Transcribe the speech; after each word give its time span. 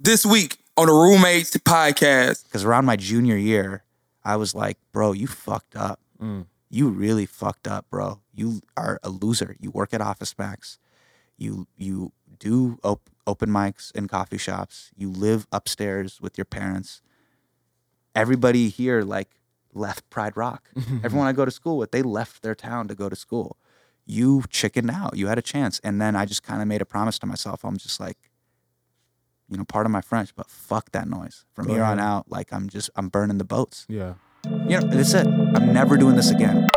this 0.00 0.24
week 0.24 0.56
on 0.76 0.86
the 0.86 0.92
Roommates 0.92 1.56
Podcast. 1.58 2.44
Because 2.44 2.64
around 2.64 2.86
my 2.86 2.96
junior 2.96 3.36
year, 3.36 3.84
I 4.24 4.36
was 4.36 4.54
like, 4.54 4.78
bro, 4.92 5.12
you 5.12 5.26
fucked 5.26 5.76
up. 5.76 6.00
Mm. 6.20 6.46
You 6.70 6.88
really 6.88 7.26
fucked 7.26 7.68
up, 7.68 7.86
bro. 7.90 8.20
You 8.32 8.62
are 8.76 8.98
a 9.02 9.10
loser. 9.10 9.56
You 9.60 9.70
work 9.70 9.92
at 9.92 10.00
Office 10.00 10.36
Max. 10.38 10.78
You 11.36 11.66
you 11.76 12.12
do 12.38 12.78
op- 12.82 13.10
open 13.26 13.50
mics 13.50 13.92
in 13.92 14.08
coffee 14.08 14.38
shops. 14.38 14.90
You 14.96 15.10
live 15.10 15.46
upstairs 15.52 16.20
with 16.20 16.38
your 16.38 16.44
parents. 16.44 17.02
Everybody 18.14 18.68
here 18.68 19.02
like 19.02 19.30
left 19.74 20.08
Pride 20.10 20.36
Rock. 20.36 20.70
Everyone 21.04 21.26
I 21.26 21.32
go 21.32 21.44
to 21.44 21.50
school 21.50 21.76
with, 21.76 21.90
they 21.90 22.02
left 22.02 22.42
their 22.42 22.54
town 22.54 22.88
to 22.88 22.94
go 22.94 23.08
to 23.08 23.16
school. 23.16 23.56
You 24.06 24.44
chickened 24.48 24.90
out. 24.90 25.16
You 25.16 25.26
had 25.28 25.38
a 25.38 25.42
chance, 25.42 25.80
and 25.82 26.00
then 26.00 26.16
I 26.16 26.24
just 26.24 26.42
kind 26.42 26.62
of 26.62 26.68
made 26.68 26.82
a 26.82 26.86
promise 26.86 27.18
to 27.20 27.26
myself. 27.26 27.64
I'm 27.64 27.76
just 27.76 28.00
like, 28.00 28.29
you 29.50 29.56
know, 29.56 29.64
part 29.64 29.84
of 29.84 29.90
my 29.90 30.00
French, 30.00 30.34
but 30.36 30.48
fuck 30.48 30.92
that 30.92 31.08
noise. 31.08 31.44
From 31.54 31.66
Go 31.66 31.74
here 31.74 31.82
on 31.82 31.98
out, 31.98 32.30
like 32.30 32.52
I'm 32.52 32.68
just 32.68 32.88
I'm 32.94 33.08
burning 33.08 33.38
the 33.38 33.44
boats. 33.44 33.84
Yeah. 33.88 34.14
You 34.44 34.80
know, 34.80 34.86
that's 34.86 35.12
it. 35.12 35.26
I'm 35.26 35.72
never 35.72 35.96
doing 35.96 36.14
this 36.14 36.30
again. 36.30 36.68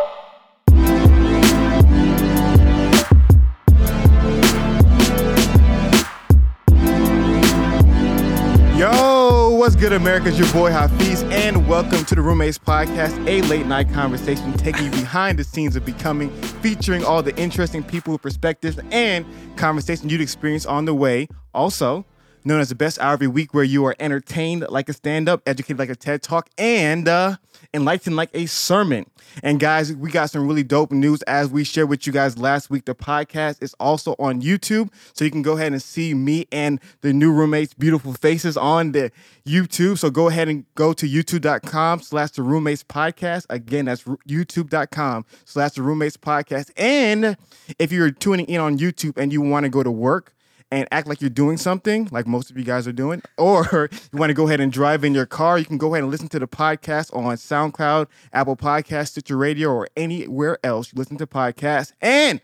Yo, 8.76 9.54
what's 9.54 9.76
good, 9.76 9.92
America? 9.92 10.28
It's 10.28 10.36
your 10.38 10.52
boy 10.52 10.70
Hafeez, 10.70 11.22
and 11.30 11.68
welcome 11.68 12.04
to 12.06 12.14
the 12.16 12.20
Roommates 12.20 12.58
Podcast, 12.58 13.16
a 13.28 13.40
late 13.42 13.66
night 13.66 13.90
conversation 13.92 14.52
taking 14.54 14.86
you 14.86 14.90
behind 14.90 15.38
the 15.38 15.44
scenes 15.44 15.76
of 15.76 15.84
becoming, 15.84 16.28
featuring 16.60 17.04
all 17.04 17.22
the 17.22 17.34
interesting 17.36 17.84
people, 17.84 18.18
perspectives, 18.18 18.80
and 18.90 19.24
conversation 19.56 20.08
you'd 20.08 20.20
experience 20.20 20.66
on 20.66 20.86
the 20.86 20.94
way. 20.94 21.28
Also, 21.54 22.04
known 22.44 22.60
as 22.60 22.68
the 22.68 22.74
best 22.74 22.98
hour 23.00 23.14
every 23.14 23.26
week, 23.26 23.54
where 23.54 23.64
you 23.64 23.84
are 23.86 23.96
entertained 23.98 24.66
like 24.68 24.88
a 24.88 24.92
stand 24.92 25.28
up, 25.28 25.42
educated 25.46 25.78
like 25.78 25.90
a 25.90 25.96
TED 25.96 26.22
Talk, 26.22 26.48
and 26.58 27.08
uh, 27.08 27.36
enlightened 27.72 28.16
like 28.16 28.30
a 28.34 28.46
sermon. 28.46 29.06
And 29.42 29.58
guys, 29.58 29.92
we 29.92 30.10
got 30.10 30.30
some 30.30 30.46
really 30.46 30.62
dope 30.62 30.92
news 30.92 31.22
as 31.22 31.48
we 31.48 31.64
shared 31.64 31.88
with 31.88 32.06
you 32.06 32.12
guys 32.12 32.38
last 32.38 32.70
week. 32.70 32.84
The 32.84 32.94
podcast 32.94 33.62
is 33.62 33.74
also 33.80 34.14
on 34.18 34.42
YouTube, 34.42 34.90
so 35.12 35.24
you 35.24 35.30
can 35.30 35.42
go 35.42 35.54
ahead 35.54 35.72
and 35.72 35.82
see 35.82 36.14
me 36.14 36.46
and 36.52 36.80
the 37.00 37.12
new 37.12 37.32
roommates' 37.32 37.74
beautiful 37.74 38.12
faces 38.12 38.56
on 38.56 38.92
the 38.92 39.10
YouTube. 39.46 39.98
So 39.98 40.10
go 40.10 40.28
ahead 40.28 40.48
and 40.48 40.64
go 40.74 40.92
to 40.92 41.06
youtube.com 41.06 42.00
slash 42.00 42.30
the 42.32 42.42
roommates 42.42 42.84
podcast. 42.84 43.46
Again, 43.50 43.86
that's 43.86 44.04
youtube.com 44.04 45.26
slash 45.44 45.72
the 45.72 45.82
roommates 45.82 46.16
podcast. 46.16 46.70
And 46.76 47.36
if 47.78 47.90
you're 47.90 48.10
tuning 48.10 48.46
in 48.46 48.60
on 48.60 48.78
YouTube 48.78 49.16
and 49.16 49.32
you 49.32 49.40
want 49.40 49.64
to 49.64 49.70
go 49.70 49.82
to 49.82 49.90
work, 49.90 50.34
and 50.74 50.88
act 50.90 51.06
like 51.06 51.20
you're 51.20 51.30
doing 51.30 51.56
something, 51.56 52.08
like 52.10 52.26
most 52.26 52.50
of 52.50 52.58
you 52.58 52.64
guys 52.64 52.88
are 52.88 52.92
doing, 52.92 53.22
or 53.38 53.88
you 54.12 54.18
want 54.18 54.30
to 54.30 54.34
go 54.34 54.48
ahead 54.48 54.58
and 54.58 54.72
drive 54.72 55.04
in 55.04 55.14
your 55.14 55.24
car, 55.24 55.56
you 55.56 55.64
can 55.64 55.78
go 55.78 55.94
ahead 55.94 56.02
and 56.02 56.10
listen 56.10 56.28
to 56.28 56.38
the 56.40 56.48
podcast 56.48 57.14
on 57.14 57.24
SoundCloud, 57.36 58.08
Apple 58.32 58.56
Podcasts, 58.56 59.10
Stitcher 59.10 59.36
Radio, 59.36 59.70
or 59.70 59.86
anywhere 59.96 60.58
else 60.64 60.92
you 60.92 60.98
listen 60.98 61.16
to 61.18 61.28
podcasts. 61.28 61.92
And 62.00 62.40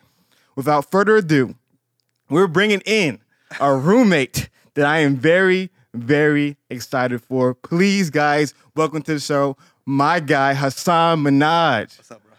without 0.55 0.89
further 0.89 1.17
ado, 1.17 1.57
we're 2.29 2.47
bringing 2.47 2.83
in 2.87 3.19
a 3.61 3.75
roommate 3.75 4.49
that 4.75 4.87
I 4.87 4.99
am 4.99 5.17
very, 5.17 5.71
very 5.93 6.57
excited 6.71 7.21
for. 7.21 7.53
Please, 7.53 8.11
guys, 8.11 8.55
welcome 8.77 9.03
to 9.03 9.15
the 9.15 9.21
show, 9.21 9.57
my 9.85 10.21
guy 10.21 10.55
Hasan 10.55 11.25
Minhaj. 11.25 11.99
What's 11.99 12.11
up, 12.13 12.23
bro? 12.23 12.35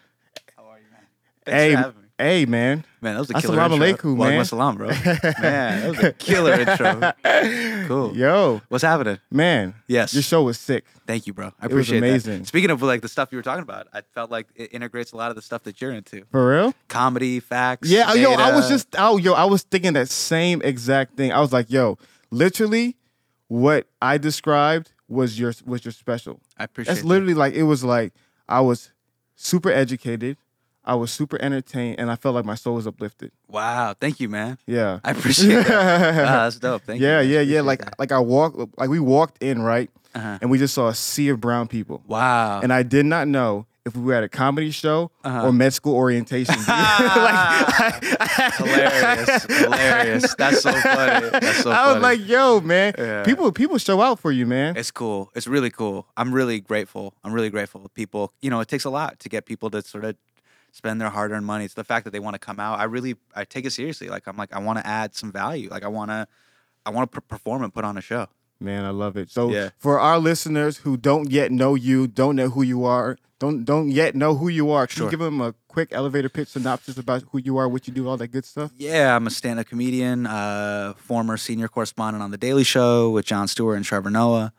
How 0.56 0.72
are 0.72 0.80
you, 0.80 0.86
man? 0.90 1.54
Hey, 1.54 1.72
for 1.74 1.78
having 1.82 2.01
me. 2.01 2.01
Hey, 2.22 2.46
man. 2.46 2.86
Man, 3.02 3.16
that 3.16 3.20
was 3.20 3.30
a 3.32 3.34
killer 3.34 3.58
Assalamu 3.58 3.88
intro. 3.88 4.14
alaikum, 4.14 4.18
man. 4.18 4.42
assalam, 4.42 4.78
bro. 4.78 4.88
man, 5.42 5.82
that 5.82 5.90
was 5.90 6.04
a 6.04 6.14
killer 6.14 6.54
intro. 6.54 7.88
Cool. 7.88 8.16
Yo, 8.16 8.62
What's 8.70 8.84
happening? 8.84 9.20
man. 9.32 9.74
Yes. 9.88 10.14
Your 10.14 10.24
show 10.24 10.44
was 10.44 10.60
sick. 10.60 10.86
Thank 11.08 11.28
you, 11.28 11.34
bro. 11.34 11.48
I 11.60 11.66
was 11.66 11.72
appreciate 11.74 11.98
it. 12.04 12.08
amazing. 12.08 12.40
that. 12.40 12.48
Speaking 12.48 12.70
of 12.70 12.82
like 12.82 13.02
the 13.02 13.08
stuff 13.08 13.30
you 13.32 13.38
were 13.38 13.42
talking 13.44 13.64
about, 13.64 13.88
I 13.94 14.02
felt 14.14 14.30
like 14.30 14.48
it 14.56 14.74
integrates 14.74 15.12
a 15.12 15.18
lot 15.18 15.30
of 15.30 15.36
the 15.36 15.42
stuff 15.42 15.64
that 15.64 15.82
you're 15.82 15.92
into. 15.92 16.24
For 16.32 16.50
real? 16.50 16.74
Comedy, 16.88 17.40
facts. 17.40 17.90
Yeah, 17.90 18.14
yo, 18.14 18.34
I 18.34 18.54
was 18.56 18.70
just, 18.70 18.88
oh, 18.98 19.18
yo, 19.18 19.34
I 19.34 19.46
was 19.46 19.64
thinking 19.64 19.94
that 19.94 20.10
same 20.10 20.62
exact 20.62 21.18
thing. 21.18 21.32
I 21.32 21.40
was 21.40 21.52
like, 21.52 21.72
yo, 21.72 21.98
literally, 22.30 22.98
what 23.48 23.88
I 24.02 24.18
described 24.18 24.94
was 25.08 25.38
your 25.40 25.54
was 25.66 25.84
your 25.84 25.92
special. 25.92 26.40
I 26.58 26.64
appreciate 26.66 26.94
That's 26.94 27.02
that. 27.02 27.08
literally 27.08 27.34
like 27.34 27.54
it 27.54 27.64
was 27.64 27.84
like 27.84 28.14
I 28.48 28.62
was 28.62 28.92
super 29.36 29.70
educated, 29.72 30.38
I 30.84 30.96
was 30.96 31.12
super 31.12 31.40
entertained, 31.42 32.00
and 32.00 32.10
I 32.10 32.16
felt 32.16 32.34
like 32.36 32.46
my 32.46 32.56
soul 32.56 32.76
was 32.76 32.88
uplifted. 32.88 33.32
Wow. 33.48 33.94
Thank 34.00 34.20
you, 34.20 34.30
man. 34.30 34.58
Yeah, 34.66 35.00
I 35.04 35.12
appreciate 35.12 35.68
that. 35.68 35.70
wow, 36.26 36.44
that's 36.44 36.58
dope. 36.60 36.82
Thank 36.84 37.00
yeah, 37.02 37.22
you. 37.22 37.34
yeah, 37.36 37.40
I 37.40 37.44
yeah. 37.44 37.62
Like 37.62 37.80
that. 37.86 38.00
like 38.00 38.12
I 38.12 38.20
walked, 38.20 38.58
like 38.80 38.90
we 38.90 39.00
walked 39.00 39.42
in 39.44 39.62
right, 39.62 39.90
Uh-huh. 40.16 40.40
and 40.42 40.50
we 40.50 40.58
just 40.58 40.74
saw 40.74 40.88
a 40.90 40.96
sea 40.96 41.30
of 41.30 41.40
brown 41.40 41.68
people, 41.68 42.02
Wow. 42.08 42.62
and 42.62 42.74
I 42.74 42.84
did 42.84 43.06
not 43.06 43.28
know. 43.28 43.66
If 43.84 43.96
we 43.98 44.04
were 44.04 44.14
at 44.14 44.24
a 44.24 44.30
comedy 44.30 44.70
show 44.70 45.10
Uh-huh. 45.24 45.48
or 45.48 45.52
med 45.52 45.74
school 45.74 45.96
orientation, 45.96 46.54
like, 46.68 48.04
hilarious. 48.58 49.44
hilarious. 49.46 50.36
That's 50.36 50.62
so 50.62 50.72
funny. 50.72 51.30
That's 51.30 51.58
so 51.58 51.64
funny. 51.72 51.76
I 51.76 51.94
was 51.94 52.02
like, 52.02 52.28
yo, 52.28 52.60
man, 52.62 52.94
Yeah. 52.98 53.24
people 53.24 53.52
people 53.52 53.78
show 53.80 54.02
out 54.02 54.20
for 54.20 54.32
you, 54.32 54.46
man. 54.46 54.78
It's 54.78 54.92
cool. 54.92 55.32
It's 55.36 55.48
really 55.48 55.70
cool. 55.72 56.06
I'm 56.16 56.32
really 56.34 56.60
grateful. 56.60 57.14
I'm 57.24 57.34
really 57.34 57.50
grateful. 57.50 57.90
People, 57.96 58.34
you 58.42 58.50
know, 58.50 58.60
it 58.60 58.68
takes 58.68 58.86
a 58.86 58.90
lot 58.90 59.20
to 59.20 59.30
get 59.30 59.46
people 59.46 59.70
to 59.72 59.82
sort 59.82 60.06
of 60.06 60.16
spend 60.72 61.00
their 61.02 61.10
hard-earned 61.10 61.46
money. 61.46 61.66
It's 61.66 61.74
the 61.74 61.84
fact 61.84 62.06
that 62.06 62.12
they 62.12 62.20
want 62.20 62.34
to 62.36 62.40
come 62.40 62.60
out. 62.60 62.80
I 62.80 62.86
really, 62.86 63.16
I 63.36 63.44
take 63.46 63.66
it 63.66 63.72
seriously. 63.72 64.08
Like 64.10 64.28
I'm 64.28 64.38
like, 64.38 64.54
I 64.54 64.60
want 64.60 64.80
to 64.80 64.88
add 64.88 65.16
some 65.16 65.32
value. 65.32 65.70
Like 65.70 65.84
I 65.84 65.88
want 65.88 66.12
to, 66.12 66.28
I 66.86 66.90
want 66.90 67.12
to 67.12 67.22
perform 67.22 67.64
and 67.64 67.74
put 67.74 67.84
on 67.86 67.98
a 67.98 68.02
show. 68.02 68.28
Man, 68.60 68.86
I 68.86 68.90
love 68.92 69.18
it. 69.18 69.30
So 69.32 69.50
Yeah. 69.52 69.70
for 69.78 70.00
our 70.00 70.20
listeners 70.20 70.78
who 70.78 70.96
don't 70.98 71.32
yet 71.32 71.52
know 71.52 71.76
you, 71.76 72.08
don't 72.08 72.36
know 72.36 72.50
who 72.50 72.62
you 72.62 72.86
are, 72.86 73.18
don't 73.40 73.66
don't 73.66 73.90
yet 73.90 74.14
know 74.16 74.36
who 74.36 74.50
you 74.50 74.70
are, 74.70 74.86
can 74.86 74.98
Sure. 74.98 75.08
you 75.08 75.12
give 75.12 75.20
them 75.20 75.42
a 75.42 75.56
quick 75.68 75.90
elevator 75.92 76.30
pitch 76.30 76.50
synopsis 76.50 76.96
about 76.98 77.24
who 77.32 77.40
you 77.40 77.58
are, 77.58 77.68
what 77.68 77.88
you 77.88 77.94
do, 77.94 78.08
all 78.08 78.16
that 78.18 78.28
good 78.28 78.46
stuff? 78.46 78.72
Yeah, 78.78 79.16
I'm 79.16 79.26
a 79.26 79.32
stand-up 79.32 79.66
comedian, 79.66 80.28
uh, 80.28 80.94
former 80.96 81.38
senior 81.38 81.68
correspondent 81.68 82.22
on 82.22 82.30
The 82.30 82.38
Daily 82.38 82.64
Show 82.64 83.10
with 83.10 83.26
Jon 83.26 83.48
Stewart 83.48 83.78
and 83.78 83.86
Trevor 83.86 84.12
Noah. 84.12 84.54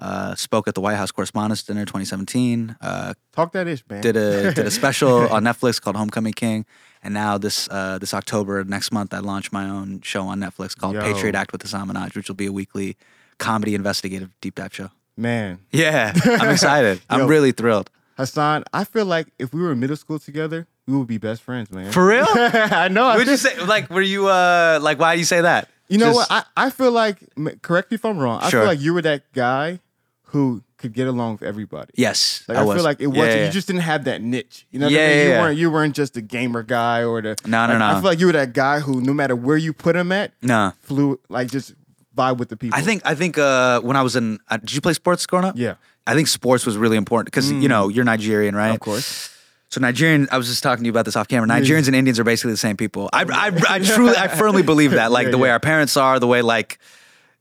Uh, 0.00 0.34
spoke 0.36 0.68
at 0.68 0.74
the 0.76 0.80
White 0.80 0.94
House 0.96 1.10
Correspondents' 1.10 1.64
Dinner 1.64 1.84
2017. 1.84 2.76
Uh, 2.80 3.14
Talk 3.32 3.50
that 3.52 3.66
ish, 3.66 3.82
man. 3.90 4.00
did 4.00 4.16
a 4.16 4.52
did 4.54 4.66
a 4.66 4.70
special 4.70 5.28
on 5.32 5.42
Netflix 5.42 5.80
called 5.80 5.96
Homecoming 5.96 6.34
King, 6.34 6.64
and 7.02 7.12
now 7.14 7.36
this 7.36 7.68
uh, 7.70 7.98
this 7.98 8.14
October 8.14 8.62
next 8.62 8.92
month 8.92 9.12
I 9.12 9.18
launch 9.18 9.50
my 9.50 9.68
own 9.68 10.00
show 10.02 10.22
on 10.28 10.38
Netflix 10.38 10.76
called 10.76 10.94
Yo. 10.94 11.00
Patriot 11.00 11.34
Act 11.34 11.50
with 11.50 11.62
Hasan 11.62 11.88
Minhaj, 11.88 12.14
which 12.14 12.28
will 12.28 12.36
be 12.36 12.46
a 12.46 12.52
weekly 12.52 12.96
comedy 13.38 13.74
investigative 13.74 14.30
deep 14.40 14.54
dive 14.54 14.72
show. 14.72 14.90
man. 15.16 15.58
Yeah, 15.72 16.12
I'm 16.24 16.50
excited. 16.50 17.00
I'm 17.10 17.20
Yo. 17.22 17.26
really 17.26 17.50
thrilled. 17.52 17.90
Hasan, 18.16 18.62
I 18.72 18.84
feel 18.84 19.04
like 19.04 19.26
if 19.38 19.52
we 19.52 19.60
were 19.62 19.72
in 19.72 19.80
middle 19.80 19.96
school 19.96 20.18
together, 20.20 20.68
we 20.86 20.96
would 20.96 21.06
be 21.08 21.18
best 21.18 21.42
friends, 21.42 21.70
man. 21.72 21.90
For 21.90 22.06
real? 22.06 22.26
I 22.34 22.86
know. 22.88 23.04
I 23.06 23.16
Would 23.16 23.26
you 23.26 23.36
say 23.36 23.58
like 23.64 23.90
were 23.90 24.00
you 24.02 24.28
uh 24.28 24.78
like 24.80 25.00
why 25.00 25.14
do 25.14 25.18
you 25.18 25.24
say 25.24 25.40
that? 25.40 25.68
You 25.88 25.98
know 25.98 26.12
Just- 26.12 26.30
what? 26.30 26.44
I, 26.56 26.66
I 26.66 26.70
feel 26.70 26.92
like, 26.92 27.18
correct 27.62 27.90
me 27.90 27.96
if 27.96 28.04
I'm 28.04 28.18
wrong. 28.18 28.40
I 28.42 28.50
Sure. 28.50 28.60
feel 28.60 28.68
like 28.68 28.80
you 28.80 28.92
were 28.94 29.02
that 29.02 29.32
guy 29.32 29.80
who 30.28 30.62
could 30.76 30.92
get 30.92 31.08
along 31.08 31.32
with 31.34 31.42
everybody. 31.42 31.90
yes, 31.96 32.44
Like 32.46 32.58
I, 32.58 32.60
I, 32.60 32.64
was. 32.64 32.76
feel 32.76 32.84
like 32.84 33.00
it 33.00 33.06
wasn't. 33.08 33.26
yeah, 33.40 33.46
You 33.46 33.50
just 33.50 33.66
didn't 33.66 33.82
have 33.82 34.04
that 34.04 34.22
niche. 34.22 34.66
You 34.70 34.78
know 34.78 34.86
what 34.86 34.92
Yeah, 34.92 35.00
I 35.00 35.06
mean? 35.08 35.16
yeah, 35.16 35.22
you 35.24 35.28
yeah. 35.30 35.40
weren't. 35.40 35.58
You 35.58 35.70
weren't 35.70 35.94
just 35.96 36.14
the 36.14 36.20
gamer 36.22 36.62
guy 36.62 37.02
or 37.02 37.20
the. 37.20 37.36
No, 37.46 37.66
no, 37.66 37.72
like, 37.74 37.82
I 37.82 37.94
feel 37.94 38.04
like 38.04 38.20
you 38.20 38.26
were 38.26 38.32
that 38.32 38.52
guy 38.52 38.80
who, 38.80 39.00
no 39.00 39.12
matter 39.12 39.34
where 39.34 39.56
you 39.56 39.72
put 39.72 39.96
him 39.96 40.12
at, 40.12 40.32
no. 40.42 40.72
flew 40.80 41.18
like 41.28 41.48
just 41.50 41.74
vibe 42.16 42.36
with 42.38 42.48
the 42.50 42.56
people. 42.56 42.78
I 42.78 42.82
think 42.82 43.02
I 43.04 43.14
think 43.14 43.38
uh, 43.38 43.80
when 43.80 43.96
I 43.96 44.02
was 44.02 44.16
in, 44.16 44.38
uh, 44.50 44.58
did 44.58 44.72
you 44.74 44.80
play 44.80 44.92
sports 44.92 45.26
growing 45.26 45.44
up? 45.46 45.54
Yeah, 45.58 45.74
I 46.06 46.14
think 46.14 46.28
sports 46.28 46.64
was 46.66 46.76
really 46.76 46.96
important 46.96 47.26
because 47.26 47.50
you 47.50 47.68
know 47.68 47.88
you're 47.88 48.04
Nigerian, 48.04 48.54
right? 48.54 48.74
of 48.74 48.80
course. 48.80 49.34
So 49.70 49.80
Nigerian, 49.82 50.28
I 50.32 50.38
was 50.38 50.48
just 50.48 50.62
talking 50.62 50.82
to 50.82 50.86
you 50.86 50.90
about 50.92 51.04
this 51.04 51.14
off 51.14 51.28
camera. 51.28 51.46
Nigerians 51.46 51.88
and 51.88 51.94
Indians 51.96 52.18
are 52.18 52.24
basically 52.24 52.52
the 52.52 52.56
same 52.56 52.76
people. 52.78 53.10
I, 53.12 53.24
I, 53.24 53.74
I 53.74 53.78
truly, 53.84 54.16
I 54.16 54.28
firmly 54.28 54.62
believe 54.62 54.92
that. 54.92 55.12
Like 55.12 55.26
Yeah, 55.26 55.32
the 55.32 55.38
way 55.38 55.48
yeah. 55.48 55.52
our 55.54 55.60
parents 55.60 55.94
are, 55.98 56.18
the 56.18 56.26
way 56.26 56.40
like, 56.40 56.78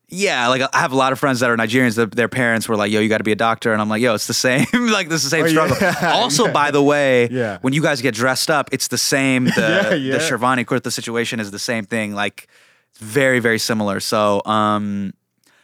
yeah, 0.09 0.47
like 0.47 0.62
I 0.73 0.79
have 0.79 0.94
a 0.94 0.95
lot 0.95 1.12
of 1.12 1.19
friends 1.19 1.41
that 1.41 1.50
are 1.50 1.57
Nigerians. 1.57 1.95
That 1.95 2.12
their 2.12 2.30
parents 2.30 2.69
were 2.69 2.75
like, 2.77 2.92
"Yo, 2.92 3.00
you 3.01 3.09
got 3.09 3.18
to 3.18 3.24
be 3.25 3.33
a 3.33 3.36
doctor," 3.36 3.74
and 3.74 3.81
I'm 3.81 3.89
like, 3.89 4.01
"Yo, 4.01 4.13
it's 4.13 4.27
the 4.27 4.33
same. 4.33 4.65
like 4.74 5.09
this 5.09 5.24
is 5.25 5.30
the 5.31 5.38
same 5.38 5.44
Oh, 5.44 5.48
yeah. 5.48 5.68
struggle." 5.75 6.09
Also, 6.21 6.51
by 6.51 6.71
the 6.71 6.81
way, 6.81 7.27
Yeah. 7.30 7.57
when 7.62 7.74
you 7.74 7.81
guys 7.81 8.01
get 8.01 8.13
dressed 8.15 8.50
up, 8.50 8.69
it's 8.71 8.88
the 8.88 8.98
same. 8.98 9.45
The 9.45 9.51
Yeah, 9.57 9.94
yeah. 9.95 10.13
the 10.13 10.19
Sherwani 10.19 10.65
Kurta 10.65 10.92
situation 10.92 11.39
is 11.39 11.51
the 11.51 11.59
same 11.59 11.83
thing. 11.86 12.13
Like 12.15 12.48
it's 12.92 13.00
very 13.00 13.39
very 13.39 13.59
similar. 13.59 14.00
So, 14.00 14.42
um, 14.45 15.13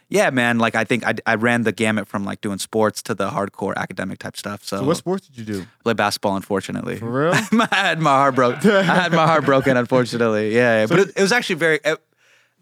yeah, 0.10 0.30
man. 0.30 0.60
Like 0.60 0.75
I 0.75 0.84
think 0.84 1.07
I, 1.07 1.13
I 1.25 1.36
ran 1.36 1.62
the 1.63 1.72
gamut 1.72 2.07
from 2.10 2.25
like 2.25 2.42
doing 2.42 2.57
sports 2.60 3.01
to 3.04 3.16
the 3.16 3.30
hardcore 3.30 3.75
academic 3.78 4.19
type 4.19 4.36
stuff. 4.36 4.63
So, 4.66 4.78
So 4.78 4.84
what 4.84 4.98
sports 4.98 5.28
did 5.28 5.38
you 5.39 5.46
do? 5.46 5.66
play 5.84 5.94
basketball, 5.94 6.36
unfortunately. 6.36 6.98
For 6.98 7.10
real? 7.10 7.34
I 7.34 7.68
had 7.72 8.00
my 8.00 8.12
heart 8.12 8.36
broke. 8.36 8.63
I 8.66 8.84
had 8.84 9.12
my 9.13 9.25
heart 9.25 9.46
broken, 9.46 9.78
unfortunately. 9.78 10.54
Yeah, 10.54 10.81
yeah. 10.81 10.86
but 10.88 11.00
it, 11.00 11.10
it 11.16 11.22
was 11.22 11.31
actually 11.31 11.56
very. 11.56 11.80
It, 11.84 11.98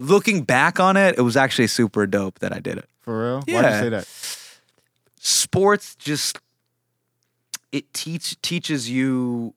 looking 0.01 0.43
back 0.43 0.79
on 0.79 0.97
it, 0.97 1.17
it 1.17 1.21
was 1.21 1.37
actually 1.37 1.67
super 1.67 2.05
dope 2.07 2.39
that 2.39 2.51
I 2.53 2.59
did 2.59 2.77
it. 2.77 2.85
For 3.01 3.21
real? 3.23 3.35
Why'd 3.37 3.47
you 3.47 3.53
Yeah. 3.55 3.79
say 3.81 3.89
that? 3.89 4.07
Sports 5.19 5.95
just 5.95 6.39
it 7.71 7.93
teach 7.93 8.39
teaches 8.41 8.89
you 8.89 9.53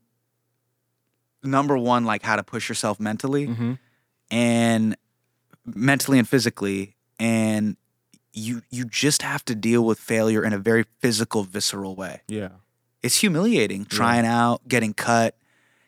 number 1.42 1.76
one 1.76 2.04
like 2.04 2.22
how 2.22 2.36
to 2.36 2.42
push 2.42 2.68
yourself 2.68 3.00
mentally 3.00 3.46
Mm-hmm. 3.48 3.72
and 4.30 4.96
mentally 5.66 6.18
and 6.18 6.28
physically 6.28 6.94
and 7.18 7.76
you 8.32 8.62
you 8.70 8.84
just 8.84 9.22
have 9.22 9.44
to 9.46 9.54
deal 9.54 9.84
with 9.84 9.98
failure 9.98 10.44
in 10.44 10.52
a 10.52 10.58
very 10.58 10.84
physical, 11.00 11.44
visceral 11.44 11.94
way. 11.94 12.20
Yeah. 12.28 12.48
It's 13.02 13.16
humiliating 13.20 13.84
trying 13.84 14.26
out, 14.26 14.66
getting 14.66 14.92
cut, 14.94 15.36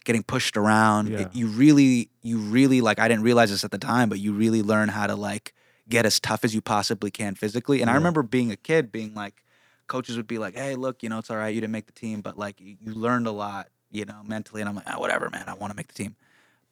getting 0.06 0.22
pushed 0.22 0.56
around. 0.56 1.08
Yeah. 1.08 1.18
It- 1.20 1.34
you 1.34 1.48
really, 1.48 2.08
you 2.22 2.38
really 2.38 2.80
like. 2.80 2.98
I 2.98 3.06
didn't 3.08 3.24
realize 3.24 3.50
this 3.50 3.62
at 3.64 3.70
the 3.70 3.78
time, 3.78 4.08
but 4.08 4.18
you 4.18 4.32
really 4.32 4.62
learn 4.62 4.88
how 4.88 5.06
to 5.06 5.14
like 5.14 5.52
get 5.88 6.06
as 6.06 6.18
tough 6.18 6.44
as 6.44 6.54
you 6.54 6.62
possibly 6.62 7.10
can 7.10 7.34
physically. 7.34 7.82
And 7.82 7.90
I 7.90 7.94
remember 7.94 8.22
being 8.22 8.50
a 8.50 8.56
kid, 8.56 8.90
being 8.90 9.12
like, 9.14 9.44
coaches 9.86 10.16
would 10.16 10.26
be 10.26 10.38
like, 10.38 10.56
"Hey, 10.56 10.74
look, 10.74 11.02
you 11.02 11.08
know, 11.10 11.18
it's 11.18 11.30
all 11.30 11.36
right. 11.36 11.54
You 11.54 11.60
didn't 11.60 11.72
make 11.72 11.86
the 11.86 11.92
team, 11.92 12.22
but 12.22 12.36
like, 12.38 12.58
you, 12.60 12.76
learned 12.82 13.26
a 13.26 13.30
lot, 13.32 13.68
you 13.92 14.04
know, 14.04 14.20
mentally." 14.24 14.62
And 14.62 14.68
I'm 14.68 14.74
like, 14.76 14.86
"Ah, 14.88 14.98
whatever, 14.98 15.28
man. 15.30 15.44
I 15.46 15.54
want 15.54 15.70
to 15.72 15.76
make 15.76 15.88
the 15.88 15.94
team." 15.94 16.16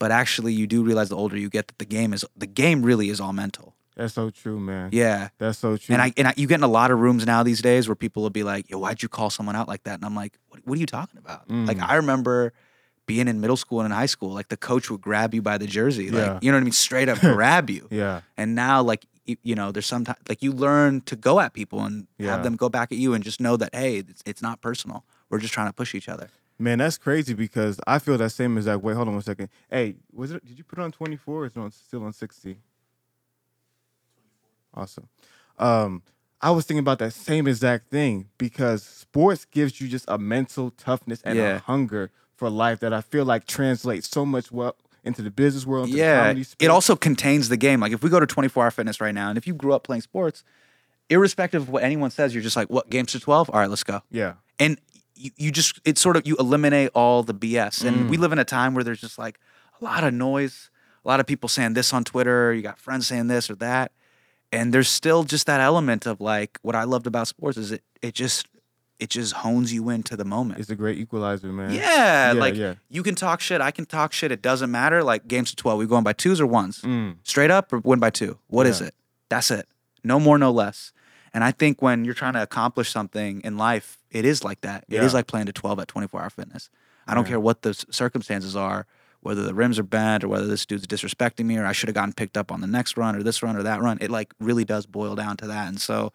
But 0.01 0.11
actually, 0.11 0.53
you 0.55 0.67
do 0.67 0.83
realize 0.83 1.11
the 1.11 1.17
older 1.17 1.37
you 1.37 1.49
get 1.49 1.69
that 1.69 1.79
the 1.79 1.85
game 1.85 2.13
is 2.13 2.25
the 2.37 2.47
game 2.49 2.83
really 2.83 3.09
is 3.11 3.21
all 3.21 3.33
mental. 3.33 3.75
That's 3.97 4.15
so 4.15 4.31
true, 4.31 4.59
man. 4.59 4.89
Yeah. 4.93 5.29
That's 5.39 5.57
so 5.59 5.77
true. 5.77 5.93
And 5.93 6.03
I 6.03 6.13
and 6.17 6.27
I, 6.27 6.35
you 6.37 6.49
get 6.49 6.57
in 6.57 6.65
a 6.65 6.69
lot 6.69 6.91
of 6.91 6.99
rooms 6.99 7.25
now 7.25 7.45
these 7.45 7.63
days 7.63 7.87
where 7.87 7.95
people 7.95 8.25
will 8.25 8.31
be 8.31 8.43
like, 8.43 8.69
"Yo, 8.69 8.79
why'd 8.81 9.01
you 9.05 9.09
call 9.09 9.31
someone 9.31 9.55
out 9.55 9.69
like 9.69 9.85
that?" 9.85 9.95
And 9.95 10.05
I'm 10.05 10.17
like, 10.17 10.37
"What, 10.49 10.63
what 10.67 10.77
are 10.77 10.81
you 10.81 10.87
talking 10.87 11.19
about?" 11.19 11.49
Like 11.49 11.77
Mm. 11.79 11.89
I 11.89 11.95
remember 11.95 12.53
being 13.07 13.29
in 13.29 13.41
middle 13.41 13.57
school 13.57 13.81
and 13.81 13.87
in 13.87 13.93
high 13.93 14.07
school, 14.07 14.31
like 14.31 14.49
the 14.49 14.57
coach 14.57 14.91
would 14.91 15.01
grab 15.01 15.35
you 15.35 15.43
by 15.43 15.59
the 15.59 15.67
jersey, 15.67 16.11
like 16.11 16.25
Yeah. 16.27 16.39
you 16.43 16.51
know 16.51 16.57
what 16.57 16.63
I 16.63 16.65
mean, 16.65 16.73
straight 16.73 17.09
up 17.09 17.19
grab 17.21 17.69
you. 17.71 17.87
yeah. 17.91 18.23
And 18.37 18.55
now, 18.55 18.83
like 18.83 19.05
you, 19.27 19.37
you 19.43 19.55
know, 19.55 19.73
there's 19.73 19.87
sometimes 19.87 20.19
like 20.29 20.43
you 20.43 20.53
learn 20.53 21.01
to 21.03 21.17
go 21.17 21.41
at 21.41 21.53
people 21.55 21.81
and 21.85 22.07
Yeah. 22.19 22.31
have 22.33 22.43
them 22.43 22.57
go 22.57 22.69
back 22.69 22.93
at 22.93 22.99
you, 22.99 23.15
and 23.15 23.23
just 23.25 23.41
know 23.41 23.57
that 23.57 23.75
hey, 23.75 23.97
it's, 23.99 24.23
it's 24.27 24.43
not 24.43 24.61
personal. 24.61 25.05
We're 25.31 25.39
just 25.39 25.53
trying 25.55 25.69
to 25.69 25.73
push 25.73 25.95
each 25.95 26.09
other. 26.09 26.29
Man, 26.59 26.79
that's 26.79 26.99
crazy 26.99 27.35
because 27.35 27.81
I 27.87 27.99
feel 27.99 28.17
that 28.19 28.31
same 28.31 28.57
exact 28.57 28.83
way. 28.83 28.95
Hold 28.95 29.09
on 29.09 29.15
one 29.15 29.23
second. 29.23 29.49
Hey, 29.71 29.97
was 30.13 30.31
it? 30.31 30.45
Did 30.47 30.57
you 30.59 30.65
put 30.65 30.79
it 30.79 30.83
on 30.83 30.93
twenty 30.93 31.17
four 31.17 31.43
or 31.43 31.47
is 31.47 31.57
it 31.57 31.59
on, 31.61 31.71
still 31.73 32.05
on 32.05 32.13
sixty? 32.13 32.59
Awesome. 34.73 35.09
Um, 35.59 36.03
I 36.41 36.51
was 36.51 36.65
thinking 36.67 36.81
about 36.81 36.99
that 36.99 37.13
same 37.13 37.47
exact 37.47 37.91
thing 37.91 38.29
because 38.39 38.83
sports 38.83 39.45
gives 39.45 39.81
you 39.81 39.89
just 39.89 40.05
a 40.09 40.19
mental 40.19 40.71
toughness 40.71 41.23
and 41.23 41.39
Yeah. 41.39 41.57
a 41.57 41.59
hunger 41.61 42.11
for 42.37 42.51
life 42.51 42.81
that 42.81 42.93
I 42.93 43.01
feel 43.01 43.25
like 43.25 43.47
translates 43.47 44.09
so 44.09 44.25
much 44.27 44.51
well 44.53 44.77
into 45.05 45.23
the 45.23 45.31
business 45.31 45.67
world. 45.67 45.89
Yeah, 45.91 46.35
it 46.59 46.69
also 46.71 46.97
contains 46.97 47.49
the 47.49 47.57
game. 47.57 47.81
Like 47.81 47.93
if 47.93 48.03
we 48.03 48.11
go 48.11 48.19
to 48.21 48.27
24 48.27 48.65
Hour 48.65 48.71
Fitness 48.71 49.01
right 49.01 49.15
now, 49.15 49.29
and 49.29 49.39
if 49.39 49.47
you 49.47 49.55
grew 49.55 49.73
up 49.75 49.85
playing 49.85 50.03
sports, 50.03 50.43
irrespective 51.11 51.63
of 51.63 51.69
what 51.69 51.83
anyone 51.83 52.11
says, 52.11 52.35
you're 52.35 52.43
just 52.43 52.57
like, 52.57 52.71
"What 52.71 52.91
games 52.91 53.13
to 53.13 53.21
12? 53.21 53.51
All 53.51 53.61
right, 53.61 53.69
let's 53.71 53.85
go." 53.85 54.01
yeah, 54.11 54.35
and 54.59 54.79
you, 55.15 55.31
you 55.37 55.51
just 55.53 55.81
it's 55.85 56.01
sort 56.01 56.17
of 56.17 56.27
you 56.27 56.37
eliminate 56.39 56.91
all 56.95 57.23
the 57.23 57.35
BS. 57.35 57.85
And 57.85 58.07
Mm. 58.07 58.09
we 58.11 58.17
live 58.17 58.33
in 58.33 58.39
a 58.39 58.45
time 58.45 58.75
where 58.75 58.83
there's 58.85 59.01
just 59.01 59.19
like 59.19 59.39
a 59.81 59.85
lot 59.85 60.03
of 60.05 60.13
noise, 60.15 60.71
a 61.05 61.09
lot 61.09 61.21
of 61.21 61.27
people 61.27 61.49
saying 61.49 61.75
this 61.75 61.93
on 61.93 62.03
Twitter, 62.05 62.53
you 62.53 62.63
got 62.63 62.79
friends 62.79 63.07
saying 63.07 63.29
this 63.29 63.49
or 63.51 63.55
that. 63.57 63.93
And 64.51 64.73
there's 64.73 64.89
still 64.89 65.25
just 65.25 65.47
that 65.47 65.61
element 65.61 66.07
of 66.07 66.21
like 66.21 66.59
what 66.63 66.75
I 66.77 66.85
loved 66.85 67.07
about 67.07 67.29
sports 67.29 67.57
is 67.59 67.73
it 67.73 67.83
it 68.03 68.15
just 68.15 68.47
it 69.01 69.11
just 69.11 69.33
hones 69.33 69.73
you 69.73 69.89
into 69.89 70.17
the 70.17 70.25
moment. 70.25 70.61
it's 70.61 70.71
a 70.71 70.77
great 70.77 70.99
equalizer, 70.99 71.53
man. 71.53 71.73
yeah, 71.73 72.33
Yeah, 72.33 72.41
like 72.41 72.55
yeah. 72.55 72.75
you 72.89 73.03
can 73.03 73.15
talk 73.15 73.41
shit, 73.41 73.61
I 73.61 73.71
can 73.71 73.87
talk 73.87 74.13
shit. 74.13 74.31
It 74.33 74.41
doesn't 74.43 74.71
matter. 74.71 75.03
Like 75.03 75.27
games 75.29 75.51
to 75.51 75.57
twelve, 75.57 75.79
we 75.79 75.87
going 75.87 76.05
by 76.05 76.13
twos 76.13 76.41
or 76.41 76.47
ones, 76.47 76.81
Mm. 76.83 77.17
straight 77.25 77.51
up 77.51 77.73
or 77.73 77.79
win 77.81 77.99
by 77.99 78.11
two. 78.11 78.39
What 78.47 78.67
is 78.67 78.81
Yeah. 78.81 78.89
it? 78.89 78.95
That's 79.29 79.51
it. 79.51 79.69
No 80.05 80.21
more, 80.21 80.39
no 80.39 80.51
less. 80.53 80.93
And 81.33 81.43
I 81.43 81.51
think 81.51 81.83
when 81.83 82.05
you're 82.05 82.15
trying 82.15 82.35
to 82.35 82.43
accomplish 82.43 82.91
something 82.91 83.41
in 83.41 83.57
life, 83.57 83.99
it 84.11 84.25
is 84.25 84.45
like 84.45 84.61
that. 84.61 84.85
It 84.89 85.03
is 85.03 85.13
like 85.15 85.27
playing 85.27 85.47
to 85.47 85.53
12 85.53 85.81
at 85.81 85.89
24 85.89 86.23
hour 86.23 86.31
fitness. 86.31 86.71
I 87.09 87.15
don't 87.15 87.27
care 87.27 87.41
what 87.41 87.63
the 87.63 87.75
circumstances 87.91 88.55
are, 88.55 88.87
whether 89.21 89.43
the 89.43 89.55
rims 89.55 89.79
are 89.79 89.83
bent 89.83 90.23
or 90.23 90.29
whether 90.29 90.47
this 90.47 90.65
dude's 90.65 90.87
disrespecting 90.87 91.47
me 91.47 91.57
or 91.59 91.67
I 91.67 91.73
should 91.73 91.89
have 91.89 91.95
gotten 91.95 92.13
picked 92.13 92.37
up 92.37 92.53
on 92.53 92.61
the 92.61 92.67
next 92.69 92.97
run 92.97 93.17
or 93.17 93.23
this 93.25 93.43
run 93.43 93.57
or 93.57 93.65
that 93.65 93.83
run. 93.83 93.99
It 94.01 94.11
like 94.11 94.33
really 94.39 94.65
does 94.65 94.87
boil 94.87 95.17
down 95.17 95.37
to 95.39 95.47
that. 95.49 95.67
And 95.67 95.81
so 95.81 96.13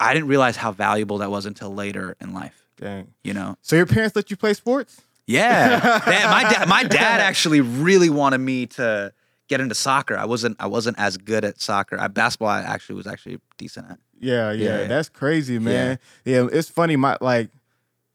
I 0.00 0.14
didn't 0.14 0.28
realize 0.28 0.56
how 0.56 0.72
valuable 0.72 1.18
that 1.18 1.30
was 1.30 1.46
until 1.46 1.74
later 1.74 2.16
in 2.20 2.32
life, 2.34 2.66
Dang. 2.78 3.08
you 3.24 3.32
know? 3.34 3.56
So 3.62 3.76
your 3.76 3.86
parents 3.86 4.14
let 4.16 4.30
you 4.30 4.36
play 4.36 4.54
sports? 4.54 5.02
Yeah. 5.26 6.00
My 6.06 6.42
dad 6.42 6.68
my 6.68 6.82
dad 6.84 7.20
actually 7.20 7.60
really 7.60 8.10
wanted 8.10 8.38
me 8.38 8.66
to 8.66 9.12
get 9.48 9.60
into 9.60 9.74
soccer. 9.74 10.16
I 10.16 10.24
wasn't 10.24 10.56
I 10.60 10.66
wasn't 10.68 10.98
as 10.98 11.16
good 11.16 11.44
at 11.44 11.60
soccer. 11.60 11.98
I, 11.98 12.06
basketball 12.08 12.48
I 12.48 12.60
actually 12.60 12.96
was 12.96 13.06
actually 13.06 13.40
decent 13.58 13.90
at. 13.90 13.98
Yeah, 14.20 14.52
yeah, 14.52 14.64
Yeah, 14.64 14.80
yeah. 14.82 14.86
that's 14.86 15.08
crazy, 15.08 15.58
man. 15.58 15.98
Yeah. 16.24 16.46
it's 16.52 16.68
funny. 16.68 16.96
My 16.96 17.16
like, 17.20 17.50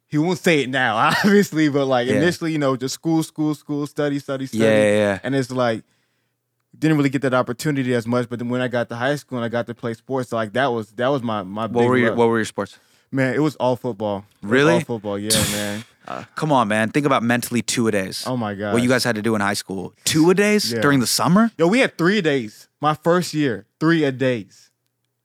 he 0.07 0.17
won't 0.17 0.39
say 0.39 0.61
it 0.61 0.69
now, 0.69 0.95
obviously, 1.23 1.67
but 1.69 1.85
like 1.85 2.07
Yeah. 2.07 2.15
initially, 2.15 2.51
you 2.53 2.57
know, 2.59 2.75
just 2.77 2.93
school, 2.95 3.23
school, 3.23 3.55
school, 3.55 3.87
study, 3.87 4.19
study, 4.19 4.45
study, 4.45 4.63
Yeah, 4.63 4.69
yeah, 4.83 4.93
yeah. 4.97 5.19
and 5.23 5.35
it's 5.35 5.51
like 5.51 5.83
didn't 6.81 6.97
really 6.97 7.09
get 7.09 7.21
that 7.21 7.33
opportunity 7.33 7.93
as 7.93 8.05
much. 8.05 8.27
But 8.27 8.39
then 8.39 8.49
when 8.49 8.59
I 8.59 8.67
got 8.67 8.89
to 8.89 8.95
high 8.95 9.15
school 9.15 9.37
and 9.37 9.45
I 9.45 9.49
got 9.49 9.67
to 9.67 9.73
play 9.73 9.93
sports, 9.93 10.31
like 10.33 10.51
that 10.53 10.67
was 10.73 10.91
that 10.93 11.07
was 11.07 11.21
my 11.23 11.43
my 11.43 11.63
What 11.67 11.81
big 11.81 11.89
were 11.89 11.97
your 11.97 12.13
what 12.15 12.27
were 12.27 12.37
your 12.39 12.45
sports? 12.45 12.77
man. 13.11 13.33
It 13.33 13.39
was 13.39 13.55
all 13.57 13.75
football. 13.77 14.25
Really? 14.41 14.73
all 14.73 14.79
football. 14.81 15.17
Yeah, 15.17 15.29
man. 15.51 15.85
Uh, 16.07 16.23
come 16.35 16.51
on, 16.51 16.67
man. 16.67 16.89
Think 16.89 17.05
about 17.05 17.21
mentally 17.23 17.61
two 17.61 17.87
a 17.87 17.91
days. 17.91 18.23
Oh 18.25 18.35
my 18.35 18.55
god. 18.55 18.73
what 18.73 18.81
you 18.81 18.89
guys 18.89 19.03
had 19.03 19.15
to 19.15 19.21
do 19.21 19.35
in 19.35 19.41
high 19.41 19.53
school. 19.53 19.93
Two 20.03 20.29
a 20.31 20.33
days 20.33 20.73
Yeah. 20.73 20.81
during 20.81 20.99
the 20.99 21.07
summer? 21.07 21.51
Yo, 21.57 21.67
we 21.67 21.79
had 21.79 21.95
three 21.97 22.21
days. 22.21 22.67
My 22.81 22.95
first 22.95 23.35
year, 23.35 23.67
three 23.79 24.03
a 24.03 24.11
days. 24.11 24.70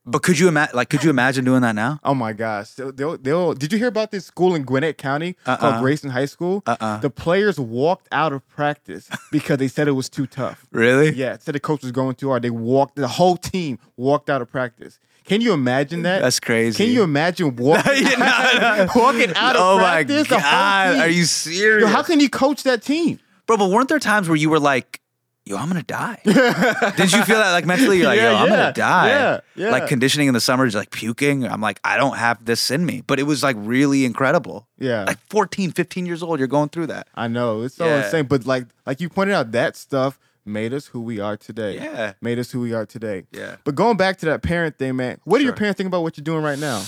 But 0.09 0.23
could 0.23 0.39
you 0.39 0.47
imagine 0.49 0.77
like 0.77 0.89
could 0.89 1.03
you 1.03 1.11
imagine 1.11 1.45
doing 1.45 1.63
that 1.63 1.75
now? 1.75 1.99
Oh 2.05 2.15
my 2.15 2.33
gosh. 2.33 2.71
They'll, 2.75 2.93
they'll, 2.93 3.17
they'll- 3.19 3.55
did 3.55 3.73
you 3.73 3.79
hear 3.79 3.89
about 3.89 4.13
this 4.13 4.25
school 4.27 4.55
in 4.55 4.63
Gwinnett 4.63 4.99
County 4.99 5.37
Uh-uh. 5.45 5.57
called 5.57 5.83
Grayson 5.83 6.11
High 6.11 6.27
School? 6.27 6.63
Uh-uh. 6.67 6.99
The 6.99 7.11
players 7.11 7.59
walked 7.59 8.07
out 8.13 8.33
of 8.33 8.47
practice 8.49 9.09
because 9.33 9.59
they 9.59 9.67
said 9.69 9.89
it 9.89 9.93
was 9.93 10.09
too 10.09 10.27
tough. 10.29 10.65
Really? 10.71 11.11
Yeah, 11.13 11.37
said 11.39 11.55
the 11.57 11.61
coach 11.61 11.83
was 11.83 11.91
going 11.93 12.15
too 12.15 12.29
hard. 12.29 12.43
They 12.43 12.51
walked, 12.51 12.95
the 12.97 13.09
whole 13.09 13.37
team 13.37 13.79
walked 13.97 14.31
out 14.31 14.41
of 14.43 14.49
practice. 14.51 15.01
Can 15.25 15.41
you 15.41 15.53
imagine 15.53 16.03
that? 16.03 16.23
That's 16.23 16.39
crazy. 16.39 16.77
Can 16.85 16.93
you 16.95 17.03
imagine 17.03 17.57
walking, 17.57 18.05
No, 18.05 18.11
no. 18.21 18.87
walking 18.95 19.35
out 19.35 19.57
of 19.57 19.63
oh 19.63 19.77
my 19.79 20.05
practice? 20.05 20.29
the 20.29 20.35
whole 20.39 20.41
god. 20.53 20.93
team? 20.93 21.01
Are 21.03 21.09
you 21.09 21.25
serious? 21.25 21.83
Yo, 21.83 21.89
how 21.93 22.05
can 22.05 22.21
you 22.21 22.31
coach 22.31 22.63
that 22.63 22.81
team? 22.83 23.19
Bro, 23.49 23.57
but 23.57 23.71
weren't 23.71 23.89
there 23.89 23.99
times 23.99 24.29
where 24.29 24.37
you 24.37 24.51
were 24.51 24.61
like, 24.61 25.01
yo, 25.47 25.57
I'm 25.57 25.69
gonna 25.69 25.83
die? 25.83 26.19
Did 26.25 27.13
you 27.13 27.23
feel 27.23 27.39
that 27.39 27.53
like 27.53 27.65
mentally? 27.65 27.99
You're 27.99 28.07
like, 28.09 28.19
Yeah, 28.19 28.33
yo, 28.33 28.37
I'm 28.39 28.49
yeah, 28.51 28.57
gonna 28.57 28.73
die. 28.73 29.09
yeah, 29.09 29.41
yeah. 29.55 29.71
Like 29.71 29.87
conditioning 29.87 30.29
in 30.29 30.35
the 30.35 30.41
summer 30.41 30.67
is 30.67 30.75
like 30.75 30.91
puking. 30.91 31.47
I'm 31.47 31.61
like, 31.61 31.81
I 31.85 31.97
don't 31.97 32.17
have 32.17 32.45
this 32.45 32.71
in 32.71 32.85
me. 32.85 33.03
But 33.07 33.19
it 33.21 33.23
was 33.23 33.43
like 33.43 33.57
really 33.59 34.05
incredible. 34.05 34.67
Yeah. 34.79 35.05
Like 35.05 35.19
14, 35.31 35.71
15 35.71 36.05
years 36.07 36.23
old, 36.23 36.39
you're 36.41 36.49
going 36.49 36.69
through 36.69 36.89
that. 36.89 37.07
I 37.15 37.29
know 37.29 37.63
it's 37.63 37.77
so 37.77 37.87
Yeah. 37.87 38.05
insane, 38.05 38.27
but 38.27 38.45
like 38.45 38.67
like 38.85 39.01
you 39.01 39.09
pointed 39.09 39.35
out, 39.35 39.53
that 39.53 39.77
stuff 39.77 40.19
made 40.45 40.73
us 40.75 40.87
who 40.87 41.01
we 41.01 41.19
are 41.21 41.37
today. 41.37 41.77
Yeah. 41.77 42.13
made 42.21 42.39
us 42.39 42.51
who 42.51 42.61
we 42.61 42.73
are 42.73 42.87
today. 42.87 43.25
Yeah. 43.33 43.57
But 43.65 43.75
going 43.75 43.97
back 43.97 44.19
to 44.19 44.27
that 44.27 44.43
parent 44.43 44.79
thing, 44.79 44.97
man, 44.97 45.19
what 45.25 45.39
do 45.39 45.45
your 45.45 45.53
parents 45.55 45.77
think 45.79 45.89
about 45.89 46.03
what 46.03 46.17
you're 46.17 46.25
doing 46.25 46.43
right 46.43 46.59
now? 46.59 46.83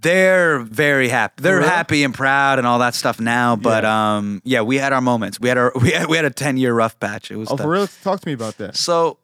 They're 0.00 0.58
very 0.60 1.08
happy. 1.08 1.42
They're 1.42 1.58
real? 1.58 1.68
happy 1.68 2.04
and 2.04 2.12
proud 2.12 2.58
and 2.58 2.66
all 2.66 2.78
that 2.80 2.94
stuff 2.94 3.20
now. 3.20 3.56
But 3.56 3.84
Yeah. 3.84 4.16
um, 4.16 4.42
yeah, 4.44 4.60
we 4.62 4.76
had 4.76 4.92
our 4.92 5.00
moments. 5.00 5.40
We 5.40 5.48
had 5.48 5.58
our 5.58 5.72
we 5.80 5.90
had, 5.92 6.08
we 6.08 6.16
had 6.16 6.24
a 6.26 6.30
10 6.30 6.56
year 6.56 6.74
rough 6.74 6.98
patch. 7.00 7.30
It 7.30 7.36
was 7.36 7.50
Oh, 7.50 7.56
tough. 7.56 7.64
for 7.64 7.70
real? 7.70 7.86
Talk 8.02 8.20
to 8.20 8.28
me 8.28 8.32
about 8.34 8.58
that. 8.58 8.76
So, 8.76 9.18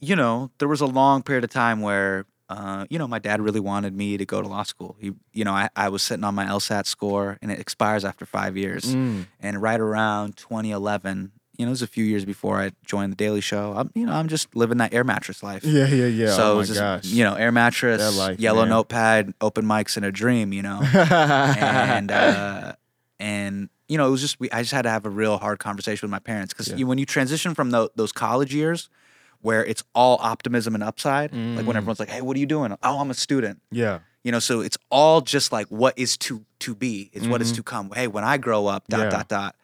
you 0.00 0.16
know, 0.16 0.50
there 0.58 0.68
was 0.68 0.80
a 0.80 0.86
long 0.86 1.22
period 1.22 1.44
of 1.44 1.50
time 1.50 1.80
where, 1.80 2.26
uh, 2.48 2.86
you 2.90 2.98
know, 2.98 3.08
my 3.08 3.18
dad 3.18 3.40
really 3.40 3.60
wanted 3.60 3.94
me 3.94 4.16
to 4.16 4.24
go 4.26 4.40
to 4.42 4.46
law 4.48 4.62
school. 4.62 4.96
He, 5.00 5.12
you 5.32 5.44
know, 5.44 5.52
I, 5.52 5.68
I 5.76 5.88
was 5.88 6.02
sitting 6.02 6.22
on 6.24 6.34
my 6.34 6.44
LSAT 6.46 6.86
score 6.86 7.38
and 7.42 7.50
it 7.50 7.58
expires 7.58 8.04
after 8.04 8.24
five 8.26 8.56
years. 8.56 8.94
Mm. 8.94 9.26
And 9.40 9.60
right 9.62 9.80
around 9.80 10.36
2011, 10.36 11.32
you 11.58 11.64
know, 11.66 11.70
it 11.70 11.78
was 11.78 11.82
a 11.82 11.86
few 11.86 12.04
years 12.04 12.24
before 12.24 12.60
I 12.60 12.72
joined 12.84 13.12
the 13.12 13.16
Daily 13.16 13.40
Show. 13.40 13.72
I'm, 13.76 13.90
you 13.94 14.06
know, 14.06 14.12
I'm 14.12 14.28
just 14.28 14.54
living 14.54 14.78
that 14.78 14.92
air 14.94 15.04
mattress 15.04 15.42
life. 15.42 15.64
Yeah, 15.64 15.86
yeah, 15.86 16.06
yeah. 16.06 16.30
So 16.36 16.50
oh 16.50 16.54
it 16.54 16.56
was 16.58 16.68
just, 16.68 16.80
gosh. 16.80 17.04
you 17.06 17.24
know, 17.24 17.34
air 17.34 17.52
mattress, 17.52 18.16
life, 18.16 18.38
yellow 18.40 18.62
man. 18.62 18.70
notepad, 18.70 19.34
open 19.40 19.64
mics, 19.64 19.96
and 19.96 20.04
a 20.06 20.12
dream. 20.12 20.52
You 20.52 20.62
know, 20.62 20.80
and 20.82 22.10
uh, 22.12 22.72
and 23.18 23.68
you 23.88 23.96
know, 23.98 24.06
it 24.08 24.10
was 24.10 24.20
just 24.20 24.40
we, 24.40 24.50
I 24.50 24.62
just 24.62 24.72
had 24.72 24.82
to 24.82 24.90
have 24.90 25.06
a 25.06 25.10
real 25.10 25.38
hard 25.38 25.58
conversation 25.58 26.06
with 26.06 26.10
my 26.10 26.18
parents 26.18 26.52
because 26.52 26.68
Yeah. 26.68 26.84
when 26.86 26.98
you 26.98 27.06
transition 27.06 27.54
from 27.54 27.70
tho- 27.70 27.90
those 27.96 28.12
college 28.12 28.54
years 28.54 28.88
where 29.42 29.64
it's 29.64 29.84
all 29.94 30.18
optimism 30.20 30.74
and 30.74 30.82
upside, 30.82 31.30
like 31.32 31.40
Mm. 31.40 31.64
when 31.66 31.76
everyone's 31.76 32.00
like, 32.00 32.08
"Hey, 32.08 32.20
what 32.20 32.36
are 32.36 32.40
you 32.40 32.46
doing?" 32.46 32.76
Oh, 32.82 32.98
I'm 32.98 33.10
a 33.10 33.14
student. 33.14 33.60
yeah, 33.70 34.00
You 34.24 34.32
know, 34.32 34.40
so 34.40 34.60
it's 34.60 34.76
all 34.90 35.20
just 35.20 35.52
like 35.52 35.68
what 35.68 35.96
is 35.96 36.16
to 36.18 36.44
to 36.60 36.74
be 36.74 37.10
is 37.12 37.28
what 37.28 37.40
is 37.42 37.52
to 37.52 37.62
come. 37.62 37.90
Hey, 37.94 38.08
when 38.08 38.24
I 38.24 38.38
grow 38.38 38.66
up, 38.66 38.88
dot 38.88 38.98
Mm-hmm. 39.00 39.04
Yeah. 39.04 39.10
dot 39.18 39.28
dot. 39.28 39.56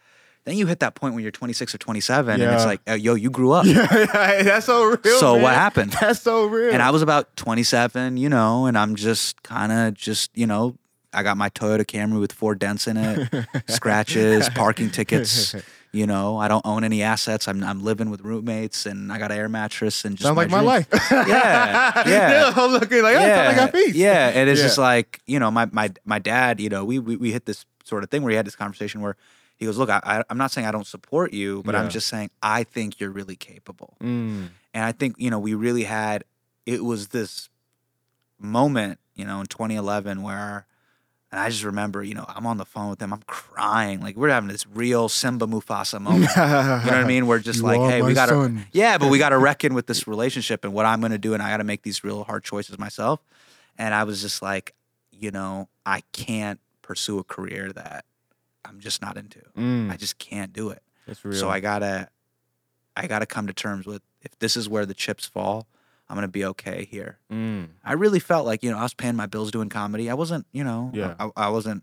Then 0.45 0.57
you 0.57 0.67
hit 0.67 0.81
that 0.81 0.97
point 0.97 1.15
when 1.15 1.23
you're 1.23 1.31
26 1.31 1.75
or 1.75 1.79
27, 1.79 2.41
and 2.41 2.53
it's 2.53 2.65
like, 2.65 2.81
oh, 2.89 2.95
yo, 2.95 3.15
you 3.15 3.31
grew 3.31 3.53
up. 3.53 3.65
yeah. 3.67 4.43
That's 4.43 4.67
so 4.67 4.85
real. 4.85 5.19
So 5.21 5.37
what 5.37 5.55
happened? 5.55 5.93
That's 6.01 6.21
so 6.21 6.47
real. 6.47 6.73
And 6.73 6.83
I 6.83 6.91
was 6.91 7.01
about 7.01 7.37
27, 7.37 8.17
you 8.17 8.29
know, 8.29 8.67
and 8.67 8.77
I'm 8.77 8.97
just 8.97 9.41
kind 9.45 9.71
of 9.71 9.95
just, 9.95 10.37
you 10.37 10.49
know, 10.49 10.75
I 11.13 11.23
got 11.23 11.37
my 11.37 11.49
Toyota 11.51 11.85
Camry 11.85 12.19
with 12.19 12.33
four 12.33 12.57
dents 12.57 12.89
in 12.89 12.97
it, 12.97 13.29
scratches, 13.69 14.49
parking 14.49 14.91
tickets. 14.91 15.55
You 15.93 16.07
know, 16.07 16.39
I 16.39 16.49
don't 16.49 16.65
own 16.65 16.85
any 16.85 17.03
assets. 17.03 17.47
I'm 17.47 17.63
I'm 17.63 17.85
living 17.85 18.09
with 18.09 18.23
roommates, 18.23 18.87
and 18.87 19.13
I 19.13 19.19
got 19.19 19.31
an 19.31 19.37
air 19.37 19.51
mattress 19.51 20.07
and 20.07 20.17
just 20.17 20.25
Sounds 20.25 20.39
like 20.39 20.49
my 20.49 20.61
life. 20.61 20.89
Yeah, 21.11 22.09
yeah. 22.09 22.53
I'm 22.57 22.73
looking 22.73 23.03
like, 23.03 23.15
oh, 23.15 23.21
yeah, 23.21 23.45
sounds 23.45 23.59
like 23.59 23.69
a 23.69 23.73
piece. 23.73 23.95
Yeah, 23.95 24.31
and 24.35 24.49
it's 24.49 24.63
just 24.63 24.79
like 24.79 25.21
you 25.27 25.39
know, 25.39 25.51
my 25.51 25.67
my 25.67 25.93
my 26.07 26.19
dad. 26.19 26.61
You 26.61 26.71
know, 26.71 26.83
we 26.87 26.99
we, 26.99 27.17
we 27.17 27.31
hit 27.31 27.45
this 27.45 27.67
sort 27.85 28.03
of 28.05 28.11
thing 28.11 28.23
where 28.23 28.31
he 28.31 28.37
had 28.37 28.47
this 28.47 28.57
conversation 28.57 29.03
where 29.03 29.17
he 29.57 29.67
goes, 29.67 29.79
"Look, 29.79 29.91
I, 29.91 30.25
I'm 30.29 30.39
not 30.39 30.51
saying 30.51 30.67
I 30.67 30.73
don't 30.73 30.87
support 30.87 31.33
you, 31.33 31.63
but 31.65 31.75
Yeah. 31.75 31.83
I'm 31.83 31.89
just 31.91 32.09
saying 32.09 32.31
I 32.43 32.65
think 32.65 32.99
you're 33.01 33.11
really 33.11 33.37
capable." 33.37 33.97
Mm. 34.03 34.49
And 34.75 34.85
I 34.85 34.93
think, 34.93 35.17
you 35.19 35.31
know, 35.31 35.39
we 35.39 35.55
really 35.55 35.85
had 35.85 36.25
it 36.67 36.85
was 36.85 37.09
this 37.09 37.49
moment, 38.39 38.99
you 39.15 39.25
know, 39.25 39.41
in 39.41 39.47
2011 39.47 40.23
where, 40.23 40.67
and 41.31 41.41
I 41.41 41.49
just 41.49 41.65
remember, 41.65 42.03
you 42.03 42.15
know, 42.15 42.25
I'm 42.29 42.47
on 42.47 42.57
the 42.57 42.65
phone 42.65 42.91
with 42.91 42.99
them, 42.99 43.13
I'm 43.13 43.23
crying, 43.27 44.01
like 44.01 44.17
we're 44.17 44.29
having 44.31 44.49
this 44.49 44.67
real 44.67 45.09
Simba 45.09 45.47
Mufasa 45.47 46.01
moment. 46.01 46.31
you 46.35 46.43
know 46.43 46.81
what 46.85 46.95
I 46.95 47.05
mean? 47.05 47.27
We're 47.27 47.39
just 47.39 47.61
You 47.61 47.67
like, 47.67 47.81
hey, 47.81 48.03
we 48.03 48.15
gotta, 48.15 48.55
yeah, 48.73 48.99
but 48.99 49.11
we 49.11 49.19
gotta 49.19 49.39
reckon 49.51 49.75
with 49.75 49.87
this 49.87 50.07
relationship 50.07 50.65
and 50.65 50.73
what 50.73 50.87
I'm 50.87 51.01
gonna 51.01 51.19
do, 51.19 51.35
and 51.35 51.43
I 51.43 51.51
gotta 51.51 51.65
make 51.65 51.83
these 51.83 52.03
real 52.05 52.25
hard 52.25 52.45
choices 52.45 52.79
myself. 52.79 53.21
And 53.79 53.95
I 53.95 54.05
was 54.05 54.21
just 54.21 54.43
like, 54.43 54.75
you 55.11 55.31
know, 55.31 55.69
I 55.87 56.03
can't 56.13 56.61
pursue 56.83 57.19
a 57.19 57.25
career 57.25 57.73
that 57.73 58.05
I'm 58.65 58.81
just 58.81 59.03
not 59.03 59.17
into. 59.17 59.41
Mm, 59.57 59.91
I 59.91 59.97
just 59.97 60.19
can't 60.19 60.53
do 60.53 60.71
it. 60.71 60.83
that's 61.07 61.25
real. 61.25 61.39
So 61.39 61.49
I 61.51 61.61
gotta, 61.61 62.09
I 62.97 63.07
gotta 63.07 63.27
come 63.27 63.47
to 63.47 63.53
terms 63.53 63.87
with 63.87 64.03
if 64.23 64.39
this 64.39 64.57
is 64.57 64.69
where 64.69 64.87
the 64.87 64.95
chips 64.95 65.27
fall, 65.27 65.67
I'm 66.09 66.17
gonna 66.17 66.29
be 66.29 66.45
okay 66.45 66.87
here. 66.91 67.19
Mm, 67.31 67.69
I 67.85 67.95
really 67.95 68.21
felt 68.21 68.47
like 68.47 68.63
you 68.63 68.71
know 68.71 68.79
I 68.79 68.83
was 68.83 68.95
paying 68.95 69.17
my 69.17 69.27
bills 69.27 69.51
doing 69.51 69.69
comedy. 69.69 70.11
I 70.11 70.15
wasn't, 70.15 70.47
you 70.53 70.63
know, 70.65 70.91
Yeah. 70.95 71.15
I, 71.19 71.31
I 71.37 71.49
wasn't, 71.49 71.83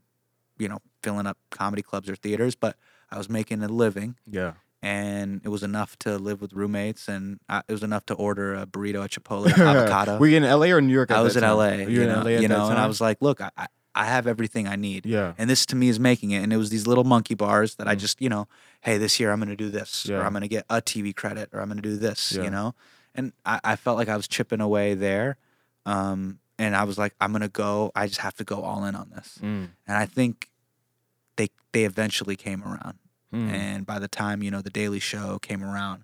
you 0.58 0.68
know, 0.70 0.80
filling 1.04 1.26
up 1.28 1.38
comedy 1.50 1.82
clubs 1.82 2.10
or 2.10 2.16
theaters, 2.16 2.56
but 2.56 2.76
I 3.12 3.18
was 3.18 3.28
making 3.30 3.64
a 3.64 3.68
living, 3.68 4.16
yeah. 4.30 4.54
and 4.84 5.42
it 5.44 5.50
was 5.50 5.64
enough 5.64 5.98
to 6.00 6.18
live 6.20 6.42
with 6.42 6.54
roommates, 6.54 7.08
and 7.08 7.40
I, 7.50 7.64
it 7.68 7.72
was 7.72 7.82
enough 7.82 8.06
to 8.08 8.14
order 8.14 8.54
a 8.54 8.68
burrito 8.68 9.04
at 9.04 9.10
Chipotle 9.10 9.52
avocado. 9.58 10.20
Were 10.20 10.28
you 10.28 10.38
in 10.38 10.44
LA 10.44 10.68
or 10.68 10.80
New 10.82 10.94
York? 10.94 11.10
At 11.10 11.18
I 11.18 11.22
was 11.22 11.36
in 11.36 11.42
time? 11.42 11.58
LA, 11.58 11.70
Were 11.86 11.90
you 11.90 12.02
in 12.04 12.10
know, 12.10 12.22
LA 12.22 12.30
at 12.32 12.42
you 12.44 12.48
know, 12.48 12.70
and 12.70 12.78
I 12.78 12.86
was 12.86 13.02
like, 13.02 13.18
look, 13.22 13.42
I, 13.42 13.50
I- 13.96 14.06
have 14.06 14.28
everything 14.28 14.68
I 14.68 14.76
need. 14.76 15.06
yeah. 15.06 15.34
And 15.38 15.50
this 15.50 15.66
to 15.68 15.76
me 15.76 15.90
is 15.90 16.00
making 16.00 16.32
it. 16.32 16.42
And 16.44 16.52
it 16.54 16.58
was 16.58 16.70
these 16.70 16.88
little 16.88 17.04
monkey 17.04 17.36
bars 17.36 17.76
that 17.76 17.88
I 17.88 17.96
just, 17.96 18.22
you 18.22 18.30
know, 18.30 18.48
hey, 18.82 18.98
this 18.98 19.20
year 19.20 19.32
I'm 19.32 19.40
going 19.40 19.50
to 19.50 19.56
do 19.56 19.70
this, 19.70 20.04
Mm. 20.06 20.10
Yeah. 20.10 20.18
or 20.18 20.24
I'm 20.26 20.32
going 20.32 20.42
to 20.42 20.48
get 20.48 20.66
a 20.70 20.82
TV 20.82 21.14
credit, 21.16 21.50
or 21.54 21.60
I'm 21.62 21.68
going 21.68 21.82
to 21.82 21.90
do 21.90 21.98
this, 21.98 22.32
Yeah. 22.34 22.44
you 22.44 22.50
know? 22.50 22.76
And 23.16 23.34
I, 23.46 23.60
I 23.64 23.76
felt 23.76 23.98
like 23.98 24.08
I 24.10 24.16
was 24.16 24.28
chipping 24.28 24.62
away 24.62 24.94
there. 24.94 25.38
Um, 25.86 26.40
and 26.58 26.76
I 26.76 26.84
was 26.84 26.98
like, 26.98 27.14
I'm 27.20 27.32
going 27.32 27.42
to 27.42 27.48
go, 27.50 27.92
I 27.96 28.08
just 28.08 28.20
have 28.22 28.36
to 28.36 28.44
go 28.44 28.62
all 28.62 28.84
in 28.86 28.96
on 28.96 29.10
this. 29.16 29.38
Mm, 29.42 29.70
And 29.88 29.98
I 29.98 30.06
think 30.06 30.50
they, 31.38 31.50
they 31.72 31.86
eventually 31.86 32.36
came 32.36 32.64
around. 32.64 33.00
mm. 33.34 33.50
And 33.52 33.86
by 33.86 33.98
the 34.00 34.08
time, 34.08 34.44
you 34.44 34.52
know, 34.52 34.62
The 34.62 34.70
Daily 34.70 35.00
Show 35.00 35.40
came 35.40 35.64
around, 35.64 36.04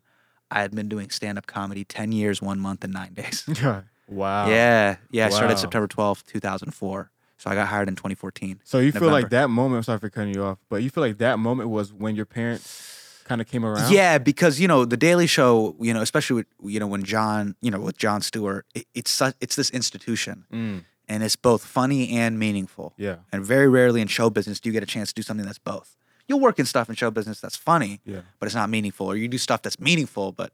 I 0.51 0.61
had 0.61 0.73
been 0.73 0.87
doing 0.89 1.09
stand 1.09 1.37
up 1.37 1.45
comedy 1.47 1.83
10 1.83 2.11
years, 2.11 2.41
one 2.41 2.59
month, 2.59 2.83
and 2.83 2.93
nine 2.93 3.13
days. 3.13 3.43
Yeah. 3.61 3.81
Wow. 4.07 4.47
Yeah. 4.49 4.97
Yeah. 5.09 5.25
I 5.25 5.29
started 5.29 5.57
September 5.57 5.87
12th, 5.87 6.25
2004. 6.27 7.09
So 7.37 7.49
I 7.49 7.55
got 7.55 7.67
hired 7.67 7.87
in 7.89 7.95
2014. 7.95 8.61
So 8.63 8.79
you 8.79 8.91
feel 8.91 9.09
like 9.11 9.29
that 9.29 9.49
moment? 9.49 9.77
I'm 9.77 9.83
sorry 9.83 9.99
for 9.99 10.09
cutting 10.09 10.33
you 10.33 10.43
off, 10.43 10.57
but 10.69 10.83
you 10.83 10.89
feel 10.89 11.01
like 11.03 11.17
that 11.19 11.37
moment 11.39 11.69
was 11.69 11.91
when 11.93 12.15
your 12.15 12.25
parents 12.25 13.21
kind 13.25 13.41
of 13.41 13.47
came 13.47 13.65
around. 13.65 13.91
Yeah, 13.91 14.17
because 14.19 14.59
you 14.59 14.67
know 14.67 14.85
the 14.85 14.97
Daily 14.97 15.27
Show, 15.27 15.75
you 15.79 15.93
know, 15.93 16.01
especially 16.01 16.35
with, 16.37 16.45
you 16.63 16.79
know 16.79 16.87
when 16.87 17.03
Jon, 17.03 17.55
you 17.61 17.71
know, 17.71 17.79
with 17.79 17.97
Jon 17.97 18.21
Stewart, 18.21 18.65
it, 18.73 18.85
it's 18.93 19.11
such, 19.11 19.35
it's 19.41 19.55
this 19.55 19.69
institution, 19.71 20.45
Mm, 20.53 20.83
and 21.09 21.23
it's 21.23 21.35
both 21.35 21.65
funny 21.65 22.15
and 22.17 22.39
meaningful. 22.39 22.93
yeah. 22.97 23.17
And 23.31 23.43
very 23.43 23.67
rarely 23.67 23.99
in 24.01 24.07
show 24.07 24.29
business 24.29 24.59
do 24.59 24.69
you 24.69 24.73
get 24.73 24.83
a 24.83 24.85
chance 24.87 25.09
to 25.09 25.15
do 25.15 25.21
something 25.21 25.45
that's 25.45 25.59
both. 25.59 25.97
You'll 26.27 26.39
work 26.39 26.57
in 26.57 26.65
stuff 26.65 26.87
in 26.89 26.95
show 26.95 27.11
business 27.11 27.39
that's 27.41 27.55
funny, 27.57 27.99
Yeah. 28.05 28.21
but 28.39 28.45
it's 28.47 28.55
not 28.55 28.69
meaningful, 28.69 29.07
or 29.07 29.15
you 29.15 29.27
do 29.27 29.37
stuff 29.37 29.61
that's 29.61 29.79
meaningful, 29.79 30.31
but 30.31 30.51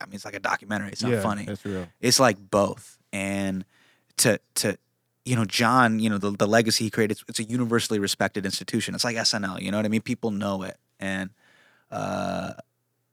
I 0.00 0.06
mean 0.06 0.14
it's 0.14 0.24
like 0.24 0.34
a 0.34 0.40
documentary, 0.40 0.88
it's 0.92 1.02
not 1.02 1.12
yeah. 1.12 1.20
funny. 1.22 1.44
That's 1.44 1.64
real. 1.64 1.88
It's 2.00 2.18
like 2.20 2.38
both, 2.50 2.98
and 3.12 3.64
to 4.18 4.38
to 4.56 4.78
you 5.24 5.36
know 5.36 5.44
Jon, 5.44 5.98
you 5.98 6.08
know 6.10 6.18
the 6.18 6.30
the 6.32 6.46
legacy 6.48 6.84
he 6.84 6.90
created. 6.90 7.12
It's, 7.18 7.24
it's 7.28 7.38
a 7.40 7.44
universally 7.44 7.98
respected 7.98 8.44
institution. 8.44 8.94
It's 8.94 9.04
like 9.04 9.16
SNL. 9.16 9.60
You 9.60 9.70
know 9.70 9.76
what 9.78 9.86
I 9.86 9.88
mean? 9.88 10.00
People 10.02 10.30
know 10.30 10.62
it, 10.62 10.76
and 10.98 11.30
uh, 11.90 12.54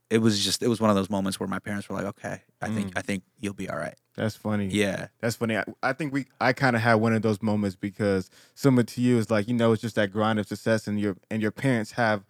it 0.09 0.19
was 0.19 0.43
just 0.43 0.63
it 0.63 0.67
was 0.67 0.79
one 0.79 0.89
of 0.89 0.95
those 0.95 1.09
moments 1.09 1.39
where 1.39 1.47
my 1.47 1.59
parents 1.59 1.87
were 1.89 1.95
like, 1.95 2.05
"Okay, 2.05 2.41
I 2.61 2.69
think 2.69 2.93
I 2.97 3.01
think 3.01 3.23
you'll 3.39 3.53
be 3.53 3.69
all 3.69 3.77
right." 3.77 3.95
That's 4.15 4.35
funny. 4.35 4.67
Yeah, 4.67 5.07
That's 5.21 5.35
funny. 5.37 5.55
I, 5.57 5.63
I 5.81 5.93
think 5.93 6.11
we 6.13 6.25
I 6.41 6.51
kind 6.53 6.75
of 6.75 6.81
had 6.81 6.95
one 6.95 7.13
of 7.13 7.21
those 7.21 7.41
moments 7.41 7.75
because 7.75 8.29
similar 8.55 8.83
to 8.83 9.01
you 9.01 9.17
is 9.17 9.29
like 9.29 9.47
you 9.47 9.53
know 9.53 9.71
it's 9.71 9.81
just 9.81 9.95
that 9.95 10.11
grind 10.11 10.39
of 10.39 10.47
success 10.47 10.87
and 10.87 10.99
your 10.99 11.15
and 11.29 11.41
your 11.41 11.51
parents 11.51 11.91
have 11.93 12.23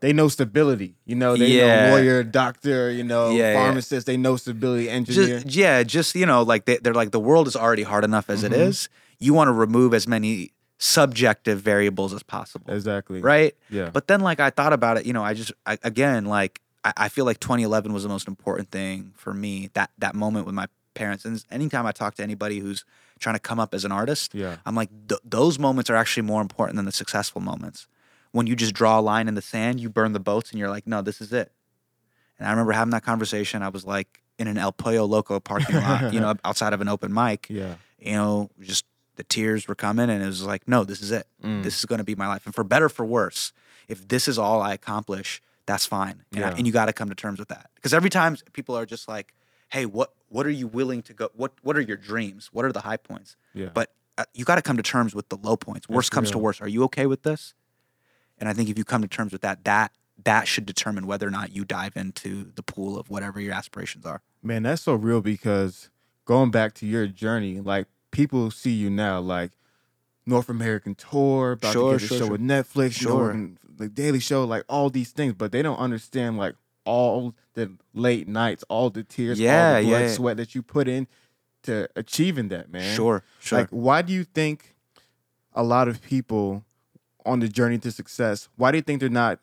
they 0.00 0.12
know 0.14 0.28
stability. 0.28 0.96
You 1.04 1.14
know 1.14 1.36
they 1.36 1.48
Yeah. 1.48 1.84
know 1.84 1.90
lawyer, 1.90 2.22
doctor, 2.24 2.90
you 2.90 3.04
know 3.04 3.32
Yeah, 3.32 3.52
yeah. 3.52 3.54
pharmacist. 3.54 4.06
They 4.06 4.16
know 4.16 4.36
stability, 4.36 4.88
engineer. 4.88 5.40
just 5.40 5.54
yeah, 5.54 5.82
just 5.82 6.14
you 6.14 6.24
know, 6.26 6.42
like 6.42 6.64
they, 6.64 6.78
they're 6.78 6.94
like 6.94 7.10
the 7.10 7.20
world 7.20 7.46
is 7.46 7.54
already 7.54 7.82
hard 7.82 8.02
enough 8.04 8.30
as 8.30 8.42
it 8.42 8.50
Mhm. 8.52 8.68
is. 8.68 8.88
You 9.20 9.34
want 9.34 9.48
to 9.48 9.52
remove 9.52 9.94
as 9.94 10.08
many 10.08 10.52
subjective 10.78 11.60
variables 11.60 12.12
as 12.12 12.22
possible, 12.22 12.72
exactly. 12.72 13.20
right? 13.20 13.54
Yeah. 13.68 13.90
But 13.90 14.08
then, 14.08 14.20
like, 14.20 14.40
I 14.40 14.50
thought 14.50 14.72
about 14.72 14.96
it. 14.96 15.06
You 15.06 15.12
know, 15.12 15.22
I 15.22 15.34
just 15.34 15.52
I, 15.66 15.78
again, 15.82 16.24
like, 16.24 16.60
I, 16.84 16.92
I 16.96 17.08
feel 17.08 17.24
like 17.26 17.38
2011 17.38 17.92
was 17.92 18.02
the 18.02 18.08
most 18.08 18.26
important 18.26 18.70
thing 18.70 19.12
for 19.16 19.32
me. 19.32 19.70
That 19.74 19.90
that 19.98 20.14
moment 20.14 20.46
with 20.46 20.54
my 20.54 20.66
parents, 20.94 21.24
and 21.24 21.44
anytime 21.50 21.86
I 21.86 21.92
talk 21.92 22.14
to 22.16 22.22
anybody 22.22 22.58
who's 22.58 22.84
trying 23.18 23.36
to 23.36 23.40
come 23.40 23.60
up 23.60 23.74
as 23.74 23.84
an 23.84 23.92
artist, 23.92 24.34
yeah. 24.34 24.56
I'm 24.64 24.74
like, 24.74 24.88
th- 25.08 25.20
those 25.24 25.58
moments 25.58 25.90
are 25.90 25.96
actually 25.96 26.22
more 26.22 26.40
important 26.40 26.76
than 26.76 26.86
the 26.86 26.92
successful 26.92 27.42
moments. 27.42 27.86
When 28.32 28.46
you 28.46 28.56
just 28.56 28.74
draw 28.74 28.98
a 28.98 29.02
line 29.02 29.28
in 29.28 29.34
the 29.34 29.42
sand, 29.42 29.80
you 29.80 29.90
burn 29.90 30.14
the 30.14 30.20
boats, 30.20 30.50
and 30.50 30.58
you're 30.58 30.70
like, 30.70 30.86
no, 30.86 31.02
this 31.02 31.20
is 31.20 31.32
it. 31.32 31.52
And 32.38 32.48
I 32.48 32.50
remember 32.52 32.72
having 32.72 32.92
that 32.92 33.04
conversation. 33.04 33.62
I 33.62 33.68
was 33.68 33.84
like 33.84 34.22
in 34.38 34.48
an 34.48 34.56
El 34.56 34.72
Pollo 34.72 35.04
Loco 35.04 35.38
parking 35.40 35.76
lot, 35.76 36.14
you 36.14 36.20
know, 36.20 36.34
outside 36.44 36.72
of 36.72 36.80
an 36.80 36.88
open 36.88 37.12
mic. 37.12 37.46
Yeah. 37.50 37.74
You 37.98 38.12
know, 38.14 38.50
just 38.60 38.86
the 39.20 39.24
tears 39.24 39.68
were 39.68 39.74
coming, 39.74 40.08
and 40.08 40.22
it 40.22 40.26
was 40.26 40.42
like, 40.44 40.66
no, 40.66 40.82
this 40.82 41.02
is 41.02 41.10
it. 41.10 41.26
Mm. 41.44 41.62
This 41.62 41.78
is 41.78 41.84
going 41.84 41.98
to 41.98 42.04
be 42.04 42.14
my 42.14 42.26
life. 42.26 42.46
And 42.46 42.54
for 42.54 42.64
better, 42.64 42.88
for 42.88 43.04
worse, 43.04 43.52
if 43.86 44.08
this 44.08 44.26
is 44.26 44.38
all 44.38 44.62
I 44.62 44.72
accomplish, 44.72 45.42
that's 45.66 45.84
fine. 45.84 46.24
And, 46.34 46.42
I- 46.44 46.50
and 46.56 46.66
you 46.66 46.72
got 46.72 46.86
to 46.86 46.94
come 46.94 47.10
to 47.10 47.14
terms 47.14 47.38
with 47.38 47.48
that. 47.48 47.68
Because 47.74 47.92
every 47.92 48.08
time 48.08 48.38
people 48.54 48.74
are 48.78 48.86
just 48.86 49.08
like, 49.08 49.34
hey, 49.68 49.84
what 49.84 50.14
what 50.30 50.46
are 50.46 50.50
you 50.62 50.66
willing 50.66 51.02
to 51.02 51.12
go? 51.12 51.28
What 51.34 51.52
what 51.62 51.76
are 51.76 51.82
your 51.82 51.98
dreams? 51.98 52.48
What 52.52 52.64
are 52.64 52.72
the 52.72 52.80
high 52.80 52.96
points? 52.96 53.36
Yeah. 53.52 53.68
But 53.74 53.92
uh, 54.16 54.24
you 54.32 54.44
got 54.46 54.54
to 54.56 54.62
come 54.62 54.76
to 54.78 54.82
terms 54.82 55.14
with 55.14 55.28
the 55.28 55.36
low 55.36 55.56
points. 55.56 55.86
Worst 55.88 56.10
comes 56.12 56.30
to 56.30 56.36
real. 56.38 56.44
worst. 56.44 56.62
Are 56.62 56.68
you 56.68 56.82
okay 56.84 57.04
with 57.06 57.22
this? 57.22 57.52
And 58.38 58.48
I 58.48 58.54
think 58.54 58.70
if 58.70 58.78
you 58.78 58.84
come 58.84 59.02
to 59.02 59.08
terms 59.08 59.32
with 59.32 59.42
that, 59.42 59.64
that 59.64 59.92
that 60.24 60.48
should 60.48 60.64
determine 60.66 61.06
whether 61.06 61.26
or 61.26 61.30
not 61.30 61.52
you 61.52 61.64
dive 61.66 61.94
into 61.96 62.52
the 62.54 62.62
pool 62.62 62.98
of 62.98 63.10
whatever 63.10 63.38
your 63.40 63.52
aspirations 63.54 64.06
are. 64.06 64.22
Man, 64.42 64.62
that's 64.62 64.82
so 64.82 64.94
real 64.94 65.20
because 65.20 65.90
going 66.24 66.50
back 66.50 66.72
to 66.74 66.86
your 66.86 67.06
journey, 67.06 67.60
like 67.60 67.86
people 68.10 68.50
see 68.50 68.72
you 68.72 68.90
now, 68.90 69.20
like 69.20 69.52
North 70.26 70.48
American 70.48 70.94
tour, 70.94 71.52
about 71.52 71.72
Sure, 71.72 71.92
to 71.94 71.98
get 71.98 72.04
a 72.04 72.06
sure, 72.08 72.18
show 72.18 72.24
sure. 72.24 72.32
with 72.32 72.40
Netflix, 72.40 72.92
Sure. 72.92 73.30
and 73.30 73.58
the 73.76 73.88
Daily 73.88 74.20
Show, 74.20 74.44
like 74.44 74.64
all 74.68 74.90
these 74.90 75.10
things, 75.10 75.34
but 75.34 75.52
they 75.52 75.62
don't 75.62 75.78
understand 75.78 76.36
like 76.38 76.54
all 76.84 77.34
the 77.54 77.72
late 77.94 78.28
nights, 78.28 78.64
all 78.68 78.90
the 78.90 79.02
tears, 79.02 79.38
Yeah, 79.40 79.76
all 79.76 79.82
the 79.82 79.88
blood, 79.88 80.00
yeah. 80.02 80.08
sweat 80.10 80.36
that 80.36 80.54
you 80.54 80.62
put 80.62 80.88
in 80.88 81.06
to 81.62 81.88
achieving 81.96 82.48
that, 82.48 82.70
man. 82.70 82.94
Sure, 82.96 83.22
sure. 83.40 83.58
Like, 83.60 83.68
why 83.70 84.02
do 84.02 84.12
you 84.12 84.24
think 84.24 84.74
a 85.54 85.62
lot 85.62 85.88
of 85.88 86.00
people 86.02 86.64
on 87.26 87.40
the 87.40 87.48
journey 87.48 87.78
to 87.78 87.90
success? 87.90 88.48
Why 88.56 88.70
do 88.70 88.78
you 88.78 88.82
think 88.82 89.00
they're 89.00 89.08
not 89.08 89.38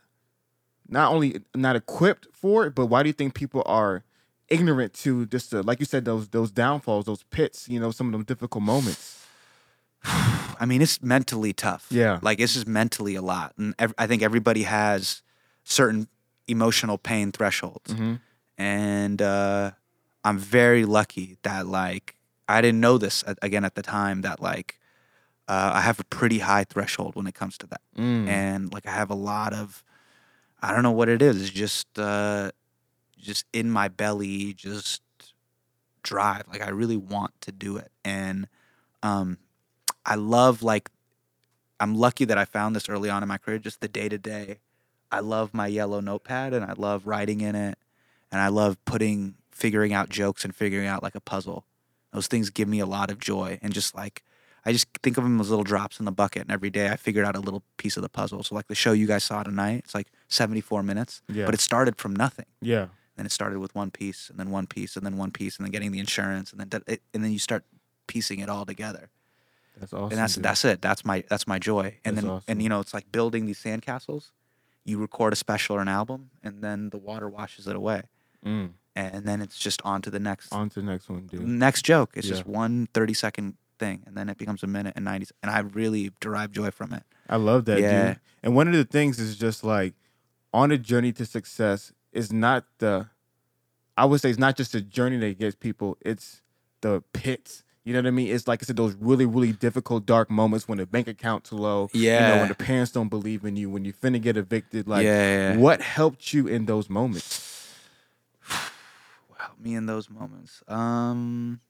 not 0.90 1.12
only 1.12 1.42
not 1.54 1.76
equipped 1.76 2.28
for 2.32 2.66
it, 2.66 2.74
but 2.74 2.86
why 2.86 3.04
do 3.04 3.10
you 3.10 3.14
think 3.14 3.34
people 3.34 3.62
are 3.66 4.04
ignorant 4.50 4.94
to 4.94 5.26
just 5.28 5.52
the, 5.52 5.64
like 5.64 5.80
you 5.80 5.86
said 5.86 6.06
those 6.06 6.28
those 6.30 6.52
downfalls, 6.52 7.06
those 7.06 7.24
pits, 7.24 7.68
you 7.70 7.80
know, 7.80 7.92
some 7.92 8.08
of 8.08 8.12
them 8.14 8.24
difficult 8.24 8.64
moments? 8.64 9.26
I 10.04 10.66
mean, 10.66 10.82
it's 10.82 11.02
mentally 11.02 11.54
tough. 11.54 11.86
Yeah. 11.90 12.20
Like 12.22 12.40
it's 12.40 12.54
just 12.54 12.68
mentally 12.68 13.16
a 13.16 13.22
lot, 13.22 13.54
and 13.58 13.74
ev- 13.80 13.94
I 13.98 14.08
think 14.08 14.22
everybody 14.22 14.64
has 14.64 15.22
certain 15.64 16.08
emotional 16.48 16.98
pain 16.98 17.32
thresholds, 17.32 17.94
Mm-hmm. 17.94 18.16
and 18.58 19.22
uh, 19.22 19.72
I'm 20.24 20.38
very 20.38 20.86
lucky 20.86 21.38
that 21.44 21.68
like 21.68 22.16
I 22.48 22.62
didn't 22.62 22.80
know 22.80 22.98
this 22.98 23.24
again 23.42 23.66
at 23.66 23.76
the 23.76 23.82
time 23.84 24.22
that 24.22 24.42
like 24.42 24.80
uh, 25.48 25.72
I 25.76 25.82
have 25.82 26.00
a 26.00 26.04
pretty 26.06 26.40
high 26.40 26.64
threshold 26.64 27.16
when 27.16 27.28
it 27.28 27.36
comes 27.36 27.58
to 27.60 27.68
that, 27.68 27.82
Mm. 27.98 28.28
and 28.28 28.74
like 28.74 28.86
I 28.88 28.92
have 28.92 29.10
a 29.10 29.16
lot 29.16 29.54
of 29.54 29.84
I 30.62 30.74
don't 30.74 30.84
know 30.84 30.92
what 30.92 31.10
it 31.10 31.22
is, 31.22 31.42
it's 31.42 31.52
just 31.52 32.00
uh, 32.00 32.52
just 33.18 33.46
in 33.54 33.70
my 33.72 33.88
belly, 33.88 34.54
just 34.54 35.02
drive. 36.04 36.44
Like 36.50 36.62
I 36.62 36.70
really 36.70 36.98
want 36.98 37.32
to 37.42 37.52
do 37.52 37.78
it, 37.78 37.92
and 38.04 38.48
um, 39.04 39.38
I 40.06 40.16
love 40.16 40.64
like 40.64 40.90
I'm 41.80 41.96
lucky 41.96 42.26
that 42.26 42.38
I 42.38 42.46
found 42.46 42.76
this 42.76 42.90
early 42.90 43.10
on 43.10 43.22
in 43.24 43.30
my 43.30 43.38
career, 43.38 43.60
just 43.60 43.82
the 43.82 43.88
day 43.88 44.10
to 44.10 44.18
day. 44.18 44.60
I 45.12 45.20
love 45.22 45.54
my 45.54 45.68
yellow 45.68 46.00
notepad 46.02 46.54
and 46.54 46.66
I 46.66 46.74
love 46.76 47.08
writing 47.08 47.40
in 47.40 47.56
it 47.56 47.78
and 48.30 48.42
I 48.42 48.50
love 48.50 48.84
putting 48.84 49.36
figuring 49.52 49.94
out 49.94 50.10
jokes 50.10 50.44
and 50.44 50.54
figuring 50.54 50.86
out 50.88 51.02
like 51.02 51.16
a 51.16 51.22
puzzle. 51.22 51.64
Those 52.12 52.28
things 52.28 52.50
give 52.50 52.68
me 52.68 52.80
a 52.82 52.86
lot 52.86 53.10
of 53.10 53.18
joy 53.18 53.58
and 53.62 53.72
just 53.74 53.96
like 53.96 54.24
I 54.66 54.74
just 54.74 54.88
think 55.02 55.18
of 55.18 55.24
them 55.24 55.40
as 55.40 55.50
little 55.50 55.64
drops 55.64 56.00
in 56.00 56.06
the 56.06 56.12
bucket 56.12 56.42
and 56.42 56.52
every 56.52 56.70
day 56.70 56.90
I 56.90 56.98
figured 56.98 57.24
out 57.26 57.38
a 57.38 57.40
little 57.40 57.64
piece 57.78 57.96
of 57.96 58.04
the 58.04 58.10
puzzle. 58.10 58.44
So 58.44 58.54
like 58.54 58.68
the 58.68 58.76
show 58.76 58.92
you 58.92 59.08
guys 59.08 59.24
saw 59.24 59.44
tonight, 59.44 59.84
it's 59.86 59.96
like 59.96 60.08
74 60.28 60.84
minutes, 60.84 61.22
Yeah. 61.30 61.46
but 61.46 61.54
it 61.54 61.62
started 61.62 61.96
from 61.96 62.14
nothing. 62.14 62.48
Yeah. 62.60 62.88
And 63.18 63.26
it 63.26 63.32
started 63.32 63.60
with 63.60 63.74
one 63.76 63.90
piece 63.92 64.30
and 64.30 64.38
then 64.40 64.52
one 64.52 64.68
piece 64.68 64.96
and 64.96 65.06
then 65.06 65.18
one 65.18 65.32
piece 65.32 65.58
and 65.58 65.66
then 65.66 65.72
getting 65.72 65.92
the 65.92 66.00
insurance 66.00 66.52
and 66.52 66.60
then 66.62 66.84
it, 66.88 67.02
and 67.14 67.24
then 67.24 67.32
you 67.32 67.40
start 67.40 67.64
piecing 68.08 68.40
it 68.40 68.48
all 68.50 68.66
together 68.66 69.10
That's 69.80 69.92
awesome. 69.92 70.12
and 70.12 70.20
that's 70.20 70.36
dude. 70.36 70.44
that's 70.44 70.64
it. 70.66 70.82
That's 70.82 71.04
my 71.04 71.24
that's 71.30 71.48
my 71.48 71.60
joy. 71.60 71.96
And 72.06 72.16
That's 72.16 72.24
then 72.26 72.32
awesome. 72.36 72.46
and 72.48 72.62
you 72.62 72.70
know 72.70 72.80
it's 72.80 72.94
like 72.94 73.12
building 73.12 73.46
these 73.48 73.60
sandcastles. 73.62 74.32
You 74.86 74.98
record 75.00 75.34
a 75.34 75.36
special 75.36 75.76
or 75.76 75.82
an 75.82 75.88
album, 75.90 76.30
and 76.44 76.62
then 76.64 76.90
the 76.92 76.98
water 76.98 77.28
washes 77.28 77.68
it 77.68 77.76
away, 77.76 78.04
Mm. 78.46 78.70
and 78.96 79.26
then 79.26 79.42
it's 79.42 79.58
just 79.60 79.82
on 79.84 80.02
to 80.04 80.10
the 80.10 80.20
next 80.20 80.54
On 80.54 80.70
to 80.70 80.80
the 80.80 80.86
next 80.86 81.10
one, 81.10 81.28
dude. 81.28 81.42
next 81.46 81.82
joke. 81.84 82.12
It's 82.16 82.28
Yeah. 82.28 82.36
just 82.36 82.46
one 82.46 82.88
30 82.94 83.14
second 83.14 83.56
thing, 83.80 84.04
and 84.06 84.16
then 84.16 84.30
it 84.30 84.38
becomes 84.38 84.64
a 84.64 84.68
minute 84.68 84.94
and 84.96 85.04
ninety, 85.04 85.26
and 85.44 85.52
I 85.52 85.60
really 85.60 86.12
derive 86.22 86.52
joy 86.52 86.72
from 86.72 86.94
it. 86.94 87.04
I 87.28 87.36
love 87.36 87.66
that, 87.66 87.80
Yeah. 87.82 88.08
dude. 88.14 88.20
And 88.44 88.56
one 88.56 88.68
of 88.70 88.74
the 88.74 88.86
things 88.86 89.20
is 89.20 89.38
just 89.38 89.64
like 89.64 89.94
on 90.54 90.72
a 90.72 90.78
journey 90.78 91.12
to 91.14 91.26
success 91.26 91.92
is 92.12 92.32
not 92.32 92.66
the 92.80 93.10
I 93.98 94.06
would 94.06 94.22
say 94.22 94.30
it's 94.30 94.40
not 94.40 94.56
just 94.56 94.74
the 94.74 94.82
journey 94.82 95.18
that 95.18 95.40
gets 95.40 95.56
people, 95.56 95.98
it's 96.02 96.42
the 96.82 97.04
pits. 97.14 97.64
You 97.84 97.94
know 97.94 98.00
what 98.00 98.08
I 98.08 98.12
mean? 98.12 98.28
It's 98.28 98.48
like 98.48 98.62
I 98.62 98.66
said, 98.66 98.76
those 98.76 98.96
really, 98.96 99.26
really 99.26 99.54
difficult, 99.54 100.06
dark 100.06 100.30
moments 100.30 100.68
when 100.68 100.78
the 100.78 100.86
bank 100.86 101.08
account's 101.08 101.52
low. 101.54 101.90
Yeah. 101.94 102.28
You 102.28 102.34
know, 102.34 102.40
when 102.42 102.50
the 102.50 102.56
parents 102.56 102.92
don't 102.92 103.08
believe 103.08 103.46
in 103.46 103.56
you, 103.56 103.70
when 103.70 103.86
you 103.86 103.94
finna 103.94 104.22
get 104.22 104.36
evicted. 104.36 104.88
Like, 104.90 105.06
Yeah, 105.06 105.54
yeah, 105.54 105.58
what 105.58 105.82
helped 105.82 106.34
you 106.34 106.48
in 106.48 106.66
those 106.66 106.90
moments? 106.90 107.46
help 109.38 109.60
me 109.60 109.74
in 109.76 109.86
those 109.86 110.10
moments? 110.10 110.62
Um, 110.68 111.62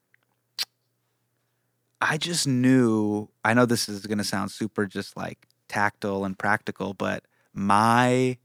I 2.01 2.17
just 2.17 2.48
knew. 2.48 3.29
I 3.46 3.53
know 3.53 3.65
this 3.65 3.88
is 3.88 4.06
gonna 4.06 4.24
sound 4.24 4.51
super 4.51 4.86
just 4.86 5.15
like 5.17 5.48
tactile 5.67 6.25
and 6.25 6.38
practical, 6.38 6.94
but 6.94 7.24
my 7.53 8.38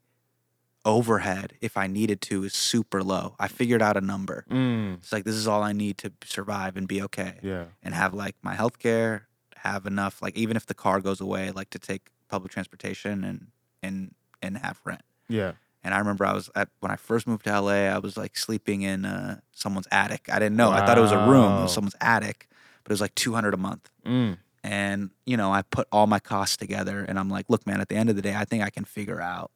overhead, 0.85 1.55
if 1.61 1.77
I 1.77 1.87
needed 1.87 2.21
to, 2.23 2.45
is 2.45 2.55
super 2.55 3.03
low. 3.03 3.35
I 3.39 3.49
figured 3.49 3.83
out 3.83 3.97
a 3.97 4.01
number. 4.01 4.45
Mm, 4.51 4.95
It's 4.99 5.13
like 5.13 5.25
this 5.25 5.35
is 5.37 5.47
all 5.47 5.63
I 5.63 5.73
need 5.73 5.99
to 5.99 6.13
survive 6.25 6.77
and 6.77 6.87
be 6.89 7.03
okay, 7.03 7.39
yeah. 7.43 7.65
and 7.83 7.95
have 7.95 8.15
like 8.15 8.37
my 8.43 8.55
health 8.55 8.79
care, 8.79 9.29
have 9.57 9.87
enough. 9.87 10.21
Like 10.23 10.37
even 10.37 10.57
if 10.57 10.67
the 10.67 10.75
car 10.75 11.01
goes 11.01 11.21
away, 11.21 11.51
like 11.51 11.71
to 11.71 11.79
take 11.79 12.11
public 12.29 12.53
transportation 12.53 13.25
and 13.25 13.47
and 13.83 14.15
and 14.43 14.59
have 14.59 14.81
rent. 14.85 15.03
Yeah. 15.29 15.53
And 15.85 15.95
I 15.95 15.99
remember 15.99 16.25
I 16.25 16.33
was 16.33 16.49
at 16.55 16.69
when 16.81 16.93
I 16.93 16.97
first 16.97 17.27
moved 17.27 17.45
to 17.45 17.61
LA, 17.61 17.89
I 17.91 17.99
was 17.99 18.17
like 18.17 18.37
sleeping 18.37 18.83
in 18.83 19.05
uh, 19.05 19.41
someone's 19.53 19.89
attic. 19.91 20.29
I 20.33 20.39
didn't 20.39 20.57
know. 20.57 20.71
I 20.71 20.87
thought 20.87 20.97
it 20.99 21.01
was 21.01 21.11
a 21.13 21.27
room. 21.29 21.59
It 21.59 21.63
was 21.63 21.73
someone's 21.75 21.97
attic, 22.01 22.49
but 22.85 22.91
it 22.91 22.95
was 22.95 23.01
like 23.01 23.15
200 23.17 23.53
a 23.53 23.57
month. 23.57 23.91
Mm, 24.07 24.39
And 24.63 25.11
you 25.27 25.37
know, 25.37 25.53
I 25.53 25.63
put 25.63 25.89
all 25.91 26.07
my 26.07 26.21
costs 26.21 26.57
together, 26.57 27.05
and 27.05 27.19
I'm 27.19 27.29
like, 27.29 27.47
look, 27.49 27.67
man. 27.67 27.81
At 27.81 27.89
the 27.89 27.97
end 27.97 28.11
of 28.11 28.17
the 28.17 28.23
day, 28.23 28.35
I 28.37 28.45
think 28.45 28.63
I 28.63 28.71
can 28.71 28.85
figure 28.85 29.21
out, 29.21 29.51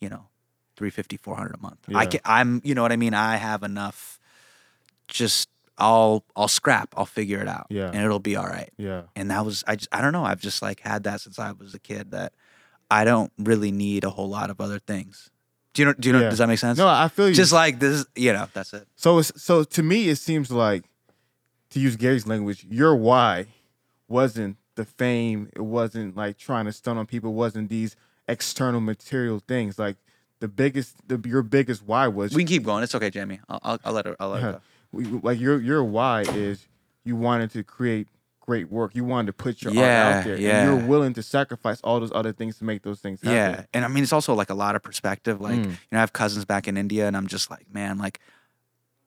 you 0.00 0.08
know, 0.08 0.26
350, 0.80 1.18
400 1.18 1.54
a 1.54 1.58
month. 1.58 1.78
I 1.94 2.02
Yeah. 2.04 2.08
can. 2.08 2.20
I'm. 2.24 2.60
You 2.64 2.74
know 2.74 2.80
what 2.80 2.90
I 2.92 2.96
mean? 2.96 3.12
I 3.12 3.36
have 3.36 3.62
enough. 3.62 4.18
Just 5.08 5.50
I'll 5.76 6.24
I'll 6.34 6.48
scrap. 6.48 6.94
I'll 6.96 7.04
figure 7.06 7.40
it 7.40 7.48
out. 7.48 7.66
Yeah. 7.68 7.88
And 7.92 7.96
it'll 8.02 8.18
be 8.18 8.36
all 8.36 8.46
right 8.46 8.70
yeah. 8.76 9.02
and 9.16 9.30
that 9.30 9.44
was 9.44 9.64
I 9.66 9.76
just 9.76 9.88
I 9.92 10.00
don't 10.00 10.12
know 10.12 10.24
I've 10.24 10.40
just 10.40 10.62
like 10.62 10.80
had 10.80 11.04
that 11.04 11.20
since 11.20 11.38
I 11.38 11.52
was 11.52 11.74
a 11.74 11.78
kid 11.78 12.12
that 12.12 12.32
I 12.90 13.04
don't 13.04 13.32
really 13.38 13.72
need 13.72 14.04
a 14.04 14.10
whole 14.10 14.28
lot 14.28 14.50
of 14.50 14.60
other 14.60 14.78
things. 14.78 15.30
Do 15.74 15.82
you 15.82 15.86
know? 15.86 15.94
Do 15.94 16.08
you 16.08 16.12
know? 16.12 16.20
Yeah. 16.22 16.30
Does 16.30 16.38
that 16.38 16.48
make 16.48 16.58
sense? 16.58 16.78
No, 16.78 16.88
I 16.88 17.08
feel 17.08 17.28
you. 17.28 17.34
just 17.34 17.52
like 17.52 17.78
this, 17.78 18.04
you 18.16 18.32
know. 18.32 18.46
That's 18.52 18.72
it. 18.72 18.88
So 18.96 19.18
it's, 19.18 19.32
so 19.40 19.62
to 19.64 19.82
me, 19.82 20.08
it 20.08 20.16
seems 20.16 20.50
like, 20.50 20.84
to 21.70 21.78
use 21.78 21.94
Gary's 21.96 22.26
language, 22.26 22.66
your 22.68 22.96
why 22.96 23.46
wasn't 24.08 24.56
the 24.74 24.84
fame. 24.84 25.48
It 25.54 25.62
wasn't 25.62 26.16
like 26.16 26.38
trying 26.38 26.64
to 26.66 26.72
stun 26.72 26.98
on 26.98 27.06
people. 27.06 27.30
It 27.30 27.34
wasn't 27.34 27.68
these 27.70 27.94
external 28.26 28.80
material 28.80 29.40
things. 29.46 29.78
Like 29.78 29.96
the 30.40 30.48
biggest, 30.48 30.96
the 31.08 31.20
your 31.28 31.42
biggest 31.42 31.82
why 31.86 32.08
was 32.08 32.34
We 32.34 32.42
can 32.42 32.48
keep 32.48 32.64
going. 32.64 32.82
It's 32.82 32.94
okay, 32.94 33.10
Jamie. 33.10 33.40
I'll 33.48 33.60
I'll, 33.62 33.78
I'll 33.84 33.92
let 33.92 34.06
her. 34.06 34.16
I'll 34.20 34.30
let 34.30 34.42
her 34.42 34.52
go. 34.52 34.60
we- 34.92 35.04
like 35.04 35.38
your 35.40 35.60
your 35.60 35.84
why 35.84 36.22
is 36.22 36.66
you 37.04 37.16
wanted 37.16 37.50
to 37.52 37.62
create 37.62 38.08
great 38.40 38.70
work. 38.70 38.94
You 38.94 39.04
wanted 39.04 39.26
to 39.28 39.32
put 39.34 39.62
your 39.62 39.70
art 39.70 39.76
Yeah, 39.78 40.08
out 40.18 40.24
there, 40.24 40.36
yeah. 40.36 40.62
and 40.62 40.80
you're 40.80 40.88
willing 40.88 41.12
to 41.14 41.22
sacrifice 41.22 41.80
all 41.82 42.00
those 42.00 42.10
other 42.12 42.32
things 42.32 42.58
to 42.58 42.64
make 42.64 42.82
those 42.82 43.00
things 43.00 43.20
happen. 43.22 43.36
Yeah, 43.36 43.64
and 43.72 43.84
I 43.84 43.88
mean 43.88 44.02
it's 44.02 44.12
also 44.12 44.34
like 44.34 44.50
a 44.50 44.54
lot 44.54 44.74
of 44.74 44.82
perspective. 44.82 45.40
Like 45.40 45.54
Mm. 45.56 45.64
you 45.66 45.70
know, 45.92 45.98
I 45.98 46.00
have 46.00 46.12
cousins 46.12 46.44
back 46.44 46.66
in 46.66 46.76
India, 46.76 47.06
and 47.06 47.16
I'm 47.16 47.26
just 47.28 47.50
like, 47.50 47.66
man, 47.72 47.98
like 47.98 48.18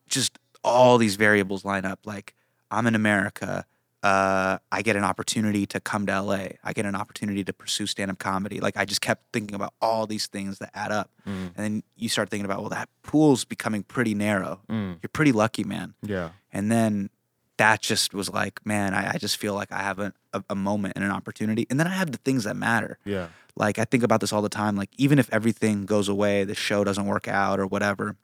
just 0.08 0.40
all 0.63 0.98
these 0.98 1.16
variables 1.16 1.66
line 1.66 1.84
up. 1.86 2.00
Like 2.06 2.34
I'm 2.72 2.88
in 2.88 2.96
America. 2.96 3.66
Uh, 4.03 4.57
I 4.69 4.81
get 4.81 4.98
an 4.98 5.05
opportunity 5.05 5.65
to 5.67 5.79
come 5.79 6.05
to 6.07 6.22
LA. 6.22 6.48
I 6.62 6.74
get 6.74 6.86
an 6.86 6.93
opportunity 6.93 7.41
to 7.45 7.53
pursue 7.53 7.88
stand 7.88 8.12
up 8.12 8.19
comedy. 8.19 8.59
Like 8.59 8.75
I 8.75 8.83
just 8.83 9.00
kept 9.00 9.31
thinking 9.31 9.55
about 9.55 9.74
all 9.81 10.05
these 10.05 10.27
things 10.27 10.59
that 10.59 10.72
add 10.74 10.92
up. 10.92 11.09
Mm. 11.25 11.51
And 11.55 11.55
then 11.55 11.83
you 11.96 12.09
start 12.09 12.29
thinking 12.29 12.44
about, 12.44 12.59
well, 12.59 12.70
that 12.70 12.89
pool's 13.03 13.46
becoming 13.46 13.83
pretty 13.83 14.13
narrow. 14.13 14.59
Mm. 14.70 14.98
You're 15.01 15.09
pretty 15.13 15.31
lucky, 15.31 15.63
man. 15.63 15.94
Yeah. 16.01 16.31
And 16.51 16.70
then 16.70 17.11
that 17.55 17.81
just 17.81 18.13
was 18.13 18.29
like, 18.29 18.66
man, 18.66 18.94
I, 18.94 19.11
I 19.13 19.18
just 19.18 19.37
feel 19.37 19.53
like 19.53 19.72
I 19.72 19.79
have 19.79 20.00
a, 20.00 20.13
a, 20.33 20.44
a 20.50 20.55
moment 20.55 20.94
and 20.98 21.05
an 21.05 21.11
opportunity. 21.11 21.66
And 21.70 21.79
then 21.79 21.87
I 21.87 21.92
have 21.92 22.11
the 22.11 22.18
things 22.18 22.44
that 22.44 22.57
matter. 22.57 22.98
Yeah. 23.05 23.27
Like 23.55 23.79
I 23.79 23.85
think 23.85 24.03
about 24.03 24.20
this 24.20 24.33
all 24.33 24.42
the 24.42 24.50
time. 24.50 24.75
Like 24.75 24.89
even 24.98 25.18
if 25.18 25.31
everything 25.31 25.85
goes 25.85 26.09
away, 26.09 26.44
the 26.44 26.55
show 26.55 26.83
doesn't 26.83 27.05
work 27.05 27.29
out 27.29 27.57
or 27.57 27.68
whatever, 27.68 28.18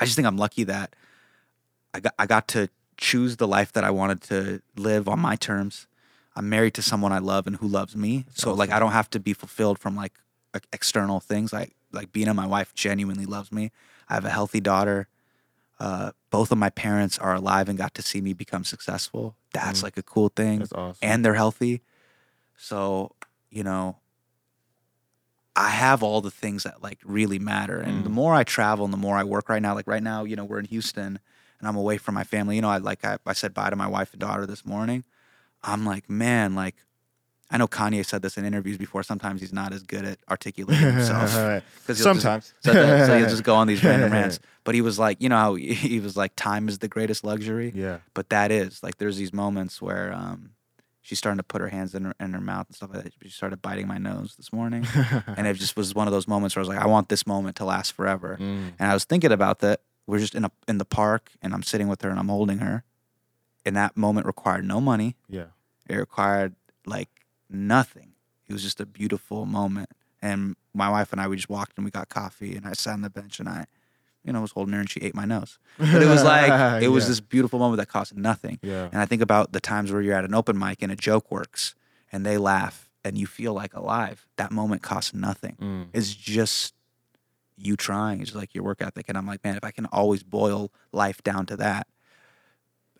I 0.00 0.04
just 0.04 0.16
think 0.16 0.26
I'm 0.26 0.38
lucky 0.38 0.64
that 0.64 0.96
I 1.92 2.00
got 2.00 2.14
I 2.18 2.26
got 2.26 2.48
to 2.48 2.68
choose 2.96 3.36
the 3.36 3.48
life 3.48 3.72
that 3.72 3.84
I 3.84 3.90
wanted 3.90 4.20
to 4.22 4.62
live 4.76 5.08
on 5.08 5.18
my 5.18 5.36
terms. 5.36 5.86
I'm 6.36 6.48
married 6.48 6.74
to 6.74 6.82
someone 6.82 7.12
I 7.12 7.18
love 7.18 7.46
and 7.46 7.56
who 7.56 7.68
loves 7.68 7.96
me. 7.96 8.26
So 8.34 8.52
like 8.52 8.70
I 8.70 8.78
don't 8.78 8.92
have 8.92 9.10
to 9.10 9.20
be 9.20 9.32
fulfilled 9.32 9.78
from 9.78 9.94
like 9.96 10.12
external 10.72 11.20
things. 11.20 11.52
Like 11.52 11.74
like 11.92 12.12
being 12.12 12.32
my 12.34 12.46
wife 12.46 12.74
genuinely 12.74 13.26
loves 13.26 13.52
me. 13.52 13.70
I 14.08 14.14
have 14.14 14.24
a 14.24 14.30
healthy 14.30 14.60
daughter. 14.60 15.08
Uh, 15.80 16.12
both 16.30 16.52
of 16.52 16.58
my 16.58 16.70
parents 16.70 17.18
are 17.18 17.34
alive 17.34 17.68
and 17.68 17.76
got 17.76 17.94
to 17.94 18.02
see 18.02 18.20
me 18.20 18.32
become 18.32 18.64
successful. 18.64 19.36
That's 19.52 19.82
like 19.82 19.96
a 19.96 20.02
cool 20.02 20.28
thing 20.28 20.60
That's 20.60 20.72
awesome. 20.72 20.98
and 21.02 21.24
they're 21.24 21.34
healthy. 21.34 21.82
So, 22.56 23.14
you 23.50 23.64
know, 23.64 23.96
I 25.56 25.70
have 25.70 26.02
all 26.02 26.20
the 26.20 26.30
things 26.30 26.64
that 26.64 26.82
like 26.82 26.98
really 27.04 27.38
matter. 27.38 27.80
And 27.80 28.04
the 28.04 28.10
more 28.10 28.34
I 28.34 28.44
travel 28.44 28.84
and 28.84 28.92
the 28.92 28.98
more 28.98 29.16
I 29.16 29.24
work 29.24 29.48
right 29.48 29.62
now, 29.62 29.74
like 29.74 29.86
right 29.86 30.02
now, 30.02 30.24
you 30.24 30.36
know, 30.36 30.44
we're 30.44 30.58
in 30.58 30.64
Houston 30.64 31.20
and 31.58 31.68
I'm 31.68 31.76
away 31.76 31.96
from 31.98 32.14
my 32.14 32.24
family. 32.24 32.56
You 32.56 32.62
know, 32.62 32.70
I 32.70 32.78
like 32.78 33.04
I, 33.04 33.18
I 33.26 33.32
said 33.32 33.54
bye 33.54 33.70
to 33.70 33.76
my 33.76 33.86
wife 33.86 34.12
and 34.12 34.20
daughter 34.20 34.46
this 34.46 34.64
morning. 34.66 35.04
I'm 35.62 35.84
like, 35.86 36.08
man, 36.10 36.54
like 36.54 36.76
I 37.50 37.56
know 37.58 37.68
Kanye 37.68 38.04
said 38.04 38.22
this 38.22 38.36
in 38.36 38.44
interviews 38.44 38.76
before. 38.78 39.02
Sometimes 39.02 39.40
he's 39.40 39.52
not 39.52 39.72
as 39.72 39.82
good 39.82 40.04
at 40.04 40.18
articulating 40.30 40.92
himself. 40.92 41.30
'Cause 41.34 41.62
he'll 41.86 41.94
just- 41.94 42.02
Sometimes. 42.02 42.54
so, 42.60 42.72
that, 42.72 43.06
so 43.06 43.18
he'll 43.18 43.28
just 43.36 43.44
go 43.44 43.54
on 43.54 43.66
these 43.66 43.82
random 43.84 44.12
rants. 44.18 44.40
But 44.64 44.74
he 44.74 44.80
was 44.80 44.98
like, 44.98 45.20
you 45.22 45.28
know, 45.28 45.36
how 45.36 45.54
he, 45.54 45.74
he 45.74 46.00
was 46.00 46.16
like, 46.16 46.32
time 46.36 46.68
is 46.68 46.78
the 46.78 46.88
greatest 46.88 47.22
luxury 47.24 47.70
yeah. 47.74 47.98
but 48.14 48.30
that 48.30 48.50
is 48.50 48.82
like 48.82 48.96
there's 48.96 49.16
these 49.18 49.32
moments 49.32 49.80
where 49.82 50.12
um 50.12 50.50
she's 51.02 51.18
starting 51.18 51.36
to 51.36 51.42
put 51.44 51.60
her 51.60 51.68
hands 51.68 51.94
in 51.94 52.04
her 52.06 52.14
in 52.18 52.32
her 52.32 52.40
mouth 52.40 52.66
and 52.66 52.74
stuff 52.76 52.90
like 52.94 53.04
that. 53.04 53.12
She 53.22 53.28
started 53.28 53.60
biting 53.60 53.86
my 53.86 53.98
nose 53.98 54.34
this 54.36 54.52
morning, 54.54 54.86
and 55.36 55.46
it 55.46 55.54
just 55.54 55.76
was 55.76 55.94
one 55.94 56.08
of 56.08 56.12
those 56.12 56.26
moments 56.26 56.56
where 56.56 56.60
I 56.60 56.64
was 56.66 56.68
like, 56.74 56.78
I 56.84 56.86
want 56.86 57.10
this 57.10 57.26
moment 57.26 57.56
to 57.56 57.64
last 57.66 57.92
forever. 57.92 58.38
Mm. 58.40 58.72
And 58.78 58.90
I 58.90 58.94
was 58.94 59.04
thinking 59.04 59.30
about 59.32 59.58
that. 59.60 59.80
We're 60.06 60.18
just 60.18 60.34
in 60.34 60.44
a 60.44 60.50
in 60.68 60.78
the 60.78 60.84
park, 60.84 61.30
and 61.42 61.54
I'm 61.54 61.62
sitting 61.62 61.88
with 61.88 62.02
her, 62.02 62.10
and 62.10 62.18
I'm 62.18 62.28
holding 62.28 62.58
her. 62.58 62.84
And 63.66 63.74
that 63.76 63.96
moment 63.96 64.26
required 64.26 64.64
no 64.64 64.80
money. 64.80 65.16
Yeah. 65.28 65.46
It 65.88 65.96
required 65.96 66.54
like 66.84 67.08
nothing. 67.48 68.12
It 68.46 68.52
was 68.52 68.62
just 68.62 68.80
a 68.80 68.86
beautiful 68.86 69.46
moment. 69.46 69.88
And 70.20 70.56
my 70.74 70.90
wife 70.90 71.12
and 71.12 71.20
I, 71.20 71.28
we 71.28 71.36
just 71.36 71.48
walked 71.48 71.72
and 71.76 71.84
we 71.84 71.90
got 71.90 72.08
coffee, 72.08 72.56
and 72.56 72.66
I 72.66 72.72
sat 72.72 72.92
on 72.94 73.02
the 73.02 73.10
bench 73.10 73.38
and 73.40 73.48
I, 73.48 73.66
you 74.22 74.32
know, 74.32 74.40
was 74.42 74.52
holding 74.52 74.74
her, 74.74 74.80
and 74.80 74.88
she 74.90 75.00
ate 75.00 75.14
my 75.14 75.24
nose. 75.24 75.58
But 75.78 76.02
it 76.02 76.06
was 76.08 76.22
like 76.34 76.82
it 76.82 76.88
was 76.88 77.04
Yeah. 77.04 77.08
this 77.08 77.20
beautiful 77.20 77.58
moment 77.58 77.78
that 77.78 77.88
cost 77.88 78.14
nothing. 78.14 78.58
Yeah. 78.62 78.88
And 78.92 78.96
I 79.00 79.06
think 79.06 79.22
about 79.22 79.52
the 79.52 79.60
times 79.60 79.92
where 79.92 80.02
you're 80.02 80.14
at 80.14 80.24
an 80.24 80.34
open 80.34 80.58
mic 80.58 80.82
and 80.82 80.92
a 80.92 80.96
joke 80.96 81.30
works 81.30 81.74
and 82.12 82.24
they 82.24 82.36
laugh 82.38 82.88
and 83.04 83.16
you 83.18 83.26
feel 83.26 83.52
like 83.54 83.74
alive. 83.74 84.26
That 84.36 84.50
moment 84.52 84.82
costs 84.82 85.12
nothing. 85.14 85.56
Mm. 85.60 85.86
It's 85.92 86.14
just 86.14 86.74
you 87.56 87.76
trying. 87.76 88.20
It's 88.20 88.34
like 88.34 88.54
your 88.54 88.64
work 88.64 88.82
ethic. 88.82 89.06
And 89.08 89.16
I'm 89.18 89.26
like, 89.26 89.42
man, 89.44 89.56
if 89.56 89.64
I 89.64 89.70
can 89.70 89.86
always 89.86 90.22
boil 90.22 90.72
life 90.92 91.22
down 91.22 91.46
to 91.46 91.56
that, 91.58 91.86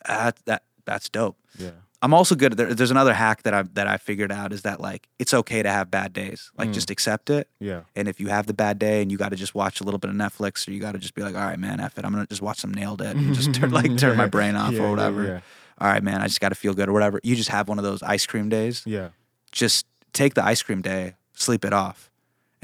that, 0.06 0.38
that 0.46 0.62
that's 0.84 1.08
dope. 1.08 1.36
Yeah. 1.58 1.70
I'm 2.02 2.12
also 2.12 2.34
good. 2.34 2.58
There, 2.58 2.74
there's 2.74 2.90
another 2.90 3.14
hack 3.14 3.44
that 3.44 3.54
I 3.54 3.62
that 3.72 3.86
I 3.86 3.96
figured 3.96 4.30
out 4.30 4.52
is 4.52 4.60
that 4.62 4.78
like 4.78 5.08
it's 5.18 5.32
okay 5.32 5.62
to 5.62 5.70
have 5.70 5.90
bad 5.90 6.12
days. 6.12 6.50
Like 6.58 6.68
Mm. 6.68 6.74
just 6.74 6.90
accept 6.90 7.30
it. 7.30 7.48
Yeah. 7.58 7.82
And 7.96 8.08
if 8.08 8.20
you 8.20 8.28
have 8.28 8.46
the 8.46 8.52
bad 8.52 8.78
day 8.78 9.00
and 9.00 9.10
you 9.10 9.16
got 9.16 9.30
to 9.30 9.36
just 9.36 9.54
watch 9.54 9.80
a 9.80 9.84
little 9.84 9.98
bit 9.98 10.10
of 10.10 10.16
Netflix 10.16 10.68
or 10.68 10.72
you 10.72 10.80
got 10.80 10.92
to 10.92 10.98
just 10.98 11.14
be 11.14 11.22
like, 11.22 11.34
all 11.34 11.40
right, 11.44 11.58
man, 11.58 11.80
F 11.80 11.96
it. 11.98 12.04
I'm 12.04 12.12
gonna 12.12 12.26
just 12.26 12.42
watch 12.42 12.58
some 12.58 12.74
Nailed 12.74 13.00
It 13.00 13.16
and 13.16 13.34
just 13.34 13.54
turn, 13.54 13.70
like 13.70 13.96
turn 13.98 14.18
my 14.18 14.26
brain 14.26 14.54
off 14.54 14.72
Yeah, 14.74 14.80
or 14.80 14.84
yeah, 14.84 14.90
whatever. 14.90 15.24
Yeah. 15.24 15.40
All 15.78 15.88
right, 15.88 16.02
man, 16.02 16.20
I 16.20 16.26
just 16.26 16.40
got 16.40 16.50
to 16.50 16.54
feel 16.54 16.74
good 16.74 16.88
or 16.88 16.92
whatever. 16.92 17.20
You 17.24 17.34
just 17.34 17.48
have 17.48 17.68
one 17.68 17.78
of 17.78 17.84
those 17.84 18.02
ice 18.02 18.26
cream 18.26 18.48
days. 18.50 18.82
Yeah. 18.84 19.08
Just 19.50 19.86
take 20.12 20.34
the 20.34 20.44
ice 20.44 20.62
cream 20.62 20.82
day, 20.82 21.14
sleep 21.32 21.64
it 21.64 21.72
off, 21.72 22.10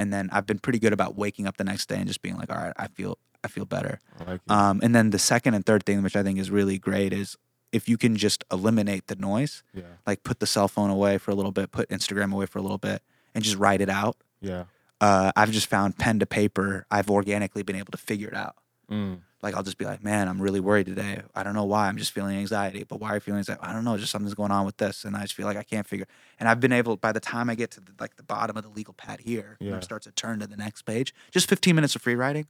and 0.00 0.12
then 0.12 0.30
I've 0.32 0.46
been 0.46 0.58
pretty 0.58 0.78
good 0.78 0.92
about 0.92 1.16
waking 1.16 1.46
up 1.46 1.58
the 1.58 1.64
next 1.64 1.88
day 1.88 1.96
and 1.96 2.06
just 2.06 2.22
being 2.22 2.36
like, 2.36 2.50
all 2.50 2.56
right, 2.56 2.72
I 2.76 2.88
feel 2.88 3.18
I 3.44 3.48
feel 3.48 3.66
better. 3.66 4.00
I 4.18 4.24
like. 4.24 4.40
Um, 4.48 4.80
and 4.82 4.94
then 4.94 5.10
the 5.10 5.18
second 5.18 5.54
and 5.54 5.64
third 5.64 5.84
thing, 5.84 6.02
which 6.02 6.16
I 6.16 6.22
think 6.22 6.38
is 6.38 6.50
really 6.50 6.78
great, 6.78 7.12
is 7.12 7.36
if 7.72 7.88
you 7.88 7.96
can 7.96 8.16
just 8.16 8.44
eliminate 8.50 9.06
the 9.06 9.16
noise, 9.16 9.62
yeah. 9.74 9.82
like 10.06 10.24
put 10.24 10.40
the 10.40 10.46
cell 10.46 10.68
phone 10.68 10.90
away 10.90 11.18
for 11.18 11.30
a 11.30 11.34
little 11.34 11.52
bit, 11.52 11.70
put 11.70 11.88
Instagram 11.90 12.32
away 12.32 12.46
for 12.46 12.58
a 12.58 12.62
little 12.62 12.78
bit, 12.78 13.02
and 13.34 13.44
just 13.44 13.56
write 13.56 13.80
it 13.80 13.88
out. 13.88 14.16
Yeah. 14.40 14.64
Uh, 15.00 15.32
I've 15.36 15.50
just 15.50 15.68
found 15.68 15.98
pen 15.98 16.18
to 16.18 16.26
paper. 16.26 16.86
I've 16.90 17.10
organically 17.10 17.62
been 17.62 17.76
able 17.76 17.92
to 17.92 17.98
figure 17.98 18.28
it 18.28 18.34
out. 18.34 18.56
Mm. 18.90 19.20
Like 19.42 19.54
I'll 19.54 19.62
just 19.62 19.78
be 19.78 19.84
like, 19.86 20.04
man, 20.04 20.28
I'm 20.28 20.40
really 20.40 20.60
worried 20.60 20.86
today. 20.86 21.22
I 21.34 21.42
don't 21.42 21.54
know 21.54 21.64
why. 21.64 21.88
I'm 21.88 21.96
just 21.96 22.12
feeling 22.12 22.36
anxiety. 22.36 22.84
But 22.84 23.00
why 23.00 23.10
are 23.10 23.14
you 23.14 23.20
feeling 23.20 23.38
anxiety? 23.38 23.62
I 23.62 23.72
don't 23.72 23.84
know. 23.84 23.96
Just 23.96 24.12
something's 24.12 24.34
going 24.34 24.50
on 24.50 24.66
with 24.66 24.76
this, 24.76 25.04
and 25.04 25.16
I 25.16 25.22
just 25.22 25.34
feel 25.34 25.46
like 25.46 25.56
I 25.56 25.62
can't 25.62 25.86
figure. 25.86 26.06
And 26.38 26.48
I've 26.48 26.60
been 26.60 26.72
able. 26.72 26.96
By 26.96 27.12
the 27.12 27.20
time 27.20 27.48
I 27.48 27.54
get 27.54 27.70
to 27.72 27.80
the, 27.80 27.92
like 27.98 28.16
the 28.16 28.22
bottom 28.22 28.56
of 28.56 28.62
the 28.64 28.68
legal 28.70 28.92
pad 28.94 29.20
here, 29.20 29.56
and 29.60 29.70
Yeah. 29.70 29.76
it 29.76 29.84
starts 29.84 30.04
to 30.06 30.12
turn 30.12 30.40
to 30.40 30.46
the 30.46 30.56
next 30.56 30.82
page, 30.82 31.14
just 31.30 31.48
15 31.48 31.74
minutes 31.74 31.96
of 31.96 32.02
free 32.02 32.14
writing, 32.16 32.46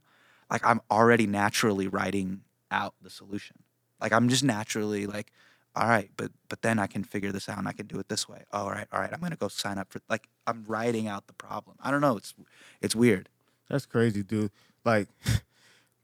like 0.49 0.65
I'm 0.65 0.81
already 0.91 1.27
naturally 1.27 1.87
writing 1.87 2.41
out 2.71 2.93
the 3.01 3.09
solution. 3.09 3.57
Like 4.01 4.11
I'm 4.11 4.27
just 4.29 4.43
naturally 4.43 5.05
like 5.07 5.31
all 5.73 5.87
right, 5.87 6.09
but 6.17 6.31
but 6.49 6.61
then 6.61 6.77
I 6.79 6.87
can 6.87 7.05
figure 7.05 7.31
this 7.31 7.47
out 7.47 7.57
and 7.57 7.67
I 7.69 7.71
can 7.71 7.85
do 7.87 7.99
it 7.99 8.09
this 8.09 8.27
way. 8.27 8.43
Oh, 8.51 8.63
all 8.63 8.71
right, 8.71 8.87
all 8.91 8.99
right, 8.99 9.13
I'm 9.13 9.21
gonna 9.21 9.37
go 9.37 9.47
sign 9.47 9.77
up 9.77 9.93
for 9.93 10.01
like 10.09 10.27
I'm 10.45 10.65
writing 10.67 11.07
out 11.07 11.27
the 11.27 11.33
problem. 11.33 11.77
I 11.79 11.91
don't 11.91 12.01
know. 12.01 12.17
It's 12.17 12.33
it's 12.81 12.95
weird. 12.97 13.29
That's 13.69 13.85
crazy, 13.85 14.21
dude. 14.23 14.51
Like, 14.83 15.07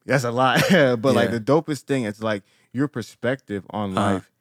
that's 0.07 0.23
a 0.23 0.31
lot. 0.31 0.63
but 0.71 1.13
like 1.15 1.29
the 1.31 1.39
dopest 1.39 1.81
thing 1.81 2.05
is 2.05 2.23
like 2.23 2.43
your 2.73 2.87
perspective 2.87 3.63
on 3.69 3.97
Uh-huh. 3.97 4.13
life. 4.15 4.31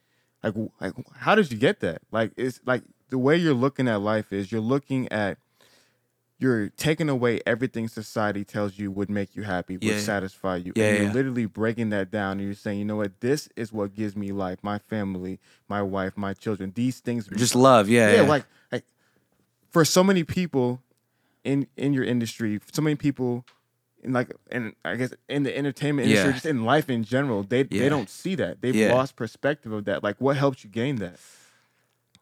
Like, 0.42 0.54
like, 0.80 0.94
how 1.16 1.34
did 1.34 1.50
you 1.50 1.58
get 1.58 1.80
that? 1.80 2.02
Like, 2.12 2.30
it's 2.36 2.60
like 2.64 2.82
the 3.10 3.18
way 3.18 3.36
you're 3.36 3.54
looking 3.54 3.88
at 3.88 4.00
life 4.00 4.32
is 4.32 4.52
you're 4.52 4.60
looking 4.60 5.10
at, 5.10 5.38
you're 6.38 6.68
taking 6.68 7.08
away 7.08 7.40
everything 7.46 7.88
society 7.88 8.44
tells 8.44 8.78
you 8.78 8.90
would 8.90 9.08
make 9.10 9.34
you 9.34 9.42
happy, 9.42 9.74
would 9.76 9.82
Yeah, 9.82 9.94
yeah. 9.94 10.00
satisfy 10.00 10.56
you. 10.56 10.72
Yeah, 10.76 10.84
and 10.88 10.96
you're 10.98 11.06
yeah. 11.08 11.12
literally 11.14 11.46
breaking 11.46 11.90
that 11.90 12.10
down 12.10 12.32
and 12.38 12.42
you're 12.42 12.54
saying, 12.54 12.78
you 12.78 12.84
know 12.84 12.96
what, 12.96 13.20
this 13.20 13.48
is 13.56 13.72
what 13.72 13.94
gives 13.94 14.14
me 14.14 14.30
life, 14.32 14.58
my 14.62 14.78
family, 14.78 15.40
my 15.68 15.82
wife, 15.82 16.12
my 16.16 16.34
children. 16.34 16.72
These 16.74 17.00
things 17.00 17.26
Just 17.34 17.54
love, 17.56 17.88
yeah, 17.88 18.10
yeah, 18.10 18.22
yeah. 18.22 18.28
like 18.28 18.44
like 18.70 18.84
for 19.70 19.84
so 19.84 20.04
many 20.04 20.22
people 20.24 20.82
in 21.42 21.66
in 21.76 21.92
your 21.94 22.04
industry, 22.04 22.60
so 22.70 22.82
many 22.82 22.96
people 22.96 23.44
in 24.06 24.12
like 24.12 24.32
and 24.50 24.74
I 24.84 24.94
guess 24.96 25.12
in 25.28 25.42
the 25.42 25.56
entertainment 25.56 26.08
industry, 26.08 26.28
Yeah. 26.30 26.32
just 26.34 26.46
in 26.46 26.64
life 26.64 26.88
in 26.88 27.04
general, 27.04 27.42
they 27.42 27.64
they 27.64 27.88
don't 27.90 28.08
see 28.08 28.34
that. 28.36 28.60
They've 28.62 28.74
Yeah. 28.74 28.94
lost 28.94 29.16
perspective 29.16 29.72
of 29.72 29.84
that. 29.84 30.02
Like, 30.02 30.16
what 30.20 30.36
helped 30.36 30.64
you 30.64 30.70
gain 30.70 30.96
that? 30.96 31.16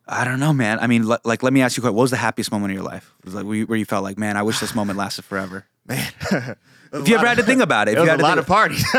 I 0.06 0.24
don't 0.24 0.38
know, 0.40 0.52
man. 0.52 0.78
I 0.80 0.86
mean, 0.86 1.08
le- 1.08 1.20
like, 1.24 1.42
let 1.42 1.52
me 1.54 1.62
ask 1.62 1.76
you, 1.76 1.80
a 1.80 1.84
question. 1.84 1.94
what 1.96 2.02
was 2.02 2.10
the 2.10 2.18
happiest 2.18 2.52
moment 2.52 2.72
of 2.72 2.74
your 2.74 2.84
life? 2.84 3.14
Was 3.24 3.34
like 3.34 3.46
where 3.46 3.56
you, 3.56 3.66
where 3.66 3.78
you 3.78 3.86
felt 3.86 4.04
like, 4.04 4.18
man, 4.18 4.36
I 4.36 4.42
wish 4.42 4.58
this 4.60 4.74
moment 4.74 4.98
lasted 4.98 5.24
forever. 5.24 5.64
Man, 5.86 6.02
If 6.94 7.08
you 7.08 7.16
ever 7.16 7.26
had 7.26 7.36
to 7.38 7.42
think 7.42 7.60
about 7.60 7.88
it, 7.88 7.96
it 7.98 8.00
was 8.00 8.08
a 8.08 8.16
lot 8.18 8.38
of 8.38 8.46
parties. 8.46 8.84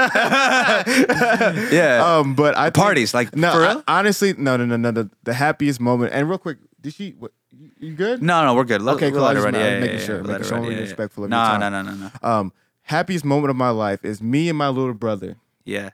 yeah, 1.72 2.02
um, 2.20 2.36
but 2.36 2.58
I 2.58 2.66
think- 2.66 2.76
parties, 2.76 3.14
like 3.14 3.36
no, 3.36 3.52
for 3.52 3.66
I- 3.66 3.84
honestly, 4.00 4.34
no, 4.38 4.58
no, 4.58 4.66
no, 4.66 4.78
no. 4.78 4.92
The, 4.92 5.10
the 5.24 5.34
happiest 5.34 5.80
moment. 5.80 6.14
And 6.14 6.28
real 6.30 6.38
quick, 6.38 6.58
did 6.82 6.94
she? 6.94 7.12
What, 7.12 7.32
you, 7.80 7.94
good? 7.94 8.22
no, 8.22 8.44
no, 8.46 8.54
we're 8.54 8.64
good. 8.66 8.82
Let, 8.82 8.96
Okay, 8.98 9.12
cool. 9.12 9.22
Let 9.22 9.38
it 9.38 9.42
run. 9.42 9.54
ma- 9.54 9.60
Yeah, 9.60 9.80
making 9.80 9.98
yeah, 10.00 10.06
sure, 10.06 10.16
yeah, 10.18 10.22
making 10.22 10.32
let 10.34 10.42
it 10.42 10.48
sure 10.48 10.58
I'm 10.58 10.64
Yeah, 10.66 10.70
yeah. 10.72 10.80
respectful 10.82 11.24
of 11.24 11.30
your 11.30 11.38
No, 11.40 11.46
time. 11.46 11.60
no, 11.60 11.70
no, 11.70 11.92
no, 11.92 12.12
no. 12.22 12.30
Um, 12.30 12.54
happiest 12.86 13.26
moment 13.26 13.50
of 13.50 13.56
my 13.56 13.70
life 13.70 14.04
is 14.06 14.22
me 14.22 14.50
and 14.50 14.58
my 14.58 14.70
little 14.70 14.94
brother. 14.94 15.36
Yeah, 15.64 15.90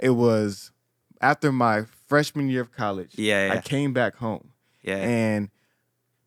It 0.00 0.10
was 0.10 0.70
after 1.20 1.52
my 1.52 1.84
freshman 2.06 2.48
year 2.48 2.62
of 2.62 2.72
college. 2.72 3.12
Yeah, 3.16 3.52
I 3.52 3.60
came 3.60 3.92
back 3.92 4.16
home 4.16 4.52
yeah. 4.82 4.96
and 4.96 5.50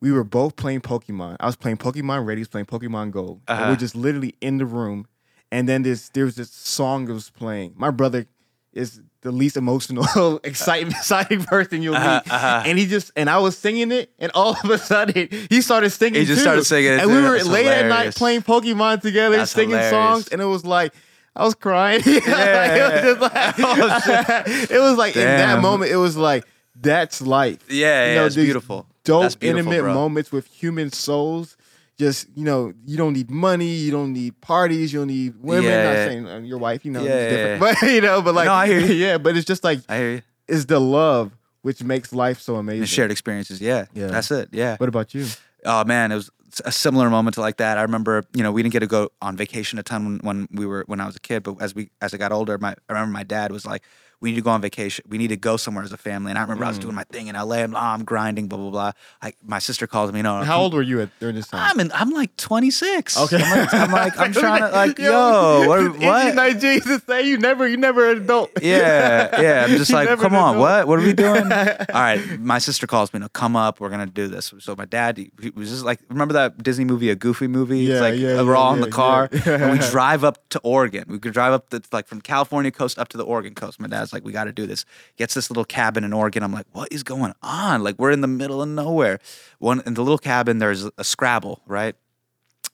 we 0.01 0.11
were 0.11 0.23
both 0.25 0.55
playing 0.57 0.81
Pokemon. 0.81 1.37
I 1.39 1.45
was 1.45 1.55
playing 1.55 1.77
Pokemon 1.77 2.25
Red, 2.25 2.37
he 2.37 2.41
was 2.41 2.49
playing 2.49 2.65
Pokemon 2.67 3.11
Go. 3.11 3.41
Uh-huh. 3.47 3.65
we're 3.69 3.75
just 3.77 3.95
literally 3.95 4.35
in 4.41 4.57
the 4.57 4.65
room. 4.65 5.07
And 5.51 5.69
then 5.69 5.83
this 5.83 6.09
there 6.09 6.25
was 6.25 6.35
this 6.35 6.51
song 6.51 7.05
that 7.05 7.13
was 7.13 7.29
playing. 7.29 7.73
My 7.77 7.91
brother 7.91 8.25
is 8.73 9.01
the 9.23 9.31
least 9.31 9.57
emotional, 9.57 10.39
exciting, 10.43 10.91
exciting 10.91 11.43
person 11.43 11.81
you'll 11.81 11.95
Uh-huh, 11.95 12.21
meet. 12.23 12.31
uh-huh. 12.31 12.63
And 12.65 12.77
he 12.77 12.85
just 12.85 13.11
and 13.15 13.29
I 13.29 13.39
was 13.39 13.57
singing 13.57 13.91
it, 13.91 14.11
and 14.19 14.31
all 14.35 14.51
of 14.63 14.69
a 14.69 14.77
sudden 14.77 15.29
he 15.49 15.61
started 15.61 15.89
singing. 15.89 16.19
He 16.21 16.25
just 16.27 16.39
too. 16.39 16.43
started 16.43 16.65
singing 16.65 16.93
it 16.93 16.99
and 17.01 17.09
we 17.11 17.21
were 17.21 17.37
That's 17.37 17.47
late 17.47 17.67
at 17.67 17.87
night 17.87 18.15
playing 18.15 18.41
Pokemon 18.43 19.01
together, 19.01 19.37
That's 19.37 19.51
singing 19.51 19.71
hilarious. 19.71 19.89
songs, 19.91 20.27
and 20.29 20.41
it 20.41 20.45
was 20.45 20.63
like 20.65 20.93
I 21.35 21.43
was 21.43 21.55
crying. 21.55 22.01
Like, 22.05 22.15
it 22.21 23.05
was 23.05 23.19
like, 23.21 23.55
it 24.71 24.79
was 24.79 24.97
like 24.97 25.15
in 25.15 25.23
that 25.25 25.57
Oh, 25.57 25.61
moment, 25.61 25.91
it 25.91 25.95
was 25.97 26.15
like 26.17 26.45
that's 26.79 27.21
life. 27.21 27.59
Yeah, 27.69 28.05
You 28.05 28.09
yeah, 28.11 28.15
know, 28.19 28.25
it's 28.27 28.35
beautiful. 28.35 28.85
Dope, 29.03 29.39
beautiful, 29.39 29.49
intimate 29.73 29.81
bro. 29.81 29.93
moments 29.93 30.31
with 30.31 30.47
human 30.47 30.91
souls. 30.91 31.57
Just 31.97 32.27
you 32.35 32.43
know, 32.43 32.73
you 32.85 32.97
don't 32.97 33.13
need 33.13 33.29
money, 33.29 33.67
you 33.75 33.91
don't 33.91 34.13
need 34.13 34.39
parties, 34.41 34.91
you 34.91 34.99
don't 34.99 35.07
need 35.07 35.35
women. 35.39 35.63
Yeah, 35.65 35.83
not 35.83 35.93
saying 36.09 36.27
uh, 36.27 36.39
your 36.39 36.57
wife, 36.57 36.85
you 36.85 36.91
know, 36.91 37.03
Yeah, 37.03 37.11
it's 37.11 37.35
different, 37.35 37.61
yeah, 37.61 37.73
but 37.81 37.91
you 37.91 38.01
know, 38.01 38.21
but 38.21 38.33
like, 38.33 38.45
No, 38.47 38.53
I 38.53 38.67
hear 38.67 38.79
you. 38.79 38.93
yeah, 39.05 39.17
but 39.19 39.37
it's 39.37 39.45
just 39.45 39.63
like 39.63 39.79
I 39.87 39.97
hear 39.97 40.11
you. 40.13 40.21
it's 40.47 40.65
the 40.65 40.79
love 40.79 41.31
which 41.61 41.81
makes 41.83 42.11
life 42.11 42.41
so 42.41 42.55
amazing. 42.55 42.81
The 42.81 42.87
shared 42.87 43.11
experiences. 43.11 43.61
Yeah, 43.61 43.85
Yeah. 43.93 44.07
That's 44.07 44.31
it. 44.31 44.49
Yeah. 44.51 44.75
What 44.77 44.89
about 44.89 45.13
you? 45.13 45.27
Oh 45.65 45.85
man, 45.85 46.11
it 46.11 46.15
was 46.15 46.29
a 46.65 46.71
similar 46.71 47.09
moment 47.09 47.35
to 47.35 47.41
like 47.41 47.57
that. 47.57 47.77
I 47.77 47.83
remember, 47.83 48.23
you 48.33 48.43
know, 48.43 48.51
we 48.51 48.61
didn't 48.61 48.73
get 48.73 48.79
to 48.81 48.87
go 48.87 49.09
on 49.21 49.37
vacation 49.37 49.79
a 49.79 49.83
ton 49.83 50.05
when, 50.05 50.19
when 50.19 50.47
we 50.51 50.65
were 50.65 50.83
when 50.87 50.99
I 50.99 51.05
was 51.05 51.15
a 51.15 51.19
kid, 51.19 51.43
but 51.43 51.61
as 51.61 51.73
we 51.73 51.89
as 52.01 52.13
I 52.13 52.17
got 52.17 52.31
older, 52.31 52.57
my 52.57 52.75
I 52.89 52.93
remember 52.93 53.13
my 53.13 53.23
dad 53.23 53.51
was 53.51 53.65
like, 53.65 53.83
"We 54.23 54.29
need 54.31 54.37
to 54.37 54.41
go 54.41 54.49
on 54.51 54.61
vacation. 54.61 55.03
We 55.09 55.17
need 55.17 55.27
to 55.29 55.37
go 55.37 55.57
somewhere 55.57 55.83
as 55.83 55.91
a 55.91 55.97
family." 55.97 56.31
And 56.31 56.39
I 56.39 56.41
remember 56.41 56.63
I 56.63 56.67
Mm. 56.67 56.71
was 56.71 56.79
doing 56.79 56.95
my 56.95 57.03
thing 57.03 57.27
in 57.27 57.35
LA. 57.35 57.57
I'm, 57.57 57.75
oh, 57.75 57.79
I'm 57.79 58.03
grinding, 58.05 58.47
blah 58.47 58.57
blah 58.57 58.71
blah. 58.71 58.91
Like 59.21 59.35
my 59.45 59.59
sister 59.59 59.85
calls 59.85 60.11
me, 60.11 60.21
"No, 60.21 60.41
How 60.43 60.59
old 60.61 60.73
were 60.73 60.81
you 60.81 61.01
at 61.01 61.09
during 61.19 61.35
this 61.35 61.47
time? 61.49 61.61
I'm 61.69 61.79
in, 61.79 61.91
I'm 61.93 62.09
like 62.11 62.35
26. 62.37 63.17
Okay. 63.19 63.35
I'm 63.43 63.57
like, 63.59 63.73
I'm, 63.73 63.91
like, 63.91 64.17
I'm 64.19 64.33
trying 64.43 64.61
to 64.61 64.69
like, 64.69 64.97
yo, 64.97 65.65
what? 65.67 65.99
what? 65.99 66.35
Nigeria 66.35 66.79
to 66.81 66.99
say 67.07 67.27
you 67.27 67.37
never, 67.37 67.67
you 67.67 67.77
never 67.77 68.09
an 68.11 68.23
adult. 68.23 68.49
Yeah, 68.63 69.41
yeah. 69.41 69.65
I'm 69.65 69.77
just 69.77 69.91
like, 69.91 70.07
come 70.19 70.33
on, 70.35 70.55
adult. 70.55 70.57
what? 70.59 70.87
What 70.87 70.99
are 70.99 71.03
we 71.03 71.13
doing? 71.13 71.51
All 71.51 71.85
right, 71.93 72.39
my 72.39 72.59
sister 72.59 72.87
calls 72.87 73.13
me. 73.13 73.19
No, 73.19 73.27
come 73.29 73.55
up. 73.57 73.79
We're 73.81 73.89
gonna 73.89 74.05
do 74.05 74.27
this. 74.27 74.53
So 74.59 74.75
my 74.75 74.85
dad, 74.85 75.17
he, 75.17 75.31
he 75.41 75.49
was 75.49 75.69
just 75.69 75.83
like, 75.83 75.99
remember 76.09 76.33
that 76.35 76.63
Disney 76.63 76.85
movie, 76.85 77.09
a 77.09 77.15
Goofy 77.15 77.47
movie? 77.47 77.79
Yeah, 77.81 77.93
it's 77.95 78.01
like 78.01 78.15
yeah, 78.19 78.41
we're 78.41 78.53
yeah, 78.53 78.57
all 78.59 78.73
in 78.73 78.79
the 78.81 78.89
car, 78.89 79.29
and 79.45 79.71
we 79.71 79.79
drive 79.79 80.23
up 80.23 80.37
to 80.49 80.59
Oregon. 80.63 81.03
We 81.09 81.19
could 81.19 81.33
drive 81.33 81.51
up 81.53 81.69
the 81.71 81.83
like 81.91 82.07
from 82.07 82.21
California 82.21 82.71
coast 82.71 82.97
up 82.97 83.09
to 83.09 83.17
the 83.17 83.25
Oregon 83.25 83.53
coast. 83.53 83.79
My 83.81 83.87
dad's 83.87 84.12
like, 84.13 84.23
we 84.23 84.31
got 84.31 84.45
to 84.45 84.51
do 84.53 84.65
this. 84.67 84.85
Gets 85.17 85.33
this 85.33 85.49
little 85.49 85.65
cabin 85.65 86.03
in 86.03 86.13
Oregon. 86.13 86.43
I'm 86.43 86.53
like, 86.53 86.67
what 86.71 86.91
is 86.91 87.03
going 87.03 87.33
on? 87.41 87.83
Like 87.83 87.97
we're 87.97 88.11
in 88.11 88.21
the 88.21 88.27
middle 88.27 88.61
of 88.61 88.69
nowhere. 88.69 89.19
One 89.59 89.81
in 89.85 89.93
the 89.95 90.01
little 90.03 90.17
cabin, 90.17 90.59
there's 90.59 90.85
a 90.97 91.03
Scrabble, 91.03 91.61
right? 91.65 91.95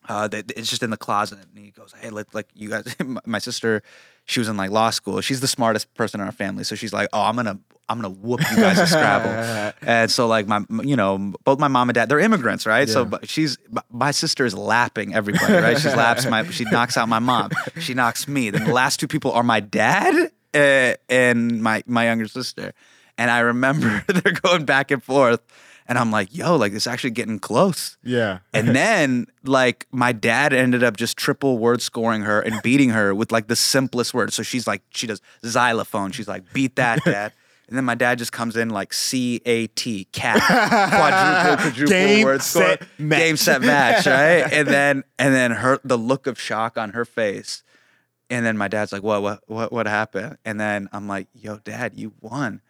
uh, 0.07 0.27
that 0.27 0.51
it's 0.57 0.69
just 0.69 0.83
in 0.83 0.89
the 0.89 0.97
closet. 0.97 1.39
And 1.39 1.63
he 1.65 1.71
goes, 1.71 1.93
"Hey, 1.99 2.09
let 2.09 2.33
like 2.33 2.47
you 2.55 2.69
guys." 2.69 2.95
my- 3.25 3.39
sister, 3.39 3.81
she 4.25 4.39
was 4.39 4.49
in 4.49 4.57
like 4.57 4.71
law 4.71 4.89
school. 4.89 5.21
She's 5.21 5.39
the 5.39 5.47
smartest 5.47 5.93
person 5.93 6.19
in 6.19 6.25
our 6.25 6.31
family, 6.31 6.63
so 6.63 6.75
she's 6.75 6.91
like, 6.93 7.09
"Oh, 7.13 7.21
I'm 7.21 7.35
gonna, 7.35 7.59
I'm 7.87 8.01
gonna 8.01 8.13
whoop 8.13 8.41
you 8.49 8.57
guys 8.57 8.79
at 8.79 8.87
Scrabble." 8.87 9.73
and 9.81 10.09
so 10.09 10.27
like 10.27 10.47
my, 10.47 10.63
you 10.83 10.95
know, 10.95 11.33
both 11.43 11.59
my 11.59 11.67
mom 11.67 11.89
and 11.89 11.95
dad, 11.95 12.09
they're 12.09 12.19
immigrants, 12.19 12.65
right? 12.65 12.89
So 12.89 13.05
but 13.05 13.29
she's 13.29 13.57
my- 13.69 13.83
my 13.91 14.11
sister 14.11 14.45
is 14.45 14.55
lapping 14.55 15.13
everybody, 15.13 15.53
right? 15.53 15.77
She 15.79 15.89
laps 15.95 16.25
my, 16.25 16.43
she 16.49 16.65
knocks 16.65 16.97
out 16.97 17.07
my 17.07 17.19
mom, 17.19 17.51
she 17.79 17.93
knocks 17.93 18.27
me. 18.27 18.49
Then 18.49 18.65
the 18.65 18.73
last 18.73 18.99
two 18.99 19.07
people 19.07 19.31
are 19.31 19.43
my 19.43 19.59
dad 19.59 20.31
uh, 20.53 20.93
and 21.07 21.61
my 21.61 21.83
my 21.85 22.05
younger 22.05 22.27
sister. 22.27 22.73
And 23.17 23.29
I 23.29 23.39
remember 23.39 24.03
they're 24.07 24.33
going 24.33 24.65
back 24.65 24.91
and 24.91 25.03
forth. 25.03 25.41
And 25.87 25.97
I'm 25.97 26.11
like, 26.11 26.33
yo, 26.35 26.55
like 26.55 26.73
it's 26.73 26.85
actually 26.85 27.09
getting 27.11 27.39
close. 27.39 27.97
Yeah. 28.03 28.39
And 28.53 28.67
then, 28.75 29.25
like, 29.43 29.87
my 29.91 30.11
dad 30.11 30.53
ended 30.53 30.83
up 30.83 30.95
just 30.95 31.17
triple 31.17 31.57
word 31.57 31.81
scoring 31.81 32.21
her 32.21 32.39
and 32.39 32.61
beating 32.61 32.91
her 32.91 33.13
with 33.13 33.31
like 33.31 33.47
the 33.47 33.55
simplest 33.55 34.13
word. 34.13 34.31
So 34.31 34.43
she's 34.43 34.67
like, 34.67 34.83
she 34.91 35.07
does 35.07 35.19
xylophone. 35.43 36.11
She's 36.11 36.27
like, 36.27 36.53
beat 36.53 36.75
that, 36.75 37.03
dad. 37.05 37.33
And 37.67 37.77
then 37.77 37.85
my 37.85 37.95
dad 37.95 38.17
just 38.17 38.31
comes 38.31 38.55
in 38.55 38.69
like 38.69 38.93
C 38.93 39.41
A 39.45 39.67
T, 39.67 40.05
cat, 40.11 40.41
quadruple, 40.41 41.65
quadruple 41.65 41.87
Game, 41.87 42.25
word 42.25 42.41
score, 42.41 42.63
set, 42.63 42.87
game, 42.97 43.37
set, 43.37 43.61
match, 43.61 44.07
right? 44.07 44.51
And 44.51 44.67
then, 44.67 45.03
and 45.19 45.35
then 45.35 45.51
her, 45.51 45.79
the 45.83 45.97
look 45.97 46.25
of 46.25 46.39
shock 46.39 46.77
on 46.77 46.91
her 46.91 47.05
face. 47.05 47.63
And 48.29 48.45
then 48.45 48.57
my 48.57 48.67
dad's 48.67 48.91
like, 48.91 49.01
what, 49.03 49.21
what, 49.21 49.39
what, 49.47 49.71
what 49.71 49.87
happened? 49.87 50.37
And 50.45 50.59
then 50.59 50.87
I'm 50.93 51.07
like, 51.07 51.27
yo, 51.33 51.57
dad, 51.57 51.93
you 51.95 52.13
won 52.21 52.61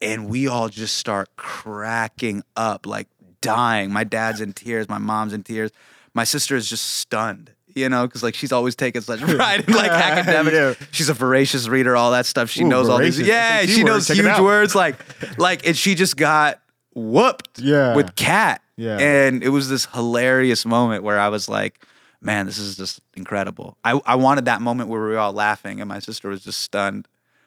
and 0.00 0.28
we 0.28 0.46
all 0.46 0.68
just 0.68 0.96
start 0.98 1.34
cracking 1.36 2.42
up, 2.56 2.86
like 2.86 3.08
dying. 3.40 3.90
My 3.90 4.04
dad's 4.04 4.40
in 4.40 4.52
tears, 4.52 4.88
my 4.88 4.98
mom's 4.98 5.32
in 5.32 5.42
tears. 5.42 5.70
My 6.12 6.24
sister 6.24 6.54
is 6.56 6.68
just 6.68 6.84
stunned, 6.84 7.52
you 7.74 7.88
know, 7.88 8.06
because 8.06 8.22
like 8.22 8.34
she's 8.34 8.52
always 8.52 8.76
taken 8.76 9.00
such 9.02 9.20
pride 9.22 9.64
in 9.66 9.74
like 9.74 9.90
academics. 9.90 10.54
Yeah. 10.80 10.86
She's 10.90 11.08
a 11.08 11.14
voracious 11.14 11.66
reader, 11.68 11.96
all 11.96 12.10
that 12.10 12.26
stuff. 12.26 12.50
She 12.50 12.62
Ooh, 12.62 12.68
knows 12.68 12.88
all 12.88 12.98
these. 12.98 13.18
Yeah, 13.18 13.62
she 13.62 13.82
knows 13.82 14.06
Check 14.06 14.16
huge 14.18 14.38
words, 14.40 14.74
like, 14.74 14.96
like, 15.38 15.66
and 15.66 15.76
she 15.76 15.94
just 15.94 16.16
got 16.16 16.60
whooped 16.94 17.58
Yeah. 17.60 17.94
with 17.96 18.14
cat. 18.14 18.60
Yeah. 18.76 18.98
and 18.98 19.44
it 19.44 19.50
was 19.50 19.68
this 19.68 19.86
hilarious 19.86 20.66
moment 20.66 21.04
where 21.04 21.18
I 21.18 21.28
was 21.28 21.48
like. 21.48 21.80
Man, 22.24 22.46
this 22.46 22.58
is 22.58 22.76
just 22.76 23.00
incredible. 23.14 23.76
I, 23.84 24.00
I 24.06 24.14
wanted 24.16 24.46
that 24.46 24.62
moment 24.62 24.88
where 24.88 25.00
we 25.00 25.08
were 25.08 25.18
all 25.18 25.32
laughing 25.32 25.80
and 25.80 25.88
my 25.88 25.98
sister 25.98 26.28
was 26.28 26.42
just 26.42 26.60
stunned. 26.60 27.06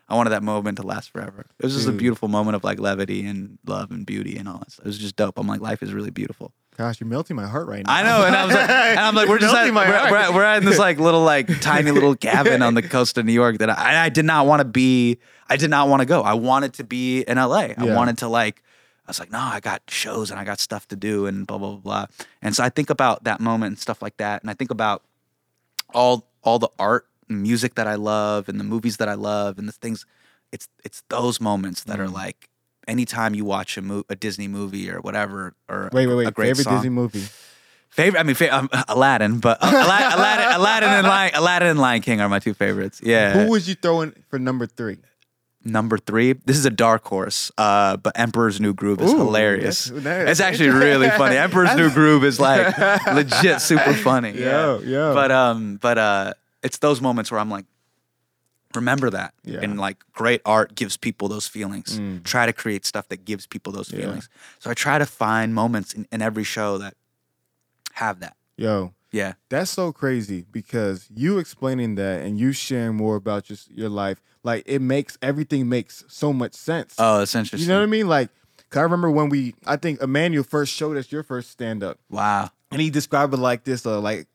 I 0.10 0.16
wanted 0.16 0.30
that 0.30 0.44
moment 0.44 0.78
to 0.78 0.84
last 0.84 1.10
forever. 1.10 1.46
It 1.60 1.66
was 1.66 1.74
just 1.74 1.88
a 1.88 1.92
hmm. 1.92 1.98
beautiful 1.98 2.30
moment 2.30 2.56
of 2.56 2.63
like 2.63 2.80
levity 2.80 3.26
and 3.26 3.58
love 3.66 3.92
and 3.92 4.06
beauty 4.06 4.38
and 4.38 4.48
all 4.48 4.60
that 4.60 4.72
stuff. 4.72 4.86
It 4.86 4.90
was 4.90 4.98
just 5.00 5.16
dope. 5.18 5.38
I'm 5.38 5.48
like, 5.48 5.60
life 5.60 5.84
is 5.84 5.94
really 5.94 6.12
beautiful. 6.12 6.54
Gosh, 6.78 7.02
you're 7.02 7.10
melting 7.10 7.36
my 7.36 7.48
heart 7.48 7.68
right 7.68 7.84
now. 7.84 7.92
I 7.92 8.04
know, 8.04 8.24
and 8.24 8.36
I 8.36 8.46
was 8.46 8.54
like, 8.54 8.70
and 8.70 9.00
I'm 9.00 9.16
like, 9.16 9.28
we're 9.28 9.40
just 9.40 9.54
at, 9.54 9.74
my 9.74 9.90
we're, 9.90 10.12
we're, 10.12 10.36
we're 10.36 10.44
at 10.44 10.63
this 10.63 10.78
like 10.78 11.00
little 11.00 11.24
like 11.24 11.48
tiny 11.60 11.90
little 11.90 12.16
cabin 12.16 12.62
on 12.62 12.76
the 12.76 12.82
coast 12.84 13.18
of 13.18 13.26
New 13.26 13.34
York 13.34 13.58
that 13.58 13.72
I, 13.72 14.06
I 14.06 14.10
did 14.10 14.26
not 14.26 14.46
want 14.46 14.60
to 14.60 14.66
be. 14.66 15.18
I 15.50 15.58
did 15.58 15.72
not 15.72 15.90
want 15.90 16.02
to 16.02 16.06
go. 16.06 16.22
I 16.22 16.36
wanted 16.36 16.74
to 16.76 16.84
be 16.84 17.22
in 17.22 17.38
LA. 17.38 17.56
I 17.56 17.76
Yeah. 17.80 17.96
wanted 17.96 18.20
to 18.20 18.28
like. 18.28 18.62
I 19.08 19.10
was 19.12 19.20
like, 19.20 19.32
no, 19.32 19.39
I 19.39 19.60
got 19.62 19.82
shows 19.89 20.32
and 20.32 20.39
I 20.39 20.43
got 20.43 20.60
stuff 20.60 20.88
to 20.89 20.96
do 20.98 21.26
and 21.28 21.48
blah 21.48 21.58
blah 21.58 21.70
blah 21.72 21.80
blah. 21.80 22.06
And 22.41 22.56
so 22.56 22.63
I 22.63 22.70
think 22.70 22.89
about 22.89 23.24
that 23.24 23.39
moment 23.39 23.70
and 23.72 23.80
stuff 23.80 24.02
like 24.02 24.17
that, 24.17 24.41
and 24.43 24.50
I 24.50 24.54
think 24.54 24.70
about 24.72 25.02
all 25.93 26.28
all 26.43 26.60
the 26.60 26.70
art 26.78 27.08
and 27.30 27.41
music 27.41 27.76
that 27.76 27.88
I 27.88 27.96
love 27.96 28.50
and 28.50 28.60
the 28.60 28.63
movies 28.65 28.98
that 28.98 29.08
I 29.10 29.13
love 29.15 29.58
and 29.58 29.67
the 29.67 29.72
things. 29.72 30.06
It's 30.52 30.67
it's 30.84 31.04
those 31.10 31.39
moments 31.41 31.84
that 31.86 31.98
Mm. 32.00 32.04
are 32.04 32.10
like 32.10 32.50
anytime 32.88 33.34
you 33.36 33.43
watch 33.46 33.78
a 33.78 33.82
mo- 33.82 34.04
a 34.10 34.15
Disney 34.15 34.48
movie 34.48 34.89
or 34.89 35.00
whatever 35.02 35.54
or 35.70 35.89
Wait, 35.93 36.08
wait, 36.08 36.13
a, 36.13 36.15
wait. 36.17 36.28
a 36.28 36.32
great 36.32 36.48
Favorite 36.50 36.63
song. 36.63 36.76
Disney 36.76 36.89
movie? 36.89 37.26
Favorite, 37.89 38.20
I 38.20 38.24
mean, 38.24 38.36
fa- 38.36 38.56
um, 38.56 38.70
Aladdin, 38.88 39.39
but 39.39 39.58
uh, 39.62 39.67
Aladdin, 39.67 40.20
Aladdin, 40.20 40.56
Aladdin, 40.56 40.89
and 40.89 41.08
Lion, 41.08 41.32
Aladdin 41.36 41.67
and 41.70 41.80
Lion 41.80 42.02
King 42.02 42.22
are 42.22 42.30
my 42.30 42.39
two 42.39 42.54
favorites. 42.54 43.00
Yeah. 43.04 43.32
Who 43.46 43.52
was 43.52 43.67
you 43.67 43.76
throwing 43.76 44.13
for 44.30 44.38
number 44.39 44.65
three? 44.67 44.98
Number 45.63 45.98
three. 45.98 46.34
This 46.34 46.58
is 46.58 46.65
a 46.65 46.70
dark 46.70 47.06
horse, 47.06 47.52
uh, 47.58 47.98
but 47.98 48.17
Emperor's 48.20 48.60
New 48.62 48.74
Groove 48.74 49.02
is 49.02 49.12
Ooh, 49.13 49.17
hilarious. 49.17 49.89
it's 49.93 50.39
actually 50.39 50.70
really 50.70 51.10
funny. 51.10 51.36
Emperor's 51.46 51.76
New 51.76 51.89
Groove 51.91 52.24
is 52.24 52.39
like 52.39 52.78
legit 53.13 53.62
super 53.62 53.93
funny. 53.93 54.32
Yeah, 54.32 54.80
yeah. 54.80 55.13
But 55.13 55.32
um, 55.32 55.78
but 55.82 55.98
uh, 55.98 56.34
it's 56.63 56.78
those 56.80 57.02
moments 57.02 57.32
where 57.32 57.39
I'm 57.39 57.50
like, 57.50 57.65
remember 58.76 59.10
that, 59.10 59.34
Yeah. 59.43 59.60
and 59.62 59.80
like 59.80 59.98
great 60.13 60.41
art 60.46 60.76
gives 60.76 60.98
people 60.98 61.28
those 61.28 61.48
feelings. 61.48 62.00
Try 62.24 62.46
to 62.46 62.54
create 62.54 62.86
stuff 62.86 63.08
that 63.10 63.26
gives 63.26 63.48
people 63.48 63.72
those 63.74 63.91
Yeah. 63.91 64.02
feelings. 64.02 64.30
So 64.60 64.70
I 64.70 64.74
try 64.74 64.98
to 65.00 65.06
find 65.06 65.54
moments 65.54 65.93
in, 65.93 66.08
in 66.12 66.22
every 66.22 66.43
show 66.43 66.78
that 66.78 66.93
have 67.93 68.20
that. 68.20 68.36
Yo, 68.58 68.93
Yeah. 69.12 69.34
That's 69.50 69.72
so 69.72 69.91
crazy 69.91 70.46
because 70.52 71.08
you 71.13 71.38
explaining 71.39 71.96
that 71.96 72.22
and 72.22 72.38
you 72.39 72.52
sharing 72.52 72.96
more 72.96 73.15
about 73.15 73.46
just 73.46 73.72
your 73.72 73.89
life, 73.89 74.22
like 74.43 74.63
it 74.65 74.80
makes 74.82 75.17
everything 75.22 75.70
makes 75.70 76.04
so 76.08 76.34
much 76.34 76.54
sense. 76.54 76.96
Oh, 76.98 77.20
that's 77.20 77.34
interesting. 77.36 77.62
you 77.67 77.74
know 77.74 77.80
what 77.80 77.84
I 77.84 77.88
mean? 77.88 78.08
Like, 78.08 78.30
'cause 78.70 78.80
I 78.80 78.84
remember 78.84 79.10
when 79.10 79.30
we, 79.30 79.56
I 79.65 79.78
think 79.78 80.02
Emmanuel 80.02 80.43
first 80.43 80.74
showed 80.74 80.98
us 80.98 81.12
your 81.12 81.24
first 81.24 81.52
stand 81.52 81.84
up, 81.84 82.00
Wow. 82.10 82.50
and 82.72 82.82
he 82.82 82.89
described 82.89 83.34
it 83.34 83.38
like 83.38 83.63
this, 83.63 83.86
uh, 83.86 84.00
like 84.02 84.28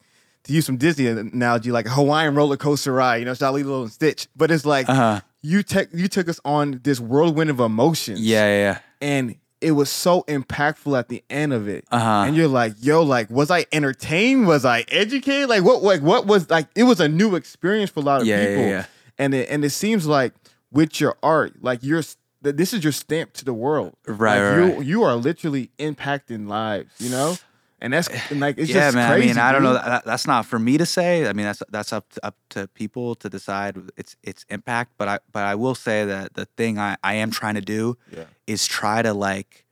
to 0.45 0.53
use 0.53 0.67
some 0.67 0.77
Disney 0.79 1.07
analogy, 1.07 1.71
like 1.71 1.87
a 1.87 1.91
Hawaiian 1.91 2.35
roller 2.35 2.57
coaster 2.57 2.93
ride. 2.93 3.17
You 3.19 3.27
know, 3.27 3.35
Charlie 3.35 3.63
Little 3.63 3.83
and 3.83 3.93
Stitch, 3.93 4.27
but 4.35 4.51
it's 4.51 4.65
like 4.67 4.89
Uh 4.89 4.95
huh. 4.95 5.21
you 5.43 5.63
took 5.63 5.89
you 5.93 6.09
took 6.09 6.29
us 6.29 6.41
on 6.45 6.81
this 6.83 6.99
whirlwind 6.99 7.51
of 7.51 7.61
emotions. 7.61 8.21
Yeah, 8.21 8.47
yeah, 8.47 8.59
yeah. 8.59 8.79
and 9.01 9.37
it 9.63 9.73
was 9.73 9.89
so 9.91 10.23
impactful 10.29 10.99
at 10.99 11.09
the 11.09 11.23
end 11.31 11.53
of 11.53 11.69
it. 11.69 11.85
Uh-huh. 11.91 12.25
And 12.27 12.37
you're 12.37 12.49
like, 12.49 12.75
yo, 12.81 13.03
like, 13.03 13.31
was 13.31 13.51
I 13.51 13.67
entertained? 13.73 14.47
Was 14.47 14.65
I 14.65 14.85
educated? 14.89 15.49
Like, 15.49 15.63
what, 15.63 15.83
like, 15.83 16.03
what 16.03 16.27
was 16.27 16.51
like? 16.51 16.69
It 16.75 16.85
was 16.85 17.01
a 17.01 17.09
new 17.09 17.35
experience 17.37 17.91
for 17.91 18.01
a 18.01 18.03
lot 18.03 18.21
of 18.21 18.27
Yeah, 18.27 18.41
yeah, 18.43 18.47
people. 18.49 18.63
yeah. 18.69 18.85
And 19.19 19.35
it 19.35 19.49
and 19.51 19.65
it 19.65 19.71
seems 19.71 20.07
like 20.07 20.33
with 20.71 21.01
your 21.01 21.17
art, 21.23 21.63
like 21.63 21.81
you're 21.83 22.03
that 22.43 22.57
this 22.57 22.73
is 22.73 22.83
your 22.83 22.93
stamp 22.93 23.35
to 23.35 23.45
the 23.45 23.55
world. 23.55 23.95
Right, 24.07 24.19
like, 24.19 24.41
right, 24.41 24.57
You 24.57 24.75
right. 24.79 24.87
you 24.87 25.03
are 25.05 25.15
literally 25.15 25.71
impacting 25.79 26.49
lives. 26.49 26.91
You 26.99 27.11
know, 27.11 27.37
and 27.83 27.93
that's 27.93 28.09
and 28.31 28.41
like 28.41 28.57
it's 28.59 28.71
yeah, 28.71 28.87
just 28.87 28.95
man. 28.95 29.11
crazy. 29.11 29.31
I 29.31 29.33
mean, 29.35 29.39
I 29.39 29.53
don't 29.53 29.63
know. 29.65 29.75
That, 29.75 30.05
that's 30.05 30.27
not 30.27 30.47
for 30.47 30.59
me 30.59 30.79
to 30.79 30.87
say. 30.87 31.29
I 31.29 31.33
mean, 31.35 31.45
that's 31.45 31.63
that's 31.69 31.93
up 31.93 32.09
to, 32.11 32.27
up 32.27 32.37
to 32.51 32.69
people 32.69 33.15
to 33.17 33.29
decide 33.29 33.77
its 33.97 34.17
its 34.23 34.47
impact. 34.49 34.93
But 34.97 35.09
I 35.09 35.19
but 35.33 35.43
I 35.43 35.57
will 35.57 35.75
say 35.75 36.05
that 36.07 36.35
the 36.35 36.47
thing 36.57 36.79
I 36.79 36.97
I 37.03 37.15
am 37.15 37.31
trying 37.31 37.57
to 37.57 37.61
do 37.61 37.99
Yeah. 38.11 38.25
is 38.47 38.67
try 38.67 39.03
to 39.03 39.13
like, 39.13 39.67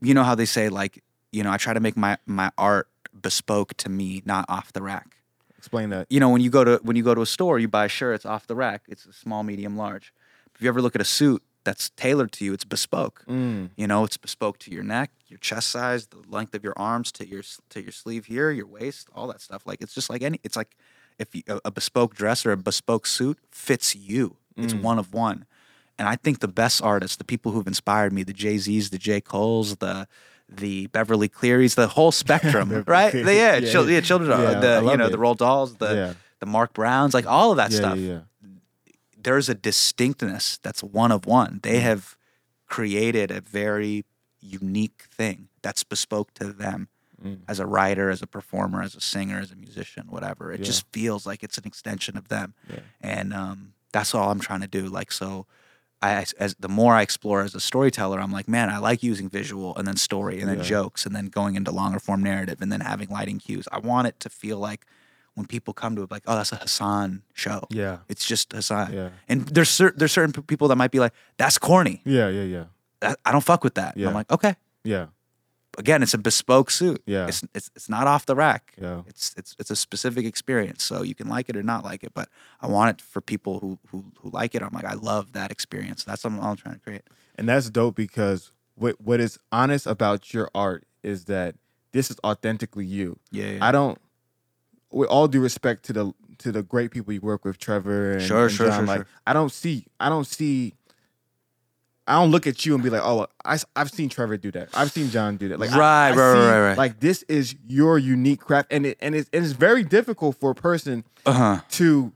you 0.00 0.14
know 0.14 0.22
how 0.22 0.34
they 0.36 0.46
say 0.46 0.68
like, 0.68 1.02
you 1.32 1.42
know, 1.42 1.50
I 1.50 1.56
try 1.56 1.74
to 1.74 1.80
make 1.80 1.96
my 1.96 2.16
my 2.24 2.50
art 2.56 2.88
bespoke 3.20 3.74
to 3.78 3.88
me, 3.88 4.22
not 4.24 4.44
off 4.48 4.72
the 4.72 4.80
rack. 4.80 5.16
Explain 5.58 5.90
that. 5.90 6.06
You 6.08 6.20
know, 6.20 6.28
when 6.30 6.40
you 6.40 6.50
go 6.50 6.62
to 6.62 6.78
when 6.84 6.94
you 6.96 7.02
go 7.02 7.14
to 7.16 7.20
a 7.22 7.26
store, 7.26 7.58
you 7.58 7.66
buy 7.66 7.86
a 7.86 7.88
shirt. 7.88 8.14
It's 8.14 8.26
off 8.26 8.46
the 8.46 8.54
rack. 8.54 8.82
It's 8.88 9.06
a 9.06 9.12
small, 9.12 9.42
medium, 9.42 9.76
large. 9.76 10.14
If 10.54 10.62
you 10.62 10.68
ever 10.68 10.80
look 10.80 10.94
at 10.94 11.00
a 11.00 11.04
suit 11.04 11.42
that's 11.68 11.90
tailored 12.04 12.32
to 12.36 12.44
you, 12.44 12.52
it's 12.56 12.64
bespoke. 12.64 13.24
Mm. 13.28 13.70
You 13.76 13.86
know, 13.86 14.00
it's 14.06 14.16
bespoke 14.16 14.56
to 14.64 14.70
your 14.76 14.82
neck, 14.96 15.10
your 15.28 15.38
chest 15.48 15.68
size, 15.76 16.06
the 16.06 16.22
length 16.36 16.54
of 16.54 16.62
your 16.64 16.72
arms, 16.76 17.12
to 17.12 17.22
your 17.32 17.42
to 17.72 17.78
your 17.86 17.92
sleeve 17.92 18.24
here, 18.26 18.50
your 18.50 18.66
waist, 18.66 19.08
all 19.14 19.26
that 19.28 19.40
stuff. 19.40 19.62
Like 19.66 19.80
it's 19.84 19.94
just 19.94 20.08
like 20.12 20.22
any. 20.22 20.38
It's 20.46 20.56
like 20.56 20.72
if 21.18 21.28
you, 21.34 21.42
a, 21.48 21.60
a 21.66 21.70
bespoke 21.70 22.14
dress 22.14 22.46
or 22.46 22.52
a 22.52 22.56
bespoke 22.56 23.06
suit 23.06 23.38
fits 23.50 23.94
you. 23.94 24.36
It's 24.56 24.74
one 24.74 24.98
of 24.98 25.12
one. 25.14 25.44
And 26.00 26.08
I 26.08 26.16
think 26.16 26.40
the 26.40 26.48
best 26.62 26.82
artists, 26.82 27.16
the 27.16 27.24
people 27.32 27.52
who've 27.52 27.66
inspired 27.74 28.12
me, 28.12 28.22
the 28.24 28.32
Jay 28.32 28.56
Z's, 28.58 28.90
the 28.90 28.98
J 28.98 29.20
Cole's, 29.20 29.76
the 29.76 30.06
the 30.48 30.86
Beverly 30.88 31.28
Clearys, 31.28 31.74
the 31.74 31.86
whole 31.88 32.10
spectrum, 32.24 32.82
right? 32.86 33.12
The, 33.12 33.34
yeah, 33.34 33.56
Yeah, 33.62 33.70
chil- 33.72 33.90
yeah. 33.90 34.00
children, 34.00 34.30
Yeah, 34.40 34.58
the 34.60 34.72
you 34.90 34.96
know 34.96 35.06
it. 35.06 35.12
the 35.12 35.18
Roald 35.18 35.36
Dahls, 35.38 35.76
the 35.78 36.16
the 36.40 36.46
Marc 36.46 36.72
Browns, 36.72 37.12
like 37.14 37.26
all 37.26 37.50
of 37.52 37.56
that 37.58 37.72
stuff 37.72 37.98
yeah, 37.98 38.12
yeah. 38.12 38.20
There's 39.20 39.48
a 39.48 39.54
distinctness 39.54 40.58
that's 40.62 40.82
one 40.82 41.10
of 41.12 41.26
one. 41.26 41.60
They 41.62 41.80
have 41.80 42.16
created 42.66 43.30
a 43.30 43.40
very 43.40 44.04
unique 44.40 45.04
thing 45.10 45.48
that's 45.62 45.84
bespoke 45.84 46.32
to 46.34 46.52
them 46.52 46.88
Mm. 47.24 47.40
as 47.48 47.58
a 47.58 47.66
writer, 47.66 48.10
as 48.10 48.22
a 48.22 48.28
performer, 48.28 48.80
as 48.80 48.94
a 48.94 49.00
singer, 49.00 49.40
as 49.40 49.50
a 49.50 49.56
musician, 49.56 50.06
whatever. 50.08 50.52
It 50.52 50.60
Yeah. 50.60 50.66
just 50.66 50.84
feels 50.92 51.26
like 51.26 51.42
it's 51.42 51.58
an 51.58 51.64
extension 51.66 52.16
of 52.16 52.28
them, 52.28 52.54
Yeah. 52.70 52.78
and 53.00 53.34
um, 53.34 53.72
that's 53.90 54.14
all 54.14 54.30
I'm 54.30 54.38
trying 54.38 54.60
to 54.60 54.68
do. 54.68 54.86
Like 54.86 55.10
so. 55.10 55.46
I, 56.00 56.24
as 56.38 56.54
the 56.60 56.68
more 56.68 56.94
I 56.94 57.02
explore 57.02 57.42
as 57.42 57.56
a 57.56 57.60
storyteller, 57.60 58.20
I'm 58.20 58.30
like, 58.30 58.46
man, 58.46 58.70
I 58.70 58.78
like 58.78 59.02
using 59.02 59.28
visual 59.28 59.74
and 59.76 59.84
then 59.88 59.96
story 59.96 60.38
and 60.40 60.48
then 60.48 60.58
Yeah. 60.58 60.62
jokes 60.62 61.04
and 61.04 61.16
then 61.16 61.26
going 61.26 61.56
into 61.56 61.72
longer 61.72 61.98
form 61.98 62.22
narrative 62.22 62.62
and 62.62 62.70
then 62.70 62.82
having 62.82 63.08
lighting 63.08 63.40
cues. 63.40 63.66
I 63.72 63.78
want 63.80 64.06
it 64.06 64.20
to 64.20 64.28
feel 64.30 64.58
like 64.58 64.86
when 65.38 65.46
people 65.46 65.72
come 65.72 65.94
to 65.96 66.02
it, 66.02 66.10
like, 66.10 66.24
oh, 66.26 66.34
that's 66.34 66.52
a 66.52 66.56
Hasan 66.56 67.22
show. 67.32 67.62
Yeah. 67.70 67.98
It's 68.08 68.26
just 68.26 68.52
Hasan. 68.52 68.92
Yeah. 68.92 69.08
And 69.28 69.46
there's 69.46 69.70
cer- 69.70 69.94
there's 69.96 70.12
certain 70.12 70.32
p- 70.32 70.42
people 70.42 70.66
that 70.68 70.76
might 70.76 70.90
be 70.90 70.98
like, 70.98 71.12
that's 71.36 71.56
corny. 71.58 72.02
Yeah. 72.04 72.28
Yeah. 72.28 72.42
Yeah. 72.42 72.64
I, 73.00 73.14
I 73.24 73.32
don't 73.32 73.44
fuck 73.44 73.62
with 73.62 73.74
that. 73.76 73.96
Yeah. 73.96 74.08
I'm 74.08 74.14
like, 74.14 74.30
okay. 74.32 74.56
Yeah. 74.82 75.06
Again, 75.78 76.02
it's 76.02 76.12
a 76.14 76.18
bespoke 76.18 76.70
suit. 76.72 77.00
Yeah. 77.06 77.28
It's 77.28 77.44
it's 77.54 77.70
it's 77.76 77.88
not 77.88 78.08
off 78.08 78.26
the 78.26 78.34
rack. 78.34 78.74
Yeah. 78.82 79.02
It's 79.06 79.32
it's 79.36 79.54
it's 79.60 79.70
a 79.70 79.76
specific 79.76 80.26
experience. 80.26 80.82
So 80.82 81.02
you 81.02 81.14
can 81.14 81.28
like 81.28 81.48
it 81.48 81.56
or 81.56 81.62
not 81.62 81.84
like 81.84 82.02
it, 82.02 82.12
but 82.14 82.28
I 82.60 82.66
want 82.66 82.98
it 82.98 83.00
for 83.00 83.20
people 83.20 83.60
who 83.60 83.78
who 83.90 84.04
who 84.20 84.30
like 84.30 84.56
it. 84.56 84.62
I'm 84.62 84.72
like, 84.74 84.84
I 84.84 84.94
love 84.94 85.32
that 85.34 85.52
experience. 85.52 86.02
That's 86.02 86.24
what 86.24 86.32
I'm, 86.32 86.40
I'm 86.40 86.56
trying 86.56 86.74
to 86.74 86.80
create. 86.80 87.02
And 87.36 87.48
that's 87.48 87.70
dope 87.70 87.94
because 87.94 88.50
what 88.74 89.00
what 89.00 89.20
is 89.20 89.38
honest 89.52 89.86
about 89.86 90.34
your 90.34 90.50
art 90.52 90.84
is 91.04 91.26
that 91.26 91.54
this 91.92 92.10
is 92.10 92.16
authentically 92.24 92.84
you. 92.84 93.18
Yeah. 93.30 93.50
yeah. 93.52 93.64
I 93.64 93.70
don't 93.70 93.98
with 94.90 95.08
all 95.08 95.28
due 95.28 95.40
respect 95.40 95.84
to 95.84 95.92
the 95.92 96.12
to 96.38 96.52
the 96.52 96.62
great 96.62 96.90
people 96.90 97.12
you 97.12 97.20
work 97.20 97.44
with, 97.44 97.58
Trevor 97.58 98.12
and, 98.12 98.22
Sure, 98.22 98.44
and 98.44 98.52
sure, 98.52 98.68
Jon, 98.68 98.78
sure, 98.78 98.86
like 98.86 98.98
sure. 98.98 99.06
I 99.26 99.32
don't 99.32 99.52
see 99.52 99.86
I 99.98 100.08
don't 100.08 100.26
see 100.26 100.74
I 102.08 102.14
don't 102.14 102.30
look 102.30 102.46
at 102.46 102.64
you 102.64 102.74
and 102.74 102.82
be 102.82 102.88
like, 102.88 103.02
oh, 103.04 103.26
I, 103.44 103.58
have 103.76 103.90
seen 103.90 104.08
Trevor 104.08 104.38
do 104.38 104.50
that. 104.52 104.70
I've 104.72 104.90
seen 104.90 105.10
Jon 105.10 105.36
do 105.36 105.48
that. 105.48 105.60
Like, 105.60 105.70
Right, 105.72 106.08
I, 106.08 106.10
right, 106.10 106.16
right, 106.16 106.32
see, 106.32 106.48
right, 106.48 106.68
right. 106.68 106.78
Like, 106.78 107.00
this 107.00 107.22
is 107.24 107.54
your 107.66 107.98
unique 107.98 108.40
craft, 108.40 108.72
and 108.72 108.86
it 108.86 108.98
and 109.00 109.14
it's, 109.14 109.28
and 109.30 109.44
it's 109.44 109.52
very 109.52 109.84
difficult 109.84 110.36
for 110.36 110.52
a 110.52 110.54
person 110.54 111.04
uh 111.26 111.32
huh. 111.32 111.60
to 111.72 112.12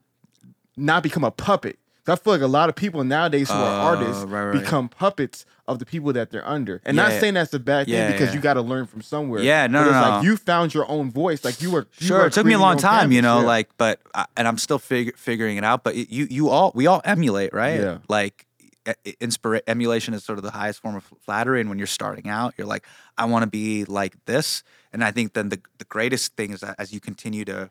not 0.79 1.03
become 1.03 1.25
a 1.25 1.31
puppet. 1.31 1.79
I 2.07 2.17
feel 2.17 2.33
like 2.33 2.43
a 2.43 2.47
lot 2.49 2.69
of 2.69 2.75
people 2.75 3.05
nowadays 3.05 3.49
who 3.49 3.55
are 3.55 3.81
Uh, 3.81 3.85
artists 3.97 4.25
right, 4.25 4.45
right. 4.47 4.61
become 4.61 4.89
puppets 4.89 5.47
of 5.69 5.79
the 5.79 5.87
people 5.87 6.13
that 6.15 6.31
they're 6.33 6.47
under. 6.47 6.81
And 6.85 6.97
Yeah, 6.97 7.05
not 7.09 7.21
saying 7.21 7.35
that's 7.35 7.55
a 7.55 7.61
bad 7.61 7.87
thing 7.87 7.95
Yeah, 7.95 8.11
because 8.11 8.31
yeah. 8.31 8.35
you 8.35 8.41
got 8.41 8.55
to 8.55 8.61
learn 8.63 8.87
from 8.87 9.03
somewhere. 9.03 9.41
Yeah, 9.43 9.69
no, 9.69 9.79
but 9.85 9.85
no, 9.85 9.99
it's 9.99 10.07
no. 10.07 10.13
like 10.17 10.25
you 10.25 10.37
found 10.37 10.75
your 10.75 10.91
own 10.91 11.11
voice. 11.13 11.45
Like 11.45 11.63
you 11.63 11.71
were 11.71 11.87
you 11.99 12.07
Sure, 12.09 12.19
were 12.19 12.27
it 12.27 12.33
took 12.33 12.45
me 12.47 12.55
a 12.55 12.59
long 12.59 12.77
time, 12.77 13.13
you 13.13 13.23
know, 13.23 13.41
like, 13.41 13.71
but 13.79 14.01
I, 14.15 14.27
and 14.37 14.49
I'm 14.49 14.59
still 14.59 14.81
fig- 14.81 15.17
figuring 15.17 15.57
it 15.59 15.65
out. 15.65 15.85
But 15.85 15.95
it- 15.95 16.11
you, 16.11 16.27
you 16.29 16.49
all, 16.49 16.73
we 16.75 16.89
all 16.89 17.01
emulate, 17.05 17.53
right? 17.55 17.79
Yeah. 17.81 17.99
Like, 18.09 18.47
inspira- 19.05 19.61
emulation 19.69 20.13
is 20.15 20.25
sort 20.25 20.39
of 20.39 20.45
the 20.45 20.51
highest 20.51 20.81
form 20.83 20.97
of 20.97 21.05
flattery. 21.25 21.61
And 21.61 21.69
when 21.69 21.79
you're 21.79 21.87
starting 21.87 22.29
out, 22.29 22.55
you're 22.57 22.67
like, 22.67 22.85
I 23.17 23.27
want 23.27 23.45
to 23.45 23.47
be 23.51 23.85
like 23.85 24.17
this. 24.27 24.65
And 24.93 25.05
I 25.05 25.13
think 25.13 25.35
then 25.35 25.49
the 25.51 25.61
the 25.79 25.85
greatest 25.85 26.35
thing 26.37 26.51
is 26.53 26.61
that 26.61 26.75
as 26.79 26.93
you 26.93 27.01
continue 27.01 27.45
to 27.47 27.71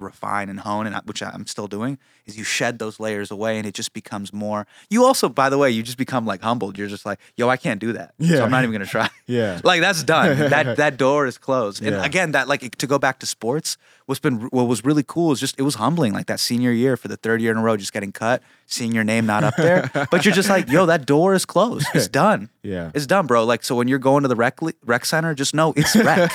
refine 0.00 0.48
and 0.48 0.60
hone, 0.60 0.86
and 0.86 0.96
I- 0.96 1.00
which 1.04 1.22
I'm 1.22 1.46
still 1.46 1.66
doing, 1.68 1.98
is 2.26 2.36
you 2.38 2.44
shed 2.44 2.78
those 2.78 3.00
layers 3.00 3.30
away, 3.30 3.58
and 3.58 3.66
it 3.66 3.74
just 3.74 3.92
becomes 3.92 4.32
more. 4.32 4.66
You 4.88 5.04
also, 5.04 5.28
by 5.28 5.48
the 5.50 5.58
way, 5.58 5.70
you 5.70 5.82
just 5.82 5.98
become 5.98 6.26
like 6.26 6.40
humbled. 6.42 6.78
You're 6.78 6.88
just 6.88 7.04
like, 7.06 7.18
yo, 7.36 7.48
I 7.48 7.56
can't 7.56 7.80
do 7.80 7.92
that. 7.92 8.14
Yeah. 8.18 8.36
so 8.38 8.44
I'm 8.44 8.50
not 8.50 8.62
even 8.62 8.72
gonna 8.72 8.86
try. 8.86 9.08
Yeah. 9.26 9.60
like 9.64 9.80
that's 9.80 10.02
done. 10.02 10.36
that 10.50 10.76
that 10.78 10.96
door 10.96 11.24
is 11.26 11.38
closed. 11.38 11.82
And 11.82 11.92
Yeah. 11.94 12.04
again, 12.04 12.32
that 12.32 12.48
like 12.48 12.76
to 12.78 12.86
go 12.88 12.98
back 12.98 13.20
to 13.20 13.26
sports, 13.26 13.76
what's 14.06 14.18
been 14.18 14.40
what 14.50 14.64
was 14.64 14.84
really 14.84 15.04
cool 15.06 15.30
is 15.30 15.38
just 15.38 15.56
it 15.58 15.62
was 15.62 15.76
humbling. 15.76 16.12
Like 16.12 16.26
that 16.26 16.40
senior 16.40 16.72
year 16.72 16.96
for 16.96 17.06
the 17.06 17.16
third 17.16 17.40
year 17.40 17.52
in 17.52 17.58
a 17.58 17.62
row, 17.62 17.76
just 17.76 17.92
getting 17.92 18.10
cut, 18.10 18.42
seeing 18.66 18.90
your 18.92 19.04
name 19.04 19.26
not 19.26 19.44
up 19.44 19.54
there, 19.56 19.88
but 20.10 20.24
you're 20.24 20.34
just 20.34 20.48
like, 20.48 20.68
yo, 20.68 20.84
that 20.86 21.06
door 21.06 21.34
is 21.34 21.44
closed. 21.46 21.86
It's 21.94 22.08
done. 22.08 22.48
Yeah. 22.64 22.90
It's 22.92 23.06
done, 23.06 23.28
bro. 23.28 23.44
Like 23.44 23.62
so, 23.62 23.76
when 23.76 23.86
you're 23.86 24.00
going 24.00 24.22
to 24.22 24.28
the 24.28 24.34
rec 24.36 24.58
rec 24.84 25.04
center, 25.04 25.32
just 25.34 25.54
know 25.54 25.72
it's 25.76 25.94
rec. 25.94 26.34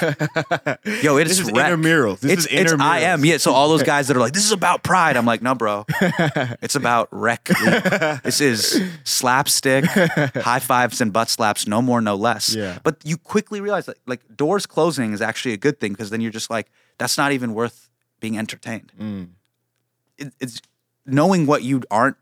Yo, 1.04 1.18
it's 1.18 1.30
This 1.30 1.40
is 1.40 1.52
rec. 1.52 1.72
intramurals. 1.72 2.20
This 2.22 2.32
it's, 2.32 2.46
is 2.48 2.72
it's 2.72 2.82
I 2.82 3.00
am. 3.00 3.26
Yeah. 3.26 3.38
So 3.38 3.52
all 3.60 3.70
those 3.70 3.84
guys 3.84 4.08
that 4.08 4.18
are 4.18 4.20
like, 4.20 4.34
this 4.34 4.46
is 4.46 4.52
about 4.52 4.84
pride. 4.84 5.18
I'm 5.18 5.26
like, 5.26 5.42
no, 5.42 5.56
bro. 5.56 5.86
It's 6.62 6.76
about 6.76 7.08
rec. 7.12 7.50
league. 7.50 7.84
this 8.24 8.42
is 8.42 8.82
slapstick, 9.04 9.86
high 9.86 10.60
fives 10.60 11.02
and 11.02 11.14
butt 11.14 11.30
slaps, 11.30 11.68
no 11.68 11.82
more, 11.82 12.02
no 12.02 12.16
less. 12.16 12.56
Yeah. 12.56 12.80
But 12.84 12.98
you 13.04 13.18
quickly 13.18 13.62
realize 13.62 13.86
that 13.86 13.98
like 14.06 14.22
doors 14.36 14.66
closing 14.66 15.14
is 15.14 15.22
actually 15.22 15.54
a 15.54 15.58
good 15.58 15.80
thing 15.80 15.92
because 15.92 16.10
then 16.10 16.22
you're 16.22 16.32
just 16.32 16.50
like, 16.50 16.72
that's 16.98 17.18
not 17.18 17.32
even 17.32 17.54
worth 17.54 17.90
being 18.20 18.38
entertained. 18.38 18.92
Mm. 19.00 19.30
It, 20.18 20.34
it's 20.40 20.62
knowing 21.06 21.46
what 21.46 21.64
you 21.64 21.84
aren't 21.92 22.18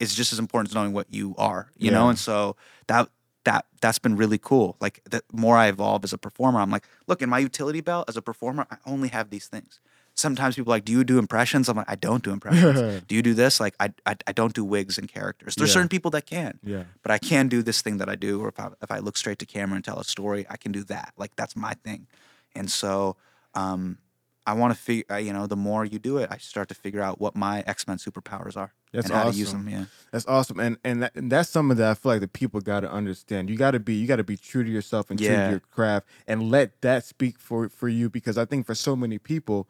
is 0.00 0.14
just 0.14 0.32
as 0.32 0.38
important 0.38 0.70
as 0.70 0.74
knowing 0.74 0.92
what 0.92 1.06
you 1.10 1.34
are. 1.38 1.70
You 1.76 1.90
know, 1.90 2.08
and 2.08 2.18
so 2.18 2.56
that 2.86 3.08
that 3.44 3.66
that's 3.80 3.98
been 3.98 4.16
really 4.16 4.38
cool. 4.38 4.76
Like 4.80 5.00
the 5.08 5.22
more 5.32 5.56
I 5.56 5.68
evolve 5.68 6.04
as 6.04 6.12
a 6.12 6.18
performer, 6.18 6.60
I'm 6.60 6.70
like, 6.70 6.84
look, 7.06 7.22
in 7.22 7.28
my 7.28 7.38
utility 7.38 7.80
belt 7.80 8.08
as 8.08 8.16
a 8.16 8.22
performer, 8.22 8.66
I 8.70 8.76
only 8.86 9.08
have 9.08 9.30
these 9.30 9.46
things. 9.46 9.80
Sometimes 10.22 10.54
people 10.56 10.72
are 10.72 10.76
like, 10.76 10.84
do 10.86 10.92
you 10.92 11.04
do 11.04 11.18
impressions? 11.18 11.68
I'm 11.68 11.76
like, 11.76 11.90
I 11.90 11.96
don't 11.96 12.22
do 12.24 12.30
impressions. 12.32 13.02
do 13.08 13.14
you 13.14 13.22
do 13.22 13.34
this? 13.34 13.60
Like, 13.60 13.74
I, 13.78 13.92
I 14.06 14.16
I 14.26 14.32
don't 14.32 14.54
do 14.54 14.64
wigs 14.64 14.96
and 14.98 15.06
characters. 15.08 15.54
There's 15.56 15.70
Yeah. 15.70 15.74
certain 15.74 15.88
people 15.88 16.10
that 16.12 16.24
can 16.26 16.58
Yeah. 16.62 16.84
but 17.02 17.10
I 17.10 17.18
can 17.18 17.48
do 17.48 17.62
this 17.62 17.82
thing 17.82 17.98
that 17.98 18.08
I 18.08 18.16
do, 18.16 18.40
or 18.42 18.48
if 18.48 18.58
I, 18.58 18.68
if 18.80 18.90
I 18.90 18.98
look 19.00 19.16
straight 19.16 19.38
to 19.40 19.46
camera 19.46 19.76
and 19.76 19.84
tell 19.84 19.98
a 19.98 20.04
story, 20.04 20.46
I 20.48 20.56
can 20.56 20.72
do 20.72 20.82
that. 20.84 21.12
Like 21.18 21.32
that's 21.36 21.54
my 21.56 21.74
thing. 21.84 22.06
And 22.54 22.70
so, 22.70 23.16
um, 23.54 23.98
I 24.44 24.54
want 24.54 24.74
to 24.74 24.78
figure. 24.80 25.18
You 25.20 25.32
know, 25.32 25.46
the 25.46 25.56
more 25.56 25.84
you 25.84 25.98
do 26.00 26.18
it, 26.18 26.28
I 26.30 26.36
start 26.38 26.68
to 26.70 26.74
figure 26.74 27.00
out 27.00 27.20
what 27.20 27.36
my 27.36 27.62
X 27.66 27.86
Men 27.86 27.98
superpowers 27.98 28.56
are 28.56 28.72
That's 28.92 29.06
and 29.06 29.14
how 29.14 29.30
to 29.30 29.36
use 29.36 29.52
them. 29.52 29.68
Yeah. 29.68 29.84
That's 30.10 30.26
awesome, 30.26 30.58
and 30.58 30.76
and, 30.82 31.04
that, 31.04 31.14
and 31.14 31.30
that's 31.30 31.48
something 31.48 31.76
that 31.78 31.88
I 31.88 31.94
feel 31.94 32.10
like 32.12 32.20
the 32.20 32.28
people 32.28 32.60
got 32.60 32.80
to 32.80 32.90
understand. 32.90 33.50
You 33.50 33.56
got 33.56 33.70
to 33.70 33.78
be 33.80 33.94
you 33.94 34.08
got 34.08 34.16
to 34.16 34.24
be 34.24 34.36
true 34.36 34.64
to 34.64 34.70
yourself 34.70 35.10
and 35.10 35.18
true 35.18 35.28
to 35.28 35.50
your 35.50 35.60
craft, 35.60 36.08
and 36.26 36.50
let 36.50 36.80
that 36.82 37.04
speak 37.04 37.38
for 37.38 37.68
for 37.68 37.88
you. 37.88 38.10
Because 38.10 38.36
I 38.36 38.44
think 38.44 38.66
for 38.66 38.74
so 38.74 38.96
many 38.96 39.16
people, 39.18 39.68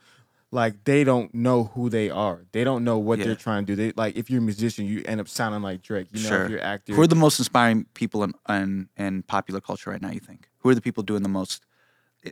like 0.55 0.85
they 0.85 1.03
don't 1.03 1.35
know 1.35 1.65
who 1.75 1.89
they 1.89 2.11
are. 2.11 2.45
They 2.53 2.63
don't 2.63 2.85
know 2.85 2.99
what 2.99 3.19
Yeah. 3.19 3.25
they're 3.25 3.35
trying 3.35 3.65
to 3.67 3.73
do. 3.73 3.77
They 3.77 3.93
like 3.97 4.17
if 4.17 4.31
you're 4.31 4.39
a 4.41 4.45
musician, 4.45 4.85
you 4.87 5.03
end 5.07 5.21
up 5.21 5.27
sounding 5.29 5.63
like 5.63 5.83
Drake. 5.83 6.09
You 6.13 6.23
know, 6.23 6.29
Sure. 6.29 6.45
if 6.45 6.51
you're 6.51 6.63
actor, 6.63 6.95
Who 6.95 7.01
are 7.03 7.07
the 7.09 7.17
most 7.17 7.39
inspiring 7.41 7.87
people 7.95 8.23
in, 8.23 8.35
in 8.49 8.89
in 8.97 9.23
popular 9.25 9.61
culture 9.61 9.91
right 9.91 10.01
now? 10.01 10.11
You 10.11 10.21
think? 10.21 10.49
Who 10.59 10.69
are 10.69 10.75
the 10.75 10.81
people 10.83 11.03
doing 11.03 11.23
the 11.25 11.29
most 11.29 11.65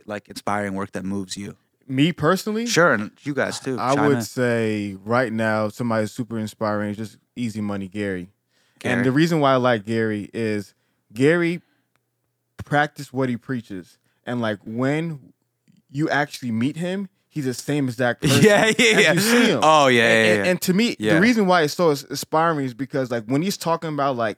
like 0.05 0.29
inspiring 0.29 0.75
work 0.75 0.93
that 0.93 1.03
moves 1.03 1.35
you? 1.35 1.57
me 1.87 2.13
personally, 2.13 2.65
Sure, 2.67 2.93
and 2.93 3.11
you 3.23 3.33
guys 3.33 3.59
too. 3.59 3.77
I 3.77 3.95
Chime 3.95 4.05
would 4.07 4.23
say 4.23 4.95
right 5.03 5.33
now 5.33 5.67
somebody 5.67 6.05
super 6.07 6.37
inspiring 6.39 6.91
is 6.91 6.97
just 6.97 7.17
Easy 7.35 7.59
Money 7.59 7.89
Gary. 7.89 8.29
Gary. 8.79 8.95
And 8.95 9.05
the 9.05 9.11
reason 9.11 9.41
why 9.41 9.53
I 9.53 9.55
like 9.57 9.83
Gary 9.85 10.29
is 10.33 10.73
Gary 11.11 11.61
practice 12.63 13.11
what 13.11 13.27
he 13.29 13.35
preaches. 13.35 13.97
And 14.25 14.39
like 14.39 14.59
when 14.63 15.33
you 15.89 16.07
actually 16.09 16.51
meet 16.51 16.77
him, 16.77 17.09
he's 17.31 17.45
the 17.45 17.53
same 17.55 17.87
exact 17.87 18.21
person 18.21 18.43
Yeah, 18.43 18.65
yeah, 18.77 18.99
yeah. 18.99 19.13
you 19.13 19.19
see 19.19 19.45
him. 19.45 19.61
Oh, 19.63 19.87
yeah, 19.87 20.03
and, 20.03 20.27
yeah, 20.27 20.33
and- 20.35 20.47
and 20.49 20.61
to 20.61 20.73
me, 20.73 20.95
Yeah. 20.99 21.15
the 21.15 21.21
reason 21.21 21.47
why 21.47 21.63
it's 21.63 21.73
so 21.73 21.89
inspiring 21.89 22.65
is 22.65 22.73
because 22.75 23.09
like 23.09 23.25
when 23.25 23.41
he's 23.41 23.57
talking 23.57 23.89
about 23.91 24.15
like 24.17 24.37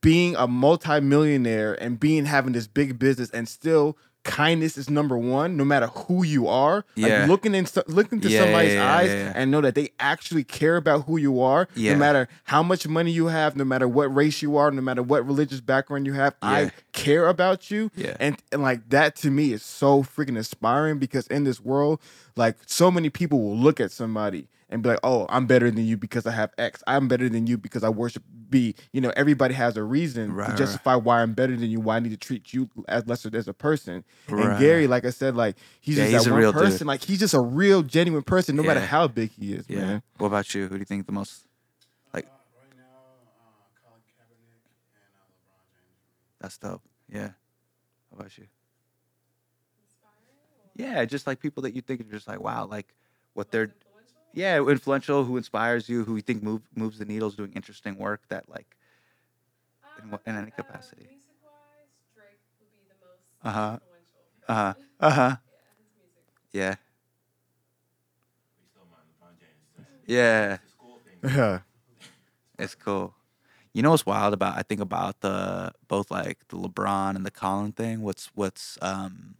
being 0.00 0.36
a 0.36 0.46
multimillionaire 0.46 1.74
and 1.82 1.98
being 1.98 2.24
having 2.26 2.52
this 2.52 2.66
big 2.68 2.98
business 2.98 3.30
and 3.30 3.48
still 3.48 3.96
kindness 4.28 4.76
is 4.78 4.88
number 4.90 5.16
one 5.16 5.56
no 5.56 5.64
matter 5.64 5.86
who 5.88 6.24
you 6.24 6.46
are. 6.48 6.84
Yeah. 6.94 7.20
like 7.20 7.28
looking 7.28 7.54
in 7.54 7.66
looking 7.86 8.18
into 8.18 8.28
Yeah, 8.30 8.42
somebody's 8.44 8.74
yeah, 8.74 8.94
eyes 8.96 9.10
and 9.34 9.50
know 9.50 9.60
that 9.60 9.74
they 9.74 9.90
actually 9.98 10.44
care 10.44 10.76
about 10.76 11.04
who 11.06 11.16
you 11.16 11.40
are 11.40 11.68
no 11.76 11.96
matter 11.96 12.28
how 12.44 12.62
much 12.62 12.86
money 12.86 13.10
you 13.10 13.26
have 13.26 13.56
no 13.56 13.64
matter 13.64 13.88
what 13.88 14.14
race 14.14 14.42
you 14.42 14.56
are 14.56 14.70
no 14.70 14.82
matter 14.82 15.02
what 15.02 15.26
religious 15.26 15.60
background 15.60 16.06
you 16.06 16.12
have 16.12 16.34
i 16.42 16.70
care 16.92 17.28
about 17.28 17.70
you. 17.70 17.90
Yeah. 17.94 18.16
and, 18.20 18.36
and 18.52 18.62
like 18.62 18.88
that 18.90 19.14
to 19.16 19.30
me 19.30 19.52
is 19.52 19.62
so 19.62 20.02
freaking 20.02 20.36
inspiring 20.36 20.98
because 20.98 21.26
in 21.28 21.44
this 21.44 21.60
world 21.60 22.00
like 22.36 22.56
so 22.66 22.90
many 22.90 23.10
people 23.10 23.40
will 23.40 23.56
look 23.56 23.80
at 23.80 23.90
somebody 23.92 24.48
and 24.70 24.82
be 24.82 24.88
like 24.90 24.98
oh 25.02 25.26
i'm 25.28 25.46
better 25.46 25.70
than 25.70 25.84
you 25.84 25.96
because 25.96 26.26
i 26.26 26.30
have 26.30 26.50
x 26.58 26.82
i'm 26.86 27.08
better 27.08 27.28
than 27.28 27.46
you 27.46 27.56
because 27.56 27.82
i 27.82 27.88
worship 27.88 28.22
b 28.50 28.74
you 28.92 29.00
know 29.00 29.12
everybody 29.16 29.54
has 29.54 29.76
a 29.76 29.82
reason 29.82 30.32
Right, 30.32 30.46
to 30.46 30.52
right. 30.52 30.56
justify 30.56 30.94
why 30.94 31.22
i'm 31.22 31.32
better 31.34 31.56
than 31.56 31.70
you 31.70 31.80
why 31.80 31.96
i 31.96 32.00
need 32.00 32.10
to 32.10 32.16
treat 32.16 32.52
you 32.52 32.68
as 32.88 33.06
lesser 33.06 33.30
as 33.34 33.48
a 33.48 33.52
person 33.54 34.04
and 34.36 34.58
gary 34.58 34.86
like 34.86 35.04
i 35.04 35.10
said 35.10 35.34
like 35.36 35.56
he's 35.80 35.96
Yeah, 35.96 36.04
just 36.04 36.12
he's 36.12 36.24
that 36.24 36.30
a 36.30 36.32
one 36.32 36.40
real 36.40 36.52
dude. 36.52 36.60
person 36.62 36.86
like 36.86 37.02
he's 37.02 37.18
just 37.18 37.34
a 37.34 37.40
real 37.40 37.82
genuine 37.82 38.22
person 38.22 38.56
no 38.56 38.62
matter 38.62 38.80
how 38.80 39.06
big 39.08 39.30
he 39.32 39.52
is 39.54 39.68
Yeah. 39.68 39.80
man 39.84 40.02
What 40.18 40.28
about 40.28 40.54
you? 40.54 40.62
Who 40.64 40.70
do 40.70 40.78
you 40.78 40.84
think 40.84 41.06
the 41.06 41.12
most 41.12 41.46
like? 42.14 42.24
Right 42.26 42.76
now, 42.76 42.84
uh, 42.84 43.80
Colin 43.82 44.02
Kaepernick 44.16 44.62
and 44.94 45.12
uh, 45.14 45.24
LeBron 45.30 45.64
James. 45.72 46.40
That's 46.40 46.58
dope. 46.58 46.82
Yeah. 47.08 47.30
What 48.10 48.20
about 48.20 48.38
you? 48.38 48.46
Yeah, 50.76 51.04
just 51.04 51.26
like 51.26 51.40
people 51.40 51.62
that 51.64 51.74
you 51.74 51.80
think 51.82 52.00
are 52.00 52.04
just 52.04 52.28
like, 52.28 52.40
wow, 52.40 52.64
like 52.66 52.94
what 53.34 53.50
they're, 53.50 53.70
yeah, 54.32 54.58
influential, 54.58 55.24
who 55.24 55.36
inspires 55.36 55.88
you, 55.88 56.04
who 56.04 56.16
you 56.16 56.22
think 56.22 56.42
move, 56.42 56.62
moves 56.74 56.98
the 56.98 57.04
needles, 57.04 57.34
doing 57.36 57.52
interesting 57.54 57.96
work 57.98 58.22
that 58.28 58.48
like, 58.48 58.76
In 60.02 60.10
what- 60.10 60.22
in 60.26 60.36
any 60.36 60.50
capacity. 60.50 61.06
Music 61.06 61.28
wise, 61.42 61.90
Drake 62.14 62.40
would 62.60 62.70
be 62.72 62.82
the 62.88 62.94
most 63.04 63.22
Uh-huh. 63.42 63.78
influential. 63.82 64.24
uh 64.48 64.54
huh, 64.54 64.74
uh 65.00 65.10
huh, 65.10 65.36
Yeah, 66.52 66.76
yeah, 66.76 66.76
We 68.56 68.64
still 68.70 68.86
mind 68.90 69.06
LeBron 69.10 69.38
James. 69.40 70.06
yeah. 70.06 70.54
It's 70.54 70.64
a 70.64 70.68
school 70.70 71.00
thing. 71.04 71.30
yeah 71.36 71.60
It's 72.58 72.74
cool. 72.74 73.14
You 73.74 73.82
know 73.82 73.90
what's 73.90 74.06
wild 74.06 74.34
about 74.34 74.56
I 74.58 74.62
think 74.62 74.80
about 74.80 75.20
the 75.20 75.72
both 75.88 76.10
like 76.10 76.38
the 76.48 76.56
LeBron 76.56 77.16
and 77.16 77.24
the 77.26 77.30
Colin 77.30 77.72
thing. 77.72 78.02
What's 78.02 78.30
what's 78.34 78.78
um 78.82 79.36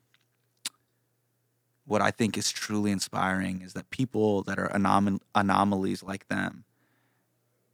what 1.88 2.03
I 2.03 2.11
think 2.11 2.37
is 2.37 2.53
truly 2.53 2.90
inspiring 2.92 3.62
is 3.62 3.72
that 3.72 3.88
people 3.90 4.42
that 4.44 4.59
are 4.59 4.68
anom- 4.68 5.20
anomalies 5.35 6.03
like 6.03 6.29
them, 6.29 6.64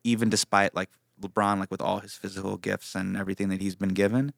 even 0.04 0.28
despite 0.30 0.74
like 0.74 0.90
LeBron, 1.20 1.58
like 1.58 1.70
with 1.70 1.80
all 1.80 2.00
his 2.00 2.14
physical 2.14 2.56
gifts 2.56 2.94
and 2.94 3.16
everything 3.16 3.48
that 3.48 3.60
he's 3.60 3.76
been 3.76 3.94
given, 3.94 4.32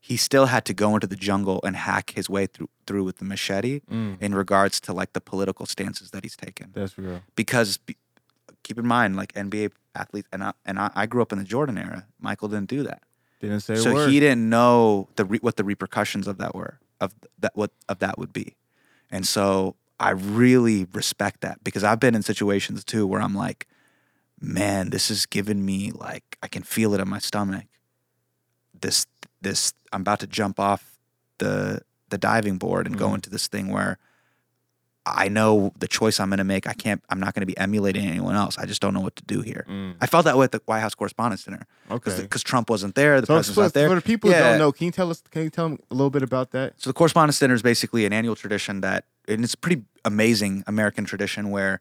he 0.00 0.16
still 0.16 0.46
had 0.46 0.64
to 0.64 0.74
go 0.74 0.94
into 0.94 1.06
the 1.06 1.16
jungle 1.16 1.60
and 1.62 1.76
hack 1.76 2.10
his 2.16 2.28
way 2.30 2.46
through 2.46 2.68
through 2.86 3.04
with 3.04 3.18
the 3.18 3.24
machete 3.24 3.80
Mm, 3.90 4.20
in 4.20 4.34
regards 4.34 4.80
to 4.80 4.92
like 4.92 5.12
the 5.12 5.20
political 5.20 5.66
stances 5.66 6.10
that 6.10 6.24
he's 6.24 6.36
taken. 6.36 6.70
That's 6.74 6.96
real. 6.98 7.22
Because 7.36 7.76
be- 7.78 7.96
keep 8.62 8.78
in 8.78 8.86
mind, 8.86 9.16
like 9.16 9.32
NBA 9.34 9.72
athletes, 9.94 10.28
and 10.32 10.42
I, 10.42 10.52
and 10.64 10.78
I, 10.78 10.90
I 10.94 11.06
grew 11.06 11.22
up 11.22 11.32
in 11.32 11.38
the 11.38 11.44
Jordan 11.44 11.76
era. 11.78 12.06
Michael 12.20 12.48
didn't 12.48 12.68
do 12.70 12.82
that, 12.84 13.02
didn't 13.40 13.60
say 13.60 13.76
so 13.76 13.92
he 14.08 14.18
didn't 14.20 14.48
know 14.48 15.08
the 15.16 15.24
re- 15.24 15.38
what 15.42 15.56
the 15.56 15.64
repercussions 15.64 16.26
of 16.26 16.38
that 16.38 16.54
were 16.54 16.78
of 17.00 17.12
that 17.38 17.52
what 17.54 17.70
of 17.88 17.98
that 17.98 18.16
would 18.18 18.32
be, 18.32 18.56
and 19.10 19.26
so 19.26 19.76
I 19.98 20.10
really 20.10 20.86
respect 20.92 21.40
that 21.42 21.62
because 21.62 21.84
I've 21.84 22.00
been 22.00 22.14
in 22.14 22.22
situations 22.22 22.84
too 22.84 23.06
where 23.06 23.20
I'm 23.20 23.34
like, 23.34 23.66
man, 24.40 24.90
this 24.90 25.10
is 25.10 25.26
giving 25.26 25.64
me 25.64 25.90
like 25.92 26.38
I 26.42 26.48
can 26.48 26.62
feel 26.62 26.94
it 26.94 27.00
in 27.00 27.08
my 27.08 27.18
stomach. 27.18 27.66
This 28.80 29.06
this 29.42 29.74
I'm 29.92 30.02
about 30.02 30.20
to 30.20 30.26
jump 30.26 30.58
off 30.58 30.98
the 31.38 31.82
the 32.08 32.18
diving 32.18 32.58
board 32.58 32.86
and 32.86 32.96
go 32.98 33.08
Mhm. 33.10 33.14
into 33.16 33.30
this 33.30 33.46
thing 33.48 33.68
where 33.68 33.98
I 35.06 35.28
know 35.28 35.72
the 35.78 35.88
choice 35.88 36.20
I'm 36.20 36.28
going 36.28 36.38
to 36.38 36.44
make. 36.44 36.66
I 36.66 36.74
can't. 36.74 37.02
I'm 37.08 37.18
not 37.20 37.34
going 37.34 37.40
to 37.40 37.46
be 37.46 37.56
emulating 37.56 38.06
anyone 38.06 38.34
else. 38.34 38.58
I 38.58 38.66
just 38.66 38.82
don't 38.82 38.92
know 38.92 39.00
what 39.00 39.16
to 39.16 39.24
do 39.24 39.40
here. 39.40 39.64
Mm, 39.68 39.96
I 40.00 40.06
felt 40.06 40.24
that 40.26 40.36
way 40.36 40.44
at 40.44 40.52
the 40.52 40.60
White 40.66 40.80
House 40.80 40.94
Correspondents' 40.94 41.44
Dinner 41.44 41.66
Okay. 41.90 42.20
because 42.20 42.42
Trump 42.42 42.68
wasn't 42.68 42.94
there. 42.94 43.20
The 43.20 43.26
so 43.26 43.34
president's 43.34 43.54
for, 43.54 43.62
not 43.62 43.72
there. 43.72 43.88
for 43.88 43.94
the 43.94 44.02
people 44.02 44.30
who 44.30 44.36
don't 44.38 44.58
know 44.58 44.72
can 44.72 44.84
you 44.86 44.92
tell 44.92 45.10
us 45.10 45.22
can 45.30 45.42
you 45.42 45.50
tell 45.50 45.68
them 45.70 45.78
a 45.90 45.94
little 45.94 46.10
bit 46.10 46.22
about 46.22 46.50
that 46.52 46.74
So 46.76 46.90
the 46.90 46.94
Correspondence 46.94 47.38
Dinner 47.38 47.54
is 47.54 47.62
basically 47.62 48.04
an 48.04 48.12
annual 48.12 48.36
tradition 48.36 48.82
that, 48.82 49.04
and 49.26 49.42
it's 49.42 49.54
a 49.54 49.58
pretty 49.58 49.82
amazing 50.04 50.64
American 50.66 51.04
tradition 51.06 51.50
where 51.50 51.80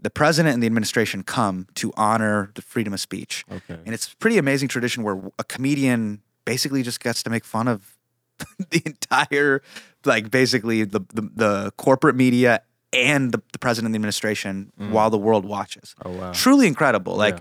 the 0.00 0.10
president 0.10 0.54
and 0.54 0.62
the 0.62 0.66
administration 0.66 1.22
come 1.24 1.66
to 1.74 1.92
honor 1.96 2.50
the 2.54 2.62
freedom 2.62 2.92
of 2.92 3.00
speech. 3.00 3.44
okay 3.50 3.78
And 3.84 3.92
it's 3.94 4.12
a 4.12 4.16
pretty 4.16 4.38
amazing 4.38 4.68
tradition 4.68 5.02
where 5.02 5.20
a 5.38 5.44
comedian 5.44 6.22
basically 6.44 6.82
just 6.82 7.00
gets 7.00 7.22
to 7.24 7.30
make 7.30 7.44
fun 7.44 7.66
of 7.68 7.96
the 8.70 8.82
entire, 8.86 9.62
like 10.04 10.30
basically 10.30 10.84
the 10.84 11.00
the, 11.14 11.22
the 11.34 11.72
corporate 11.76 12.16
media 12.16 12.60
and 12.92 13.32
the, 13.32 13.40
the 13.52 13.58
president 13.58 13.88
of 13.88 13.92
the 13.92 13.96
administration 13.96 14.72
mm. 14.78 14.90
while 14.90 15.10
the 15.10 15.18
world 15.18 15.44
watches. 15.46 15.94
oh 16.04 16.10
wow 16.10 16.32
Truly 16.32 16.66
incredible. 16.66 17.16
Like 17.16 17.36
Yeah. 17.36 17.40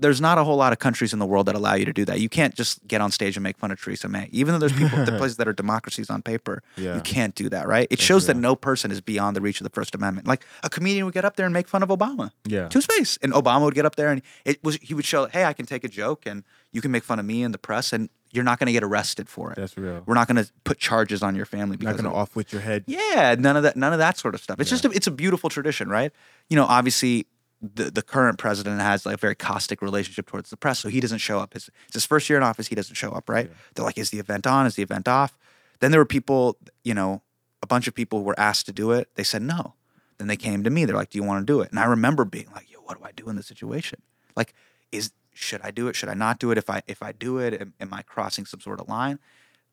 there's 0.00 0.20
not 0.20 0.36
a 0.38 0.44
whole 0.44 0.56
lot 0.56 0.72
of 0.72 0.78
countries 0.78 1.12
in 1.12 1.18
the 1.18 1.26
world 1.26 1.46
that 1.46 1.54
allow 1.54 1.74
you 1.74 1.84
to 1.86 1.92
do 1.92 2.04
that. 2.06 2.20
You 2.20 2.28
can't 2.28 2.54
just 2.54 2.86
get 2.86 3.00
on 3.00 3.10
stage 3.10 3.36
and 3.36 3.42
make 3.44 3.56
fun 3.58 3.70
of 3.70 3.80
Theresa 3.82 4.08
May. 4.08 4.28
Even 4.32 4.52
though 4.52 4.58
there's 4.58 4.72
people, 4.72 5.04
the 5.04 5.12
places 5.18 5.36
that 5.38 5.48
are 5.48 5.52
democracies 5.54 6.10
on 6.10 6.20
paper, 6.22 6.62
Yeah. 6.76 6.96
you 6.96 7.00
can't 7.02 7.34
do 7.34 7.48
that, 7.50 7.66
right? 7.66 7.86
It 7.90 8.00
shows 8.00 8.26
that 8.26 8.36
no 8.36 8.56
person 8.56 8.90
is 8.90 9.00
beyond 9.00 9.36
the 9.36 9.40
reach 9.40 9.60
of 9.60 9.64
the 9.64 9.70
First 9.70 9.94
Amendment. 9.94 10.26
Like 10.26 10.44
a 10.62 10.68
comedian 10.70 11.04
would 11.06 11.14
get 11.14 11.24
up 11.24 11.36
there 11.36 11.46
and 11.46 11.52
make 11.54 11.68
fun 11.68 11.82
of 11.82 11.88
Obama 11.90 12.30
yeah 12.44 12.68
to 12.68 12.78
his 12.78 12.86
face, 12.86 13.18
and 13.22 13.32
Obama 13.32 13.62
would 13.66 13.74
get 13.74 13.86
up 13.86 13.96
there 13.96 14.10
and 14.10 14.20
it 14.44 14.62
was 14.64 14.76
he 14.82 14.92
would 14.94 15.04
show, 15.06 15.26
hey, 15.26 15.44
I 15.44 15.52
can 15.54 15.64
take 15.66 15.84
a 15.84 15.88
joke 15.88 16.26
and 16.26 16.44
you 16.72 16.80
can 16.82 16.90
make 16.90 17.04
fun 17.04 17.18
of 17.18 17.24
me 17.26 17.42
in 17.42 17.52
the 17.52 17.58
press, 17.58 17.92
and 17.92 18.08
you're 18.34 18.44
not 18.44 18.58
going 18.58 18.66
to 18.66 18.72
get 18.72 18.82
arrested 18.82 19.28
for 19.28 19.52
it. 19.52 19.56
that's 19.56 19.76
real 19.76 20.02
We're 20.06 20.14
not 20.14 20.28
going 20.28 20.44
to 20.44 20.50
put 20.64 20.78
charges 20.78 21.22
on 21.22 21.34
your 21.34 21.46
family 21.46 21.76
because 21.76 21.96
not 21.96 22.04
gonna 22.04 22.14
off 22.14 22.36
with 22.36 22.52
your 22.52 22.62
head 22.62 22.84
yeah, 22.86 23.36
none 23.38 23.56
of 23.56 23.62
that, 23.62 23.76
none 23.76 23.92
of 23.92 23.98
that 23.98 24.18
sort 24.18 24.34
of 24.34 24.40
stuff. 24.40 24.60
It's 24.60 24.70
just, 24.70 24.84
a, 24.84 24.90
it's 24.90 25.06
a 25.06 25.10
beautiful 25.10 25.50
tradition, 25.50 25.88
right? 25.88 26.12
You 26.48 26.56
know, 26.56 26.64
obviously, 26.64 27.26
the 27.62 27.90
the 27.90 28.02
current 28.02 28.38
president 28.38 28.80
has 28.80 29.06
like 29.06 29.14
a 29.14 29.18
very 29.18 29.34
caustic 29.34 29.80
relationship 29.80 30.26
towards 30.26 30.50
the 30.50 30.56
press, 30.56 30.80
so 30.80 30.88
he 30.88 31.00
doesn't 31.00 31.18
show 31.18 31.38
up. 31.38 31.54
His 31.54 31.70
it's 31.86 31.94
his 31.94 32.04
first 32.04 32.28
year 32.28 32.36
in 32.36 32.42
office, 32.42 32.66
he 32.66 32.74
doesn't 32.74 32.94
show 32.94 33.12
up, 33.12 33.28
right? 33.28 33.50
They're 33.74 33.84
like, 33.84 33.96
is 33.96 34.10
the 34.10 34.18
event 34.18 34.46
on? 34.46 34.66
Is 34.66 34.74
the 34.74 34.82
event 34.82 35.08
off? 35.08 35.38
Then 35.80 35.90
there 35.90 36.00
were 36.00 36.04
people, 36.06 36.58
you 36.82 36.94
know, 36.94 37.22
a 37.62 37.66
bunch 37.66 37.88
of 37.88 37.94
people 37.94 38.22
were 38.22 38.38
asked 38.38 38.66
to 38.66 38.72
do 38.72 38.90
it. 38.92 39.08
They 39.14 39.24
said 39.24 39.42
no. 39.42 39.74
Then 40.18 40.28
they 40.28 40.36
came 40.36 40.62
to 40.62 40.70
me. 40.70 40.84
They're 40.84 40.94
like, 40.94 41.10
do 41.10 41.18
you 41.18 41.24
want 41.24 41.46
to 41.46 41.52
do 41.52 41.60
it? 41.60 41.70
And 41.70 41.80
I 41.80 41.86
remember 41.86 42.24
being 42.24 42.48
like, 42.54 42.70
yo, 42.70 42.78
what 42.80 42.98
do 42.98 43.04
I 43.04 43.12
do 43.12 43.28
in 43.28 43.36
this 43.36 43.46
situation? 43.46 44.00
Like, 44.36 44.54
is 44.92 45.10
should 45.34 45.60
I 45.62 45.70
do 45.70 45.88
it? 45.88 45.96
Should 45.96 46.08
I 46.08 46.14
not 46.14 46.38
do 46.38 46.50
it? 46.50 46.58
If 46.58 46.70
I 46.70 46.82
if 46.86 47.02
I 47.02 47.12
do 47.12 47.38
it, 47.38 47.60
am, 47.60 47.74
am 47.80 47.92
I 47.92 48.02
crossing 48.02 48.46
some 48.46 48.60
sort 48.60 48.80
of 48.80 48.88
line? 48.88 49.18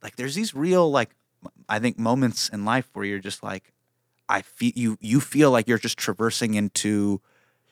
Like, 0.03 0.15
there's 0.15 0.35
these 0.35 0.53
real 0.53 0.89
like 0.91 1.11
I 1.69 1.79
think 1.79 1.97
moments 1.97 2.49
in 2.49 2.65
life 2.65 2.89
where 2.93 3.05
you're 3.05 3.19
just 3.19 3.43
like, 3.43 3.71
I 4.27 4.41
feel 4.41 4.71
you 4.75 4.97
you 4.99 5.19
feel 5.19 5.51
like 5.51 5.67
you're 5.67 5.77
just 5.77 5.97
traversing 5.97 6.55
into 6.55 7.21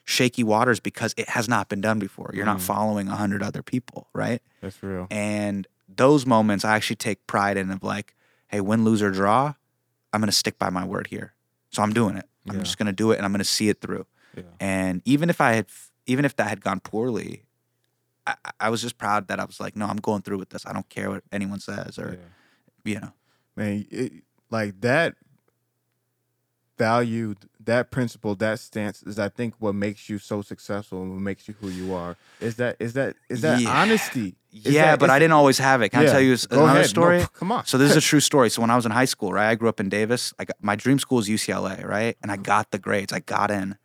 shaky 0.06 0.44
waters 0.44 0.80
because 0.80 1.14
it 1.18 1.30
has 1.30 1.48
not 1.48 1.70
been 1.70 1.82
done 1.82 2.00
before. 2.00 2.32
You're 2.34 2.46
not 2.46 2.58
mm. 2.58 2.62
following 2.62 3.08
a 3.08 3.16
hundred 3.16 3.44
other 3.44 3.62
people, 3.62 4.08
right? 4.14 4.42
that's 4.62 4.82
real 4.82 5.08
And 5.12 5.68
those 5.88 6.26
moments 6.26 6.66
I 6.66 6.76
actually 6.76 6.98
take 6.98 7.26
pride 7.28 7.58
in 7.58 7.70
of 7.72 7.84
like, 7.84 8.16
hey, 8.48 8.62
win, 8.62 8.84
lose, 8.84 9.02
or 9.02 9.12
draw, 9.12 9.54
I'm 10.12 10.22
gonna 10.22 10.32
stick 10.32 10.58
by 10.58 10.70
my 10.70 10.86
word 10.86 11.08
here. 11.08 11.34
So 11.72 11.84
I'm 11.84 11.94
doing 11.94 12.18
it. 12.18 12.28
I'm 12.48 12.58
Yeah. 12.58 12.64
just 12.64 12.78
gonna 12.78 12.92
do 12.92 13.12
it 13.12 13.18
and 13.18 13.26
I'm 13.26 13.32
gonna 13.32 13.44
see 13.44 13.70
it 13.70 13.82
through. 13.82 14.06
Yeah. 14.36 14.44
And 14.60 15.02
even 15.06 15.30
if 15.30 15.40
I 15.42 15.54
had 15.54 15.68
even 16.06 16.26
if 16.26 16.36
that 16.38 16.50
had 16.50 16.62
gone 16.62 16.80
poorly, 16.80 17.44
I, 18.30 18.52
I 18.60 18.70
was 18.70 18.82
just 18.82 18.98
proud 18.98 19.28
that 19.28 19.40
I 19.40 19.46
was 19.46 19.60
like, 19.60 19.76
no, 19.76 19.86
I'm 19.86 19.98
going 19.98 20.22
through 20.22 20.38
with 20.40 20.50
this. 20.50 20.66
I 20.66 20.74
don't 20.74 20.90
care 20.90 21.10
what 21.10 21.24
anyone 21.32 21.60
says 21.60 21.98
or 21.98 22.18
Yeah. 22.86 22.94
you 22.94 23.00
know. 23.02 23.14
man 23.56 23.86
it, 23.92 24.12
like 24.50 24.82
that 24.82 25.16
value, 26.78 27.36
that 27.66 27.92
principle, 27.92 28.36
that 28.36 28.58
stance 28.58 29.04
is, 29.04 29.20
I 29.20 29.28
think, 29.30 29.54
what 29.60 29.76
makes 29.76 30.10
you 30.10 30.18
so 30.18 30.42
successful 30.42 31.02
and 31.04 31.12
what 31.12 31.20
makes 31.20 31.48
you 31.48 31.54
who 31.60 31.68
you 31.70 31.94
are. 31.94 32.16
Is 32.40 32.56
that 32.56 32.78
is 32.80 32.94
that 32.94 33.16
is 33.30 33.42
that 33.42 33.62
Yeah. 33.62 33.70
honesty? 33.82 34.36
Is 34.52 34.74
yeah, 34.74 34.92
that- 34.92 35.00
but 35.00 35.10
I 35.10 35.20
didn't 35.20 35.34
always 35.34 35.58
have 35.60 35.82
it. 35.82 35.90
Can 35.90 36.02
Yeah. 36.04 36.10
I 36.10 36.12
tell 36.14 36.22
you 36.22 36.38
Go 36.38 36.64
another 36.64 36.80
ahead. 36.80 36.82
No, 36.84 36.88
story? 36.88 37.26
come 37.34 37.52
on. 37.52 37.66
So 37.66 37.78
this 37.78 37.92
is 37.92 37.98
a 37.98 38.02
true 38.12 38.22
story. 38.22 38.50
So 38.50 38.62
when 38.62 38.70
I 38.72 38.76
was 38.78 38.86
in 38.86 38.92
high 38.92 39.06
school, 39.06 39.34
right, 39.34 39.50
I 39.50 39.56
grew 39.56 39.70
up 39.70 39.80
in 39.80 39.90
Davis. 39.90 40.34
I 40.40 40.46
got, 40.46 40.56
my 40.62 40.76
dream 40.76 41.00
school 41.00 41.20
is 41.20 41.28
UCLA, 41.28 41.86
right, 41.86 42.18
and 42.24 42.32
I 42.32 42.36
mm-hmm. 42.36 42.44
got 42.44 42.72
the 42.72 42.80
grades. 42.80 43.12
I 43.12 43.20
got 43.20 43.52
in, 43.52 43.78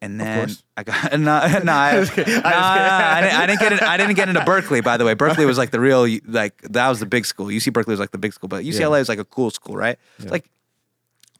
and 0.00 0.20
then. 0.20 0.48
I 0.76 0.82
got 0.84 1.12
no, 1.18 1.18
no, 1.18 1.32
I, 1.32 1.60
no, 1.64 1.72
I, 1.72 2.04
didn't, 2.04 2.44
I 2.44 3.46
didn't 3.46 3.60
get 3.60 3.72
it. 3.72 3.82
I 3.82 3.96
didn't 3.96 4.14
get 4.14 4.28
into 4.28 4.44
Berkeley. 4.44 4.80
By 4.80 4.96
the 4.96 5.04
way, 5.04 5.14
Berkeley 5.14 5.44
was 5.46 5.58
like 5.58 5.70
the 5.70 5.80
real, 5.80 6.06
like 6.26 6.60
that 6.62 6.88
was 6.88 7.00
the 7.00 7.06
big 7.06 7.26
school. 7.26 7.46
UC 7.46 7.72
Berkeley 7.72 7.92
was 7.92 8.00
like 8.00 8.12
the 8.12 8.18
big 8.18 8.32
school, 8.32 8.48
but 8.48 8.64
UCLA 8.64 9.00
is 9.00 9.08
like 9.08 9.18
a 9.18 9.24
cool 9.24 9.50
school, 9.50 9.76
right? 9.76 9.98
It's 10.18 10.30
like 10.30 10.48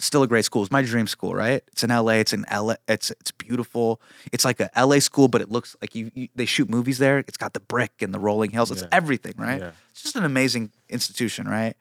still 0.01 0.23
a 0.23 0.27
great 0.29 0.45
school. 0.45 0.63
It's 0.63 0.71
my 0.71 0.83
dream 0.83 1.07
school, 1.07 1.35
right? 1.35 1.63
It's 1.69 1.83
in 1.83 1.91
LA. 1.91 2.15
It's 2.15 2.33
in 2.33 2.45
LA. 2.53 2.75
It's 2.87 3.11
it's 3.13 3.31
beautiful. 3.33 4.01
It's 4.33 4.45
like 4.45 4.61
a 4.61 4.71
LA 4.77 4.99
school, 5.01 5.29
but 5.29 5.41
it 5.41 5.51
looks 5.51 5.77
like 5.81 5.95
you, 5.95 6.11
you 6.15 6.29
they 6.35 6.47
shoot 6.47 6.69
movies 6.69 6.99
there. 6.99 7.19
It's 7.19 7.37
got 7.37 7.53
the 7.53 7.61
brick 7.61 7.93
and 8.01 8.13
the 8.13 8.19
rolling 8.19 8.51
hills. 8.51 8.71
It's 8.71 8.83
Yeah. 8.83 8.89
everything, 8.93 9.35
right? 9.37 9.61
Yeah. 9.61 9.71
It's 9.91 10.03
just 10.03 10.17
an 10.17 10.25
amazing 10.25 10.71
institution, 10.89 11.49
right? 11.49 11.75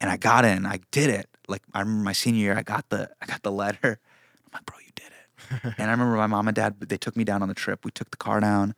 And 0.00 0.10
I 0.10 0.16
got 0.16 0.44
in. 0.44 0.64
I 0.66 0.80
did 0.90 1.10
it. 1.10 1.28
Like 1.48 1.62
I 1.74 1.80
remember 1.80 2.04
my 2.04 2.12
senior 2.12 2.40
year, 2.40 2.56
I 2.56 2.62
got 2.62 2.88
the 2.88 3.10
I 3.20 3.26
got 3.26 3.42
the 3.42 3.52
letter. 3.52 3.98
I'm 4.46 4.50
like, 4.54 4.66
bro, 4.66 4.76
you 4.78 4.92
did 4.94 5.06
it. 5.06 5.19
And 5.50 5.88
I 5.88 5.90
remember 5.90 6.16
my 6.16 6.26
mom 6.26 6.48
and 6.48 6.54
dad. 6.54 6.80
They 6.80 6.96
took 6.96 7.16
me 7.16 7.24
down 7.24 7.42
on 7.42 7.48
the 7.48 7.54
trip. 7.54 7.84
We 7.84 7.90
took 7.90 8.10
the 8.10 8.16
car 8.16 8.40
down, 8.40 8.74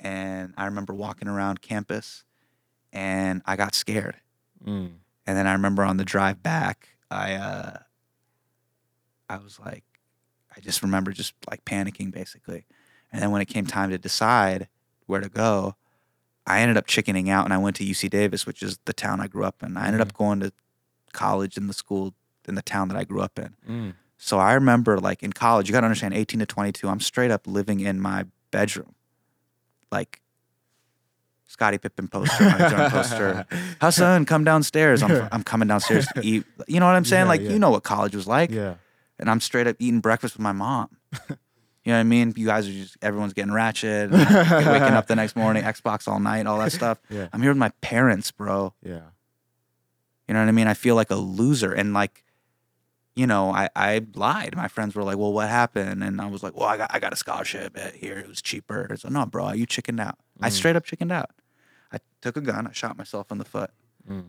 and 0.00 0.54
I 0.56 0.64
remember 0.64 0.94
walking 0.94 1.28
around 1.28 1.62
campus, 1.62 2.24
and 2.92 3.42
I 3.46 3.56
got 3.56 3.74
scared. 3.74 4.16
Mm. 4.64 4.92
And 5.26 5.36
then 5.36 5.46
I 5.46 5.52
remember 5.52 5.84
on 5.84 5.98
the 5.98 6.04
drive 6.04 6.42
back, 6.42 6.88
I 7.10 7.34
uh 7.34 7.78
I 9.28 9.36
was 9.36 9.60
like 9.60 9.84
I 10.56 10.60
just 10.60 10.82
remember 10.82 11.12
just 11.12 11.34
like 11.50 11.64
panicking 11.64 12.10
basically. 12.10 12.66
And 13.12 13.22
then 13.22 13.30
when 13.30 13.40
it 13.40 13.46
came 13.46 13.66
time 13.66 13.90
to 13.90 13.98
decide 13.98 14.68
where 15.06 15.20
to 15.20 15.28
go, 15.28 15.76
I 16.46 16.60
ended 16.60 16.76
up 16.76 16.86
chickening 16.86 17.30
out 17.30 17.44
and 17.44 17.52
I 17.52 17.58
went 17.58 17.76
to 17.76 17.84
UC 17.84 18.10
Davis, 18.10 18.46
which 18.46 18.62
is 18.62 18.78
the 18.84 18.92
town 18.92 19.20
I 19.20 19.28
grew 19.28 19.44
up 19.44 19.62
in. 19.62 19.76
I 19.76 19.86
ended 19.86 20.00
up 20.00 20.14
going 20.14 20.40
to 20.40 20.52
college 21.12 21.56
in 21.56 21.66
the 21.66 21.72
school 21.72 22.14
in 22.46 22.54
the 22.54 22.62
town 22.62 22.88
that 22.88 22.96
I 22.96 23.04
grew 23.04 23.20
up 23.20 23.38
in. 23.38 23.54
Mm. 23.68 23.94
So 24.18 24.38
I 24.38 24.54
remember 24.54 24.98
like 24.98 25.22
in 25.22 25.32
college, 25.32 25.68
you 25.68 25.72
got 25.72 25.80
to 25.80 25.86
understand 25.86 26.12
18 26.12 26.40
to 26.40 26.46
22, 26.46 26.88
I'm 26.88 27.00
straight 27.00 27.30
up 27.30 27.46
living 27.46 27.80
in 27.80 28.00
my 28.00 28.26
bedroom. 28.50 28.94
Like 29.90 30.20
Scottie 31.46 31.78
Pippen 31.78 32.08
poster, 32.08 32.50
Jordan 32.50 32.90
poster. 32.90 33.46
Hasan, 33.80 34.26
come 34.26 34.44
downstairs. 34.44 35.02
I'm, 35.02 35.28
I'm 35.32 35.42
coming 35.42 35.68
downstairs 35.68 36.06
to 36.14 36.20
eat. 36.22 36.44
You 36.66 36.80
know 36.80 36.86
what 36.86 36.94
I'm 36.94 37.04
saying? 37.04 37.24
Yeah, 37.24 37.28
like, 37.28 37.40
yeah. 37.40 37.50
you 37.50 37.58
know 37.58 37.70
what 37.70 37.84
college 37.84 38.14
was 38.14 38.26
like. 38.26 38.50
Yeah. 38.50 38.74
And 39.18 39.30
I'm 39.30 39.40
straight 39.40 39.66
up 39.66 39.76
eating 39.78 40.00
breakfast 40.00 40.34
with 40.34 40.42
my 40.42 40.52
mom. 40.52 40.90
you 41.12 41.36
know 41.86 41.94
what 41.94 42.00
I 42.00 42.02
mean? 42.02 42.34
You 42.36 42.44
guys 42.44 42.68
are 42.68 42.72
just, 42.72 42.96
everyone's 43.00 43.32
getting 43.32 43.52
ratchet, 43.52 44.10
waking 44.10 44.28
up 44.28 45.06
the 45.06 45.16
next 45.16 45.36
morning, 45.36 45.62
Xbox 45.62 46.06
all 46.06 46.20
night, 46.20 46.46
all 46.46 46.58
that 46.58 46.72
stuff. 46.72 46.98
Yeah. 47.08 47.28
I'm 47.32 47.40
here 47.40 47.50
with 47.50 47.58
my 47.58 47.70
parents, 47.80 48.30
bro. 48.30 48.74
Yeah. 48.84 49.00
You 50.26 50.34
know 50.34 50.40
what 50.40 50.48
I 50.48 50.52
mean? 50.52 50.66
I 50.66 50.74
feel 50.74 50.96
like 50.96 51.10
a 51.10 51.16
loser. 51.16 51.72
And 51.72 51.94
like, 51.94 52.24
you 53.18 53.26
know, 53.26 53.50
I, 53.50 53.68
I 53.74 54.06
lied. 54.14 54.54
My 54.54 54.68
friends 54.68 54.94
were 54.94 55.02
like, 55.02 55.18
well, 55.18 55.32
what 55.32 55.48
happened? 55.48 56.04
And 56.04 56.20
I 56.20 56.26
was 56.26 56.44
like, 56.44 56.56
well, 56.56 56.68
I 56.68 56.76
got, 56.76 56.94
I 56.94 57.00
got 57.00 57.12
a 57.12 57.16
scholarship 57.16 57.76
at 57.76 57.96
here. 57.96 58.16
It 58.16 58.28
was 58.28 58.40
cheaper. 58.40 58.88
So, 58.96 59.08
no, 59.08 59.26
bro, 59.26 59.52
you 59.52 59.66
chickened 59.66 59.98
out. 59.98 60.18
I 60.40 60.50
mm. 60.50 60.52
straight 60.52 60.76
up 60.76 60.84
chickened 60.84 61.10
out. 61.10 61.30
I 61.92 61.98
took 62.22 62.36
a 62.36 62.40
gun. 62.40 62.68
I 62.68 62.72
shot 62.72 62.96
myself 62.96 63.32
in 63.32 63.38
the 63.38 63.44
foot. 63.44 63.70
Mm. 64.08 64.26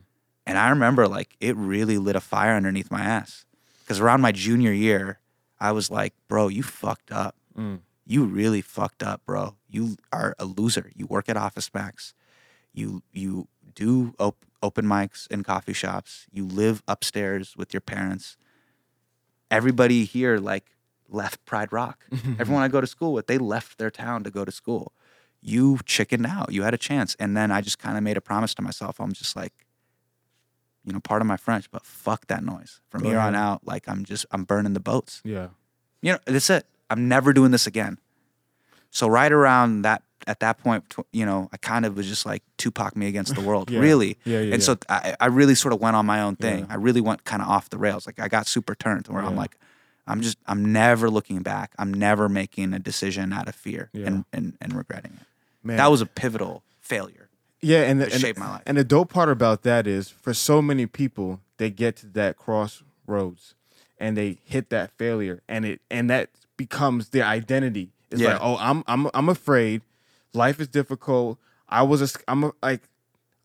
And 0.48 0.58
I 0.58 0.70
remember 0.70 1.08
like 1.08 1.36
it 1.40 1.56
really 1.56 2.00
lit 2.00 2.16
a 2.16 2.20
fire 2.20 2.56
underneath 2.56 2.90
my 2.90 3.02
ass. 3.02 3.46
Because 3.84 4.00
around 4.00 4.22
my 4.22 4.32
junior 4.32 4.72
year, 4.72 5.20
I 5.60 5.72
was 5.72 5.92
like, 5.92 6.16
bro, 6.28 6.48
you 6.48 6.64
fucked 6.64 7.12
up. 7.12 7.36
Mm. 7.56 7.82
You 8.08 8.26
really 8.26 8.62
fucked 8.62 9.04
up, 9.04 9.22
bro. 9.24 9.56
You 9.70 9.98
are 10.12 10.36
a 10.40 10.46
loser. 10.46 10.92
You 10.96 11.06
work 11.06 11.30
at 11.30 11.38
Office 11.38 11.70
Max. 11.76 12.16
You 12.74 13.04
you 13.14 13.48
do 13.76 14.16
op- 14.18 14.46
open 14.64 14.86
mics 14.86 15.28
in 15.28 15.44
coffee 15.44 15.74
shops. 15.74 16.26
You 16.32 16.48
live 16.48 16.82
upstairs 16.88 17.56
with 17.56 17.72
your 17.72 17.82
parents. 17.82 18.36
Everybody 19.52 20.06
here 20.06 20.38
like 20.38 20.66
left 21.10 21.44
Pride 21.46 21.72
Rock. 21.74 22.06
Mhm. 22.12 22.40
Everyone 22.40 22.64
I 22.64 22.68
go 22.68 22.82
to 22.82 22.88
school 22.88 23.14
with, 23.14 23.28
they 23.28 23.38
left 23.38 23.78
their 23.78 23.90
town 23.92 24.24
to 24.24 24.32
go 24.32 24.46
to 24.46 24.52
school. 24.52 24.94
You 25.42 25.80
chickened 25.86 26.26
out. 26.26 26.52
You 26.52 26.64
had 26.64 26.74
a 26.74 26.78
chance. 26.78 27.16
And 27.20 27.36
then 27.36 27.52
I 27.52 27.62
just 27.62 27.80
kind 27.80 27.98
of 27.98 28.04
made 28.04 28.18
a 28.18 28.22
promise 28.22 28.54
to 28.56 28.62
myself. 28.62 29.00
I'm 29.00 29.14
just 29.14 29.36
like, 29.36 29.54
you 30.84 30.94
know, 30.94 31.00
part 31.00 31.22
of 31.22 31.28
my 31.28 31.38
French, 31.38 31.70
but 31.72 31.86
fuck 31.86 32.28
that 32.28 32.44
noise. 32.44 32.82
From 32.90 33.04
Go 33.04 33.10
here 33.10 33.20
on 33.20 33.36
out, 33.36 33.66
like 33.66 33.88
I'm 33.88 34.04
just 34.06 34.26
I'm 34.32 34.44
burning 34.44 34.74
the 34.74 34.80
boats. 34.80 35.22
Yeah. 35.24 35.50
You 36.02 36.14
know, 36.14 36.20
that's 36.26 36.50
it. 36.50 36.66
I'm 36.90 37.08
never 37.08 37.34
doing 37.34 37.52
this 37.52 37.68
again. 37.68 38.00
So 38.92 39.08
right 39.08 39.32
around 39.32 39.84
that 39.84 40.04
at 40.28 40.42
that 40.42 40.58
point, 40.60 40.84
you 41.12 41.26
know, 41.26 41.50
I 41.52 41.58
kind 41.58 41.86
of 41.86 41.96
was 41.96 42.08
just 42.08 42.26
like 42.26 42.44
Tupac 42.58 42.96
me 42.96 43.08
against 43.08 43.36
the 43.36 43.42
world, 43.50 43.70
Yeah. 43.72 43.80
really. 43.80 44.18
Yeah, 44.26 44.42
yeah, 44.42 44.54
and 44.54 44.62
so 44.64 44.78
I, 44.90 45.16
I 45.20 45.28
really 45.28 45.56
sort 45.56 45.74
of 45.74 45.80
went 45.82 45.96
on 45.96 46.06
my 46.06 46.22
own 46.22 46.36
thing. 46.36 46.68
I 46.70 46.76
really 46.76 47.02
went 47.02 47.24
kind 47.24 47.42
of 47.42 47.48
off 47.48 47.70
the 47.70 47.78
rails. 47.78 48.06
Like 48.06 48.20
I 48.20 48.28
got 48.28 48.46
super 48.48 48.76
turned 48.76 49.08
where 49.08 49.24
I'm 49.24 49.36
like, 49.36 49.58
I'm 50.08 50.22
just 50.22 50.38
I'm 50.48 50.72
never 50.72 51.10
looking 51.10 51.42
back. 51.44 51.74
I'm 51.80 51.94
never 51.94 52.28
making 52.30 52.74
a 52.74 52.80
decision 52.80 53.32
out 53.32 53.48
of 53.48 53.56
fear 53.56 53.90
and, 53.94 54.26
and 54.34 54.58
and 54.62 54.74
regretting 54.76 55.14
it. 55.14 55.28
Man. 55.64 55.78
That 55.78 55.92
was 55.92 56.02
a 56.02 56.06
pivotal 56.06 56.64
failure. 56.80 57.30
Yeah, 57.62 57.82
and 57.84 58.00
the, 58.02 58.08
It 58.08 58.14
and, 58.14 58.22
shaped 58.22 58.40
my 58.40 58.50
life. 58.50 58.62
and 58.66 58.78
the 58.78 58.84
dope 58.84 59.12
part 59.12 59.30
about 59.30 59.64
that 59.64 59.86
is 59.86 60.10
for 60.10 60.34
so 60.34 60.62
many 60.62 60.86
people, 60.86 61.42
they 61.58 61.70
get 61.70 61.96
to 61.98 62.08
that 62.08 62.38
crossroads 62.38 63.54
and 64.00 64.16
they 64.18 64.38
hit 64.46 64.70
that 64.70 64.92
failure 64.98 65.42
and 65.48 65.66
it 65.66 65.82
and 65.92 66.10
that 66.10 66.30
becomes 66.58 67.10
their 67.10 67.26
identity. 67.26 67.92
It's 68.12 68.22
Yeah. 68.22 68.34
like, 68.34 68.40
oh, 68.42 68.58
I'm 68.60 68.84
I'm 68.88 69.08
I'm 69.14 69.30
afraid. 69.30 69.82
Life 70.34 70.60
is 70.60 70.68
difficult. 70.68 71.38
I 71.68 71.84
was 71.84 72.02
a, 72.02 72.20
I'm 72.28 72.44
a, 72.46 72.52
like 72.64 72.82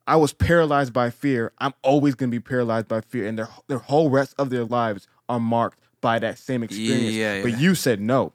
I 0.07 0.17
was 0.17 0.33
paralyzed 0.33 0.93
by 0.93 1.11
fear. 1.11 1.53
I'm 1.59 1.73
always 1.83 2.15
gonna 2.15 2.31
be 2.31 2.41
paralyzed 2.41 2.89
by 2.89 3.01
fear, 3.01 3.27
and 3.27 3.39
their 3.39 3.49
their 3.69 3.79
whole 3.79 4.11
rest 4.11 4.35
of 4.39 4.51
their 4.51 4.65
lives 4.65 5.07
are 5.29 5.41
marked 5.41 5.79
by 6.01 6.19
that 6.19 6.39
same 6.39 6.63
experience. 6.63 7.15
Yeah, 7.15 7.43
But 7.43 7.53
yeah. 7.53 7.59
you 7.59 7.75
said 7.75 8.01
no. 8.01 8.33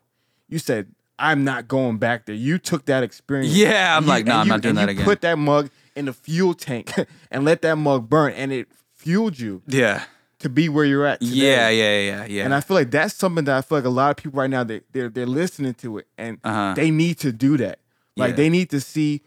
You 0.47 0.57
said 0.59 0.87
I'm 1.19 1.43
not 1.43 1.67
going 1.67 1.97
back 1.97 2.25
there. 2.25 2.35
You 2.35 2.57
took 2.57 2.85
that 2.85 3.03
experience. 3.03 3.53
Yeah, 3.53 3.95
I'm 3.97 4.03
you- 4.03 4.09
like, 4.09 4.25
nah, 4.25 4.39
I'm 4.39 4.47
you- 4.47 4.53
not 4.53 4.61
doing 4.61 4.75
that 4.75 4.85
you 4.85 4.89
again. 4.91 5.05
Put 5.05 5.21
that 5.21 5.37
mug 5.37 5.69
in 5.95 6.05
the 6.05 6.13
fuel 6.13 6.53
tank 6.53 6.91
and 7.31 7.43
let 7.45 7.61
that 7.63 7.75
mug 7.75 8.09
burn, 8.09 8.33
and 8.33 8.51
it 8.51 8.67
fueled 8.95 9.37
you 9.39 9.61
Yeah. 9.67 10.03
To 10.39 10.49
be 10.49 10.69
where 10.69 10.85
you're 10.85 11.05
at. 11.05 11.19
Today. 11.19 11.33
Yeah, 11.35 11.69
yeah, 11.69 11.99
yeah, 11.99 12.25
yeah. 12.25 12.45
And 12.45 12.53
I 12.53 12.61
feel 12.61 12.75
like 12.75 12.91
that's 12.91 13.13
something 13.13 13.45
that 13.45 13.57
I 13.57 13.61
feel 13.61 13.77
like 13.77 13.85
a 13.85 13.89
lot 13.89 14.11
of 14.11 14.17
people 14.17 14.39
right 14.39 14.49
now 14.49 14.63
they 14.63 14.81
they're 14.91 15.09
they're 15.09 15.25
listening 15.25 15.73
to 15.75 15.97
it 15.99 16.07
and 16.17 16.37
Uh-huh. 16.43 16.73
they 16.75 16.91
need 16.91 17.19
to 17.19 17.31
do 17.31 17.57
that. 17.57 17.79
Like 18.15 18.31
Yeah. 18.31 18.35
they 18.37 18.49
need 18.49 18.69
to 18.71 18.79
see 18.81 19.21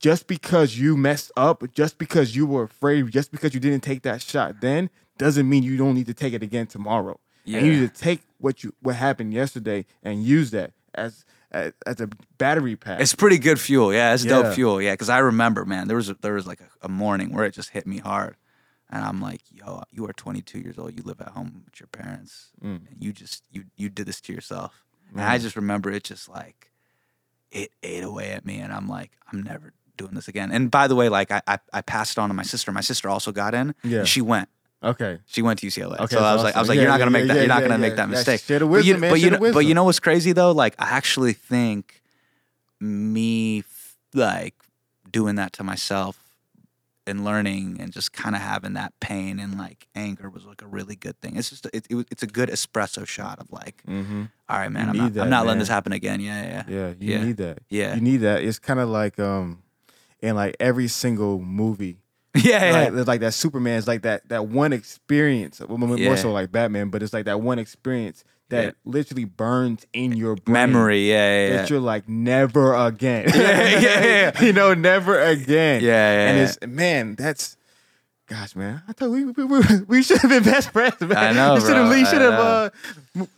just 0.00 0.26
because 0.28 0.78
you 0.78 0.96
messed 0.96 1.32
up, 1.36 1.64
just 1.74 1.98
because 1.98 2.36
you 2.36 2.46
were 2.46 2.64
afraid, 2.64 3.10
just 3.10 3.32
because 3.32 3.52
you 3.54 3.60
didn't 3.60 3.82
take 3.82 4.02
that 4.02 4.22
shot 4.22 4.60
then 4.60 4.90
doesn't 5.18 5.48
mean 5.48 5.62
you 5.64 5.76
don't 5.76 5.94
need 5.94 6.06
to 6.06 6.14
take 6.14 6.32
it 6.32 6.42
again 6.42 6.66
tomorrow. 6.66 7.18
And 7.46 7.66
you 7.66 7.72
need 7.80 7.92
to 7.94 8.00
take 8.00 8.20
what 8.38 8.62
you 8.62 8.74
what 8.82 8.94
happened 8.96 9.32
yesterday 9.32 9.86
and 10.02 10.22
use 10.22 10.50
that 10.50 10.72
as 10.94 11.24
as, 11.50 11.72
as 11.86 11.98
a 11.98 12.08
battery 12.36 12.76
pack. 12.76 13.00
It's 13.00 13.14
pretty 13.14 13.38
good 13.38 13.58
fuel. 13.58 13.90
Yeah, 13.92 14.12
it's 14.12 14.22
Yeah. 14.22 14.42
dope 14.42 14.54
fuel. 14.54 14.82
Yeah, 14.82 14.92
because 14.92 15.08
I 15.08 15.18
remember, 15.18 15.64
man, 15.64 15.88
there 15.88 15.96
was 15.96 16.10
a, 16.10 16.14
there 16.20 16.34
was 16.34 16.46
like 16.46 16.60
a, 16.60 16.68
a 16.82 16.88
morning 16.90 17.32
where 17.32 17.46
it 17.46 17.54
just 17.54 17.70
hit 17.70 17.86
me 17.86 17.98
hard, 17.98 18.36
and 18.90 19.04
I'm 19.04 19.20
like, 19.20 19.42
yo, 19.52 19.82
you 19.90 20.06
are 20.08 20.12
22 20.12 20.58
years 20.60 20.78
old. 20.78 20.96
You 20.96 21.02
live 21.04 21.20
at 21.20 21.28
home 21.28 21.62
with 21.64 21.78
your 21.80 21.88
parents, 21.88 22.48
Mm. 22.64 22.88
and 22.88 22.96
you 22.98 23.12
just 23.12 23.44
you 23.50 23.64
you 23.76 23.88
did 23.88 24.06
this 24.06 24.20
to 24.22 24.32
yourself. 24.32 24.84
And 25.12 25.20
I 25.22 25.38
just 25.38 25.56
remember 25.56 25.90
it 25.90 26.04
just 26.04 26.28
like 26.28 26.70
it 27.50 27.70
ate 27.82 28.04
away 28.04 28.32
at 28.32 28.44
me, 28.44 28.58
and 28.58 28.72
I'm 28.72 28.88
like, 28.88 29.12
I'm 29.32 29.42
never 29.42 29.72
doing 29.96 30.14
this 30.14 30.28
again. 30.28 30.52
And 30.52 30.70
by 30.70 30.86
the 30.86 30.94
way, 30.94 31.08
like 31.08 31.30
I 31.30 31.40
I, 31.46 31.58
I 31.72 31.80
passed 31.82 32.18
it 32.18 32.20
on 32.20 32.28
to 32.28 32.34
my 32.34 32.42
sister. 32.42 32.70
My 32.72 32.80
sister 32.82 33.08
also 33.08 33.32
got 33.32 33.54
in. 33.54 33.74
Yeah. 33.82 34.04
she 34.04 34.20
went. 34.20 34.48
okay. 34.82 35.18
She 35.26 35.42
went 35.42 35.58
to 35.60 35.66
UCLA. 35.66 35.98
Okay, 35.98 36.14
so 36.16 36.22
I 36.22 36.34
was 36.34 36.42
like, 36.44 36.54
I 36.54 36.60
was 36.60 36.68
awesome. 36.68 36.76
like, 36.76 36.82
you're 36.82 36.88
not 36.88 36.98
gonna 36.98 37.10
yeah, 37.10 37.18
make 37.18 37.28
that. 37.28 37.34
yeah, 37.34 37.40
you're 37.40 37.48
not 37.48 37.62
yeah, 37.62 37.68
gonna 37.68 37.74
yeah. 37.82 37.88
make 37.88 37.96
that 37.96 38.08
mistake. 38.08 38.40
the 38.46 38.58
But 38.60 38.64
you- 38.64 38.68
wisdom, 38.70 39.00
man, 39.00 39.10
But 39.10 39.20
you, 39.20 39.30
know, 39.30 39.52
but 39.52 39.58
you 39.66 39.74
know 39.74 39.84
what's 39.84 39.98
crazy 40.00 40.32
though? 40.32 40.52
Like, 40.52 40.74
I 40.78 40.90
actually 40.90 41.32
think 41.32 42.00
me 42.80 43.64
like 44.14 44.54
doing 45.10 45.34
that 45.36 45.52
to 45.54 45.64
myself 45.64 46.18
and 47.08 47.24
learning 47.24 47.78
and 47.80 47.90
just 47.92 48.12
kind 48.12 48.36
of 48.36 48.40
having 48.42 48.74
that 48.74 48.92
pain 49.00 49.40
and 49.40 49.58
like 49.58 49.88
anger 49.94 50.28
was 50.30 50.44
like 50.44 50.62
a 50.62 50.66
really 50.66 50.94
good 50.94 51.18
thing. 51.20 51.36
It's 51.36 51.50
just 51.50 51.66
it, 51.72 51.86
it, 51.90 52.06
it's 52.10 52.22
a 52.22 52.26
good 52.28 52.48
espresso 52.50 53.06
shot 53.06 53.38
of 53.40 53.50
like, 53.50 53.82
Mm-hmm. 53.88 54.24
all 54.48 54.58
right, 54.58 54.70
man, 54.70 54.84
You 54.84 54.90
I'm 54.90 54.96
not, 54.98 55.12
that, 55.14 55.22
I'm 55.24 55.30
not 55.30 55.46
letting 55.46 55.56
man. 55.56 55.58
this 55.60 55.68
happen 55.68 55.92
again. 55.92 56.20
Yeah, 56.20 56.42
yeah, 56.42 56.64
Yeah, 56.68 56.88
you 57.00 57.12
Yeah. 57.18 57.24
need 57.24 57.36
that. 57.38 57.58
Yeah. 57.68 57.94
You 57.96 58.00
need 58.00 58.18
that. 58.18 58.44
It's 58.44 58.58
kind 58.60 58.78
of 58.78 58.88
like 58.88 59.18
um 59.18 59.62
in 60.20 60.36
like 60.36 60.54
every 60.60 60.88
single 60.88 61.40
movie. 61.40 61.98
yeah, 62.36 62.64
yeah. 62.64 62.72
Like, 62.72 62.92
there's 62.94 63.06
like 63.08 63.20
that 63.20 63.34
Superman 63.34 63.78
is 63.78 63.86
like 63.88 64.02
that 64.02 64.28
that 64.28 64.46
one 64.48 64.72
experience. 64.72 65.60
More 65.68 65.98
Yeah. 65.98 66.14
so 66.16 66.32
like 66.32 66.52
Batman, 66.52 66.90
but 66.90 67.02
it's 67.02 67.12
like 67.12 67.24
that 67.24 67.40
one 67.40 67.58
experience 67.58 68.24
that 68.50 68.64
Yeah. 68.64 68.70
literally 68.84 69.24
burns 69.24 69.86
in 69.92 70.12
your 70.12 70.36
brain. 70.36 70.52
Memory, 70.54 71.08
yeah, 71.08 71.48
yeah. 71.48 71.56
That 71.58 71.70
you're 71.70 71.80
like 71.80 72.08
never 72.08 72.74
again. 72.74 73.26
Yeah, 73.34 73.78
yeah, 73.78 74.04
yeah. 74.04 74.42
you 74.44 74.52
know, 74.52 74.74
never 74.74 75.18
again. 75.20 75.82
Yeah, 75.82 75.88
yeah, 76.12 76.28
And 76.30 76.38
it's 76.40 76.58
man, 76.66 77.14
that's 77.16 77.56
Gosh, 78.26 78.54
man, 78.54 78.82
I 78.86 78.92
thought 78.92 79.08
we 79.08 79.24
we, 79.24 79.44
we, 79.44 79.60
we 79.88 80.02
should 80.02 80.18
have 80.18 80.30
been 80.30 80.42
best 80.42 80.70
friends, 80.70 81.00
man. 81.00 81.16
I 81.16 81.32
know, 81.32 81.54
we 81.54 81.60
should 81.60 81.76
have 81.76 81.88
we 81.90 82.04
should 82.04 82.20
have 82.20 82.34
uh, 82.34 82.70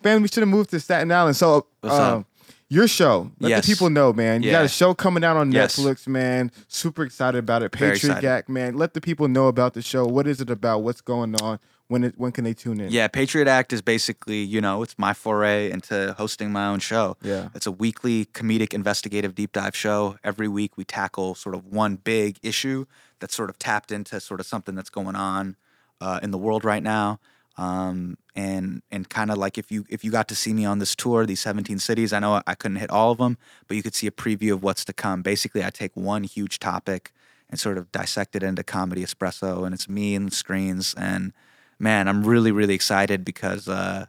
man, 0.03 0.21
we 0.23 0.27
should 0.27 0.41
have 0.43 0.49
moved 0.49 0.71
to 0.71 0.81
Staten 0.81 1.13
Island. 1.13 1.37
So, 1.37 1.67
um, 1.85 2.27
your 2.71 2.89
show, 2.89 3.31
let 3.41 3.51
Yes. 3.51 3.67
the 3.67 3.73
people 3.75 3.91
know, 3.91 4.13
man. 4.13 4.43
You 4.43 4.51
got 4.53 4.65
a 4.65 4.69
show 4.69 4.95
coming 4.95 5.23
out 5.25 5.37
on 5.37 5.53
Yes. 5.53 5.77
Netflix, 5.79 6.07
man. 6.09 6.51
Super 6.69 7.03
excited 7.03 7.39
about 7.39 7.63
it. 7.63 7.75
Very 7.77 7.99
Patriot. 7.99 8.25
Act, 8.25 8.49
man. 8.49 8.77
Let 8.79 8.95
the 8.95 9.01
people 9.01 9.29
know 9.29 9.49
about 9.49 9.75
the 9.75 9.83
show. 9.83 10.07
What 10.07 10.27
is 10.27 10.41
it 10.41 10.49
about? 10.49 10.83
What's 10.83 11.01
going 11.03 11.35
on? 11.43 11.59
When 11.89 12.05
it 12.05 12.15
when 12.17 12.31
can 12.31 12.45
they 12.45 12.55
tune 12.55 12.79
in? 12.81 12.93
Yeah, 12.93 13.09
Patriot 13.09 13.49
Act 13.49 13.73
is 13.73 13.83
basically, 13.83 14.39
you 14.45 14.61
know, 14.61 14.81
it's 14.85 14.97
my 14.97 15.13
foray 15.13 15.73
into 15.73 16.15
hosting 16.17 16.53
my 16.53 16.69
own 16.69 16.79
show. 16.79 17.17
Yeah. 17.21 17.49
It's 17.53 17.67
a 17.67 17.73
weekly 17.73 18.27
comedic 18.27 18.73
investigative 18.73 19.35
deep 19.35 19.51
dive 19.51 19.75
show. 19.75 20.17
Every 20.23 20.47
week 20.47 20.77
we 20.77 20.85
tackle 20.85 21.35
sort 21.35 21.57
of 21.57 21.67
one 21.67 21.97
big 21.97 22.39
issue 22.45 22.87
that's 23.19 23.35
sort 23.35 23.51
of 23.51 23.59
tapped 23.59 23.91
into 23.91 24.21
sort 24.21 24.39
of 24.39 24.47
something 24.47 24.77
that's 24.77 24.89
going 24.91 25.17
on 25.17 25.57
uh, 26.01 26.21
in 26.23 26.31
the 26.31 26.39
world 26.39 26.65
right 26.65 26.83
now. 26.85 27.19
Um, 27.59 28.17
and 28.35 28.83
and 28.91 29.09
kind 29.09 29.31
of 29.31 29.39
like 29.39 29.59
if 29.59 29.71
you 29.71 29.85
if 29.89 30.05
you 30.05 30.11
got 30.11 30.29
to 30.29 30.35
see 30.35 30.53
me 30.53 30.65
on 30.65 30.79
this 30.79 30.95
tour, 30.95 31.27
these 31.27 31.41
17 31.41 31.79
cities, 31.79 32.13
I 32.13 32.19
know 32.21 32.41
I 32.47 32.55
couldn't 32.55 32.79
hit 32.79 32.91
all 32.91 33.13
of 33.13 33.19
them, 33.19 33.39
but 33.69 33.77
you 33.77 33.83
could 33.83 33.95
see 33.95 34.07
a 34.07 34.11
preview 34.13 34.53
of 34.53 34.63
what's 34.63 34.85
to 34.87 34.93
come. 34.93 35.23
Basically, 35.23 35.65
I 35.65 35.71
take 35.71 35.97
one 35.97 36.25
huge 36.25 36.59
topic 36.59 37.13
and 37.49 37.59
sort 37.59 37.79
of 37.79 37.91
dissect 37.91 38.37
it 38.37 38.43
into 38.43 38.63
comedy 38.63 39.03
espresso, 39.03 39.65
and 39.65 39.75
it's 39.75 39.89
me 39.89 40.15
and 40.15 40.33
screens. 40.33 40.95
And 40.97 41.33
man, 41.79 42.09
I'm 42.09 42.25
really 42.25 42.53
really 42.53 42.75
excited 42.75 43.25
because 43.25 43.69
uh, 43.69 44.07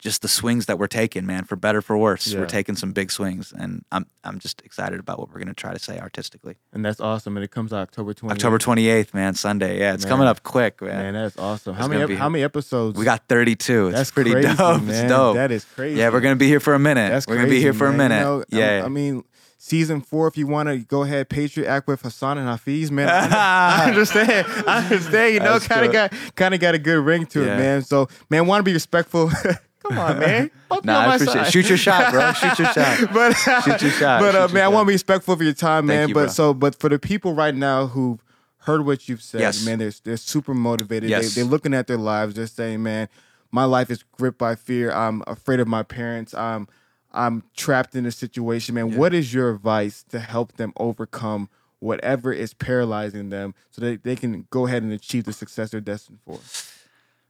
just 0.00 0.22
the 0.22 0.28
swings 0.28 0.66
that 0.66 0.78
we're 0.78 0.86
taking, 0.86 1.26
man, 1.26 1.42
for 1.44 1.56
better 1.56 1.82
for 1.82 1.98
worse, 1.98 2.28
Yeah. 2.28 2.38
we're 2.40 2.46
taking 2.46 2.76
some 2.76 2.92
big 2.92 3.10
swings, 3.10 3.52
and 3.56 3.84
I'm 3.90 4.06
I'm 4.22 4.38
just 4.38 4.60
excited 4.64 5.00
about 5.00 5.18
what 5.18 5.32
we're 5.32 5.40
gonna 5.40 5.54
try 5.54 5.72
to 5.72 5.78
say 5.78 5.98
artistically. 5.98 6.56
and 6.72 6.84
that's 6.84 7.00
awesome. 7.00 7.36
And 7.36 7.42
it 7.44 7.50
comes 7.50 7.72
out 7.72 7.80
October 7.80 8.14
twenty. 8.14 8.32
October 8.34 8.58
28th, 8.58 9.12
man, 9.14 9.34
Sunday. 9.34 9.78
Yeah, 9.80 9.94
it's 9.94 10.04
Man. 10.04 10.10
coming 10.10 10.28
up 10.28 10.42
quick, 10.42 10.80
man. 10.80 10.98
Man, 10.98 11.14
that's 11.14 11.36
awesome. 11.38 11.74
How 11.74 11.88
many 11.88 12.14
how 12.14 12.28
many 12.28 12.44
episodes? 12.44 12.96
We 12.98 13.04
got 13.04 13.26
32. 13.28 13.88
It's 13.88 13.96
That's 13.96 14.10
pretty 14.12 14.30
crazy, 14.32 14.48
dope. 14.54 14.82
Man. 14.82 14.88
It's 14.90 15.08
dope. 15.10 15.34
That 15.34 15.50
is 15.50 15.64
crazy. 15.64 15.98
yeah, 15.98 16.10
we're 16.10 16.20
gonna 16.20 16.36
be 16.36 16.46
here 16.46 16.60
for 16.60 16.74
a 16.74 16.78
minute. 16.78 17.10
That's 17.10 17.26
we're 17.26 17.36
gonna 17.36 17.48
be 17.48 17.60
here 17.60 17.72
crazy, 17.72 17.78
for 17.78 17.86
a 17.88 17.92
minute. 17.92 18.18
You 18.18 18.24
know, 18.24 18.44
yeah. 18.50 18.82
I, 18.84 18.88
mean, 18.88 19.24
season 19.58 20.00
four. 20.00 20.28
If 20.28 20.36
you 20.36 20.46
want 20.46 20.68
to 20.68 20.78
go 20.78 21.02
ahead, 21.02 21.28
Patriot 21.28 21.68
Act 21.68 21.88
with 21.88 22.02
Hasan 22.02 22.38
and 22.38 22.46
Hafeez, 22.48 22.90
man. 22.92 23.08
I, 23.32 23.84
understand. 23.88 24.46
I 24.66 24.84
understand. 24.84 25.34
You 25.34 25.40
know, 25.40 25.58
kind 25.58 25.86
of 25.86 25.92
got 25.92 26.12
kind 26.36 26.54
of 26.54 26.60
got 26.60 26.74
a 26.74 26.78
good 26.78 27.04
ring 27.04 27.26
to 27.26 27.42
it, 27.42 27.46
man. 27.46 27.82
So, 27.82 28.08
man, 28.30 28.46
want 28.46 28.60
to 28.60 28.64
be 28.64 28.72
respectful. 28.72 29.30
Come 29.82 29.98
on, 29.98 30.18
man. 30.18 30.50
Nah, 30.84 30.98
I 31.00 31.14
appreciate 31.16 31.32
side. 31.44 31.52
Shoot 31.52 31.68
your 31.70 31.78
shot, 31.78 32.12
bro. 32.12 32.32
Shoot 32.34 32.58
your 32.58 32.72
shot. 32.72 33.08
but 33.12 33.32
Shoot 33.32 33.82
your 33.82 33.90
shot. 33.90 34.20
But 34.20 34.34
uh, 34.36 34.48
man, 34.48 34.64
I 34.64 34.68
want 34.68 34.84
to 34.84 34.88
be 34.88 34.92
respectful 34.94 35.34
of 35.34 35.42
your 35.42 35.54
time, 35.54 35.86
Thank 35.86 35.98
man. 35.98 36.08
you, 36.08 36.14
but 36.14 36.24
bro. 36.24 36.32
so, 36.32 36.54
but 36.54 36.78
for 36.78 36.88
the 36.88 36.98
people 36.98 37.32
right 37.34 37.54
now 37.54 37.86
who 37.88 38.20
heard 38.58 38.84
what 38.84 39.08
you've 39.08 39.22
said, 39.22 39.40
Yes. 39.40 39.64
man, 39.64 39.78
they're 39.78 39.92
they're 40.04 40.16
super 40.18 40.52
motivated. 40.54 41.08
Yes. 41.10 41.34
They, 41.34 41.40
they're 41.40 41.50
looking 41.50 41.72
at 41.74 41.86
their 41.86 41.96
lives. 41.96 42.34
They're 42.34 42.46
saying, 42.46 42.82
man, 42.82 43.08
my 43.50 43.64
life 43.64 43.90
is 43.90 44.04
gripped 44.12 44.38
by 44.38 44.54
fear. 44.56 44.92
I'm 44.92 45.22
afraid 45.26 45.58
of 45.58 45.66
my 45.66 45.82
parents. 45.82 46.34
I'm 46.34 46.68
I'm 47.12 47.42
trapped 47.56 47.94
in 47.96 48.04
a 48.04 48.12
situation, 48.12 48.74
man. 48.74 48.94
What 48.96 49.14
is 49.14 49.32
your 49.32 49.50
advice 49.50 50.04
to 50.10 50.20
help 50.20 50.58
them 50.58 50.72
overcome 50.76 51.48
whatever 51.80 52.32
is 52.32 52.52
paralyzing 52.52 53.30
them 53.30 53.54
so 53.70 53.80
that 53.80 54.04
they 54.04 54.16
can 54.16 54.46
go 54.50 54.66
ahead 54.66 54.82
and 54.82 54.92
achieve 54.92 55.24
the 55.24 55.32
success 55.32 55.70
they're 55.70 55.80
destined 55.80 56.18
for? 56.26 56.38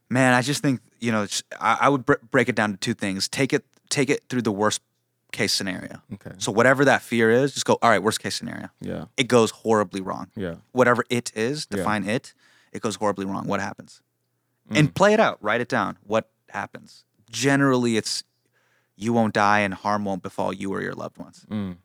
Man, 0.09 0.33
I 0.33 0.41
just 0.41 0.61
think 0.61 0.81
you 0.99 1.11
know. 1.11 1.27
I, 1.59 1.77
I 1.81 1.89
would 1.89 2.05
br- 2.05 2.13
break 2.31 2.49
it 2.49 2.55
down 2.55 2.71
to 2.71 2.77
two 2.77 2.93
things. 2.93 3.27
Take 3.27 3.53
it, 3.53 3.65
take 3.89 4.09
it 4.09 4.23
through 4.29 4.41
the 4.41 4.51
worst 4.51 4.81
case 5.31 5.53
scenario. 5.53 6.01
Okay. 6.15 6.31
So 6.39 6.51
whatever 6.51 6.83
that 6.85 7.01
fear 7.03 7.29
is, 7.29 7.53
just 7.53 7.65
go. 7.65 7.77
All 7.81 7.89
right, 7.89 8.01
worst 8.01 8.19
case 8.19 8.35
scenario. 8.35 8.69
Yeah. 8.81 9.05
It 9.17 9.27
goes 9.27 9.51
horribly 9.51 10.01
wrong. 10.01 10.27
Yeah. 10.35 10.55
Whatever 10.71 11.03
it 11.09 11.31
is, 11.35 11.67
Yeah. 11.69 11.77
define 11.77 12.03
it. 12.05 12.33
It 12.71 12.81
goes 12.81 12.95
horribly 12.95 13.25
wrong. 13.25 13.45
What 13.47 13.59
happens? 13.59 14.01
Mm. 14.71 14.77
And 14.79 14.95
play 14.95 15.13
it 15.13 15.19
out. 15.19 15.37
Write 15.41 15.61
it 15.61 15.69
down. 15.69 15.97
What 16.05 16.29
happens? 16.49 17.03
Generally, 17.29 17.97
it's 17.97 18.23
you 18.95 19.13
won't 19.13 19.33
die 19.35 19.59
and 19.59 19.73
harm 19.75 20.05
won't 20.05 20.23
befall 20.23 20.51
you 20.51 20.71
or 20.73 20.81
your 20.81 20.93
loved 20.93 21.17
ones. 21.19 21.45
Mm. 21.49 21.77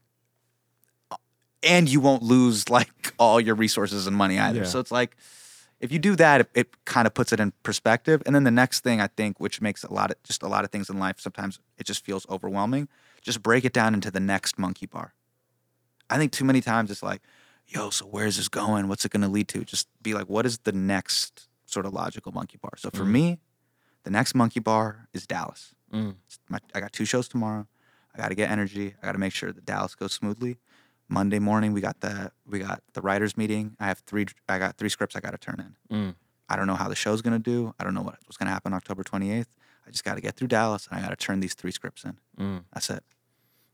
and 1.62 1.89
you 1.89 2.01
won't 2.01 2.22
lose 2.22 2.68
like 2.68 3.14
all 3.18 3.41
your 3.41 3.55
resources 3.55 4.07
and 4.07 4.16
money 4.16 4.39
either. 4.39 4.61
Yeah. 4.61 4.64
So 4.64 4.79
it's 4.81 4.93
like 4.93 5.16
if 5.81 5.93
you 5.93 5.99
do 5.99 6.16
that, 6.16 6.41
it, 6.43 6.51
it 6.55 6.85
kind 6.85 7.07
of 7.07 7.14
puts 7.14 7.33
it 7.33 7.41
in 7.41 7.53
perspective. 7.62 8.22
And 8.27 8.35
then 8.35 8.45
the 8.45 8.51
next 8.51 8.81
thing 8.81 9.01
I 9.01 9.09
think, 9.09 9.39
which 9.41 9.61
makes 9.61 9.85
a 9.85 9.93
lot 9.93 10.11
of 10.11 10.22
just 10.22 10.43
a 10.43 10.49
lot 10.49 10.64
of 10.64 10.70
things 10.70 10.89
in 10.89 10.99
life, 10.99 11.20
sometimes 11.20 11.59
it 11.79 11.85
just 11.85 12.05
feels 12.05 12.27
overwhelming. 12.29 12.89
Just 13.22 13.43
break 13.43 13.64
it 13.64 13.72
down 13.72 13.95
into 13.95 14.11
the 14.11 14.20
next 14.20 14.59
monkey 14.59 14.87
bar. 14.87 15.14
I 16.11 16.18
think 16.18 16.33
too 16.33 16.45
many 16.45 16.61
times 16.61 16.91
it's 16.91 17.03
like, 17.03 17.22
yo, 17.66 17.91
so 17.91 18.05
where's 18.07 18.37
this 18.37 18.49
going? 18.49 18.89
What's 18.89 19.05
it 19.05 19.11
going 19.12 19.22
to 19.22 19.29
lead 19.29 19.49
to? 19.49 19.64
Just 19.64 19.89
be 20.03 20.14
like, 20.14 20.29
what 20.29 20.45
is 20.47 20.59
the 20.59 20.72
next 20.72 21.49
sort 21.66 21.87
of 21.87 21.93
logical 21.95 22.33
monkey 22.33 22.59
bar? 22.61 22.72
So 22.77 22.91
for 22.91 23.05
me, 23.05 23.41
the 24.05 24.11
next 24.11 24.35
monkey 24.35 24.61
bar 24.61 25.09
is 25.14 25.27
Dallas. 25.27 25.75
Mm. 25.93 26.16
My- 26.49 26.61
I 26.75 26.81
got 26.81 26.93
two 26.93 27.05
shows 27.07 27.27
tomorrow. 27.29 27.66
I 28.14 28.18
got 28.18 28.29
to 28.29 28.35
get 28.35 28.51
energy. 28.51 28.95
I 29.03 29.07
got 29.07 29.12
to 29.12 29.18
make 29.18 29.33
sure 29.33 29.51
that 29.53 29.64
Dallas 29.64 29.95
goes 29.95 30.12
smoothly. 30.12 30.59
Monday 31.09 31.39
morning 31.39 31.73
we 31.73 31.81
got 31.81 32.01
the 32.01 32.33
we 32.47 32.59
got 32.61 32.83
the 32.95 33.01
writers 33.01 33.37
meeting. 33.37 33.77
I 33.79 33.87
have 33.87 33.99
three 34.07 34.27
I 34.49 34.59
got 34.59 34.77
three 34.79 34.89
scripts 34.89 35.15
I 35.17 35.21
got 35.21 35.31
to 35.33 35.39
turn 35.39 35.75
in. 35.91 35.97
Mm. 35.97 36.15
I 36.49 36.57
don't 36.57 36.67
know 36.67 36.75
how 36.75 36.89
the 36.89 36.95
show's 36.95 37.23
gonna 37.23 37.39
do. 37.39 37.75
I 37.79 37.85
don't 37.85 37.95
know 37.95 38.03
what, 38.03 38.19
what's 38.27 38.37
gonna 38.37 38.51
happen 38.51 38.73
October 38.73 39.03
28th. 39.05 39.47
I 39.87 39.91
just 39.91 40.05
got 40.05 40.15
to 40.15 40.23
get 40.23 40.35
through 40.37 40.49
Dallas 40.49 40.87
and 40.91 40.99
I 40.99 41.03
got 41.03 41.11
to 41.11 41.17
turn 41.17 41.41
these 41.41 41.53
three 41.55 41.71
scripts 41.73 42.05
in. 42.05 42.17
Mm. 42.41 42.65
That's 42.73 42.89
it. 42.89 43.03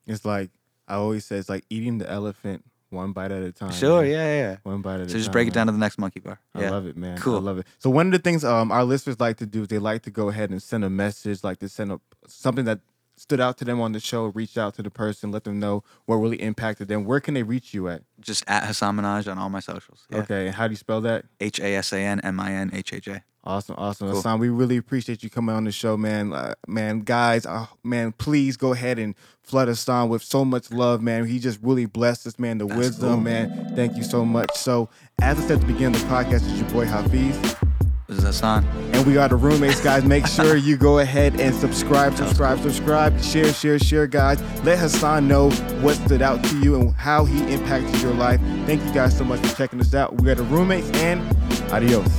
It's 0.07 0.25
like 0.25 0.51
I 0.89 0.95
always 0.95 1.25
say, 1.25 1.37
it's 1.37 1.49
like 1.49 1.65
eating 1.71 1.99
the 1.99 2.11
elephant 2.11 2.65
one 2.89 3.13
bite 3.13 3.31
at 3.31 3.45
a 3.45 3.53
time. 3.53 3.71
Sure, 3.71 4.03
man. 4.03 4.11
yeah, 4.11 4.17
yeah. 4.17 4.51
yeah. 4.51 4.57
One 4.65 4.83
bite 4.83 4.95
at 4.95 5.01
a 5.03 5.05
time. 5.05 5.11
So 5.11 5.19
just 5.19 5.31
break 5.31 5.47
it 5.47 5.51
man. 5.51 5.55
down 5.55 5.67
to 5.69 5.73
the 5.73 5.79
next 5.79 5.99
monkey 5.99 6.19
bar. 6.19 6.41
I 6.53 6.63
Yeah. 6.63 6.71
love 6.71 6.87
it, 6.87 6.97
man. 6.97 7.17
Cool. 7.19 7.35
I 7.35 7.37
Cool. 7.37 7.43
love 7.43 7.59
it. 7.59 7.67
So 7.79 7.89
one 7.91 8.07
of 8.07 8.13
the 8.13 8.19
things 8.19 8.45
um 8.45 8.73
our 8.73 8.83
listeners 8.85 9.21
like 9.21 9.37
to 9.37 9.47
do 9.47 9.63
is 9.63 9.69
they 9.69 9.79
like 9.79 10.03
to 10.03 10.11
go 10.11 10.29
ahead 10.31 10.51
and 10.51 10.61
send 10.61 10.83
a 10.85 10.91
message, 10.91 11.45
like 11.45 11.59
to 11.61 11.69
send 11.69 11.93
a 11.93 12.01
something 12.27 12.65
that 12.65 12.81
stood 13.21 13.39
out 13.39 13.59
to 13.59 13.67
them 13.67 13.81
on 13.83 13.93
the 13.93 14.01
show, 14.01 14.27
reach 14.27 14.57
out 14.57 14.75
to 14.75 14.83
the 14.83 14.91
person, 14.91 15.31
let 15.31 15.45
them 15.45 15.61
know 15.61 15.85
what 16.07 16.17
really 16.17 16.41
impacted 16.41 16.89
them. 16.89 17.05
Where 17.05 17.21
can 17.21 17.35
they 17.35 17.43
reach 17.43 17.75
you 17.75 17.87
at? 17.89 18.03
Just 18.19 18.45
at 18.47 18.65
Hasan 18.65 18.97
Minhaj 18.97 19.31
on 19.31 19.37
all 19.37 19.51
my 19.51 19.61
socials. 19.61 20.07
Yeah. 20.11 20.21
Okay, 20.21 20.47
and 20.47 20.55
how 20.55 20.67
do 20.67 20.73
you 20.73 20.79
spell 20.79 21.03
that? 21.03 21.27
H 21.39 21.61
A 21.61 21.77
S 21.77 21.93
A 21.93 21.99
N 21.99 22.21
M 22.21 22.41
I 22.41 22.53
N 22.53 22.71
H 22.73 22.95
A 22.95 23.01
J. 23.01 23.23
Awesome, 23.45 23.75
awesome. 23.79 24.09
Cool. 24.09 24.17
Hasan, 24.17 24.39
we 24.39 24.49
really 24.49 24.79
appreciate 24.79 25.23
you 25.23 25.29
coming 25.29 25.55
on 25.55 25.65
the 25.65 25.73
show, 25.73 25.97
man. 25.99 26.33
Uh, 26.33 26.55
man, 26.67 27.01
guys, 27.01 27.45
uh, 27.45 27.67
man, 27.85 28.13
please 28.13 28.57
go 28.57 28.73
ahead 28.73 28.99
and 28.99 29.15
flood 29.43 29.69
Hasan 29.69 30.09
with 30.09 30.23
so 30.23 30.45
much 30.45 30.71
love, 30.71 31.03
man. 31.03 31.27
He 31.27 31.39
just 31.39 31.59
really 31.63 31.87
blessed 31.87 32.27
us, 32.27 32.39
man. 32.39 32.57
The 32.57 32.67
wisdom, 32.67 33.09
cool. 33.09 33.21
man. 33.21 33.75
Thank 33.77 33.97
you 33.97 34.03
so 34.03 34.25
much. 34.25 34.51
So, 34.57 34.89
as 35.21 35.39
I 35.39 35.43
said 35.43 35.51
at 35.53 35.61
the 35.61 35.67
beginning 35.67 35.97
of 35.97 36.01
the 36.01 36.09
podcast, 36.09 36.49
it's 36.51 36.59
your 36.59 36.71
boy 36.71 36.87
Hafeez. 36.87 37.60
This 38.11 38.19
is 38.19 38.25
Hasan. 38.25 38.65
And 38.93 39.07
we 39.07 39.19
are 39.19 39.29
the 39.29 39.37
roommates, 39.37 39.81
guys. 39.81 40.05
Make 40.05 40.27
sure 40.27 40.57
you 40.57 40.77
go 40.77 40.99
ahead 40.99 41.41
and 41.41 41.55
subscribe, 41.55 42.17
subscribe, 42.17 42.59
subscribe, 42.59 43.23
share, 43.23 43.53
share, 43.53 43.79
share, 43.79 44.09
guys. 44.09 44.43
Let 44.65 44.81
Hasan 44.81 45.29
know 45.29 45.51
what 45.81 45.95
stood 45.95 46.21
out 46.21 46.43
to 46.43 46.59
you 46.59 46.75
and 46.75 46.93
how 46.97 47.25
he 47.25 47.39
impacted 47.53 48.01
your 48.03 48.13
life. 48.15 48.41
Thank 48.67 48.85
you 48.85 48.93
guys 48.93 49.17
so 49.17 49.23
much 49.23 49.39
for 49.47 49.57
checking 49.57 49.79
us 49.79 49.95
out. 49.95 50.21
We 50.21 50.29
are 50.29 50.35
the 50.35 50.43
roommates, 50.43 50.91
and 50.91 51.21
adios. 51.71 52.11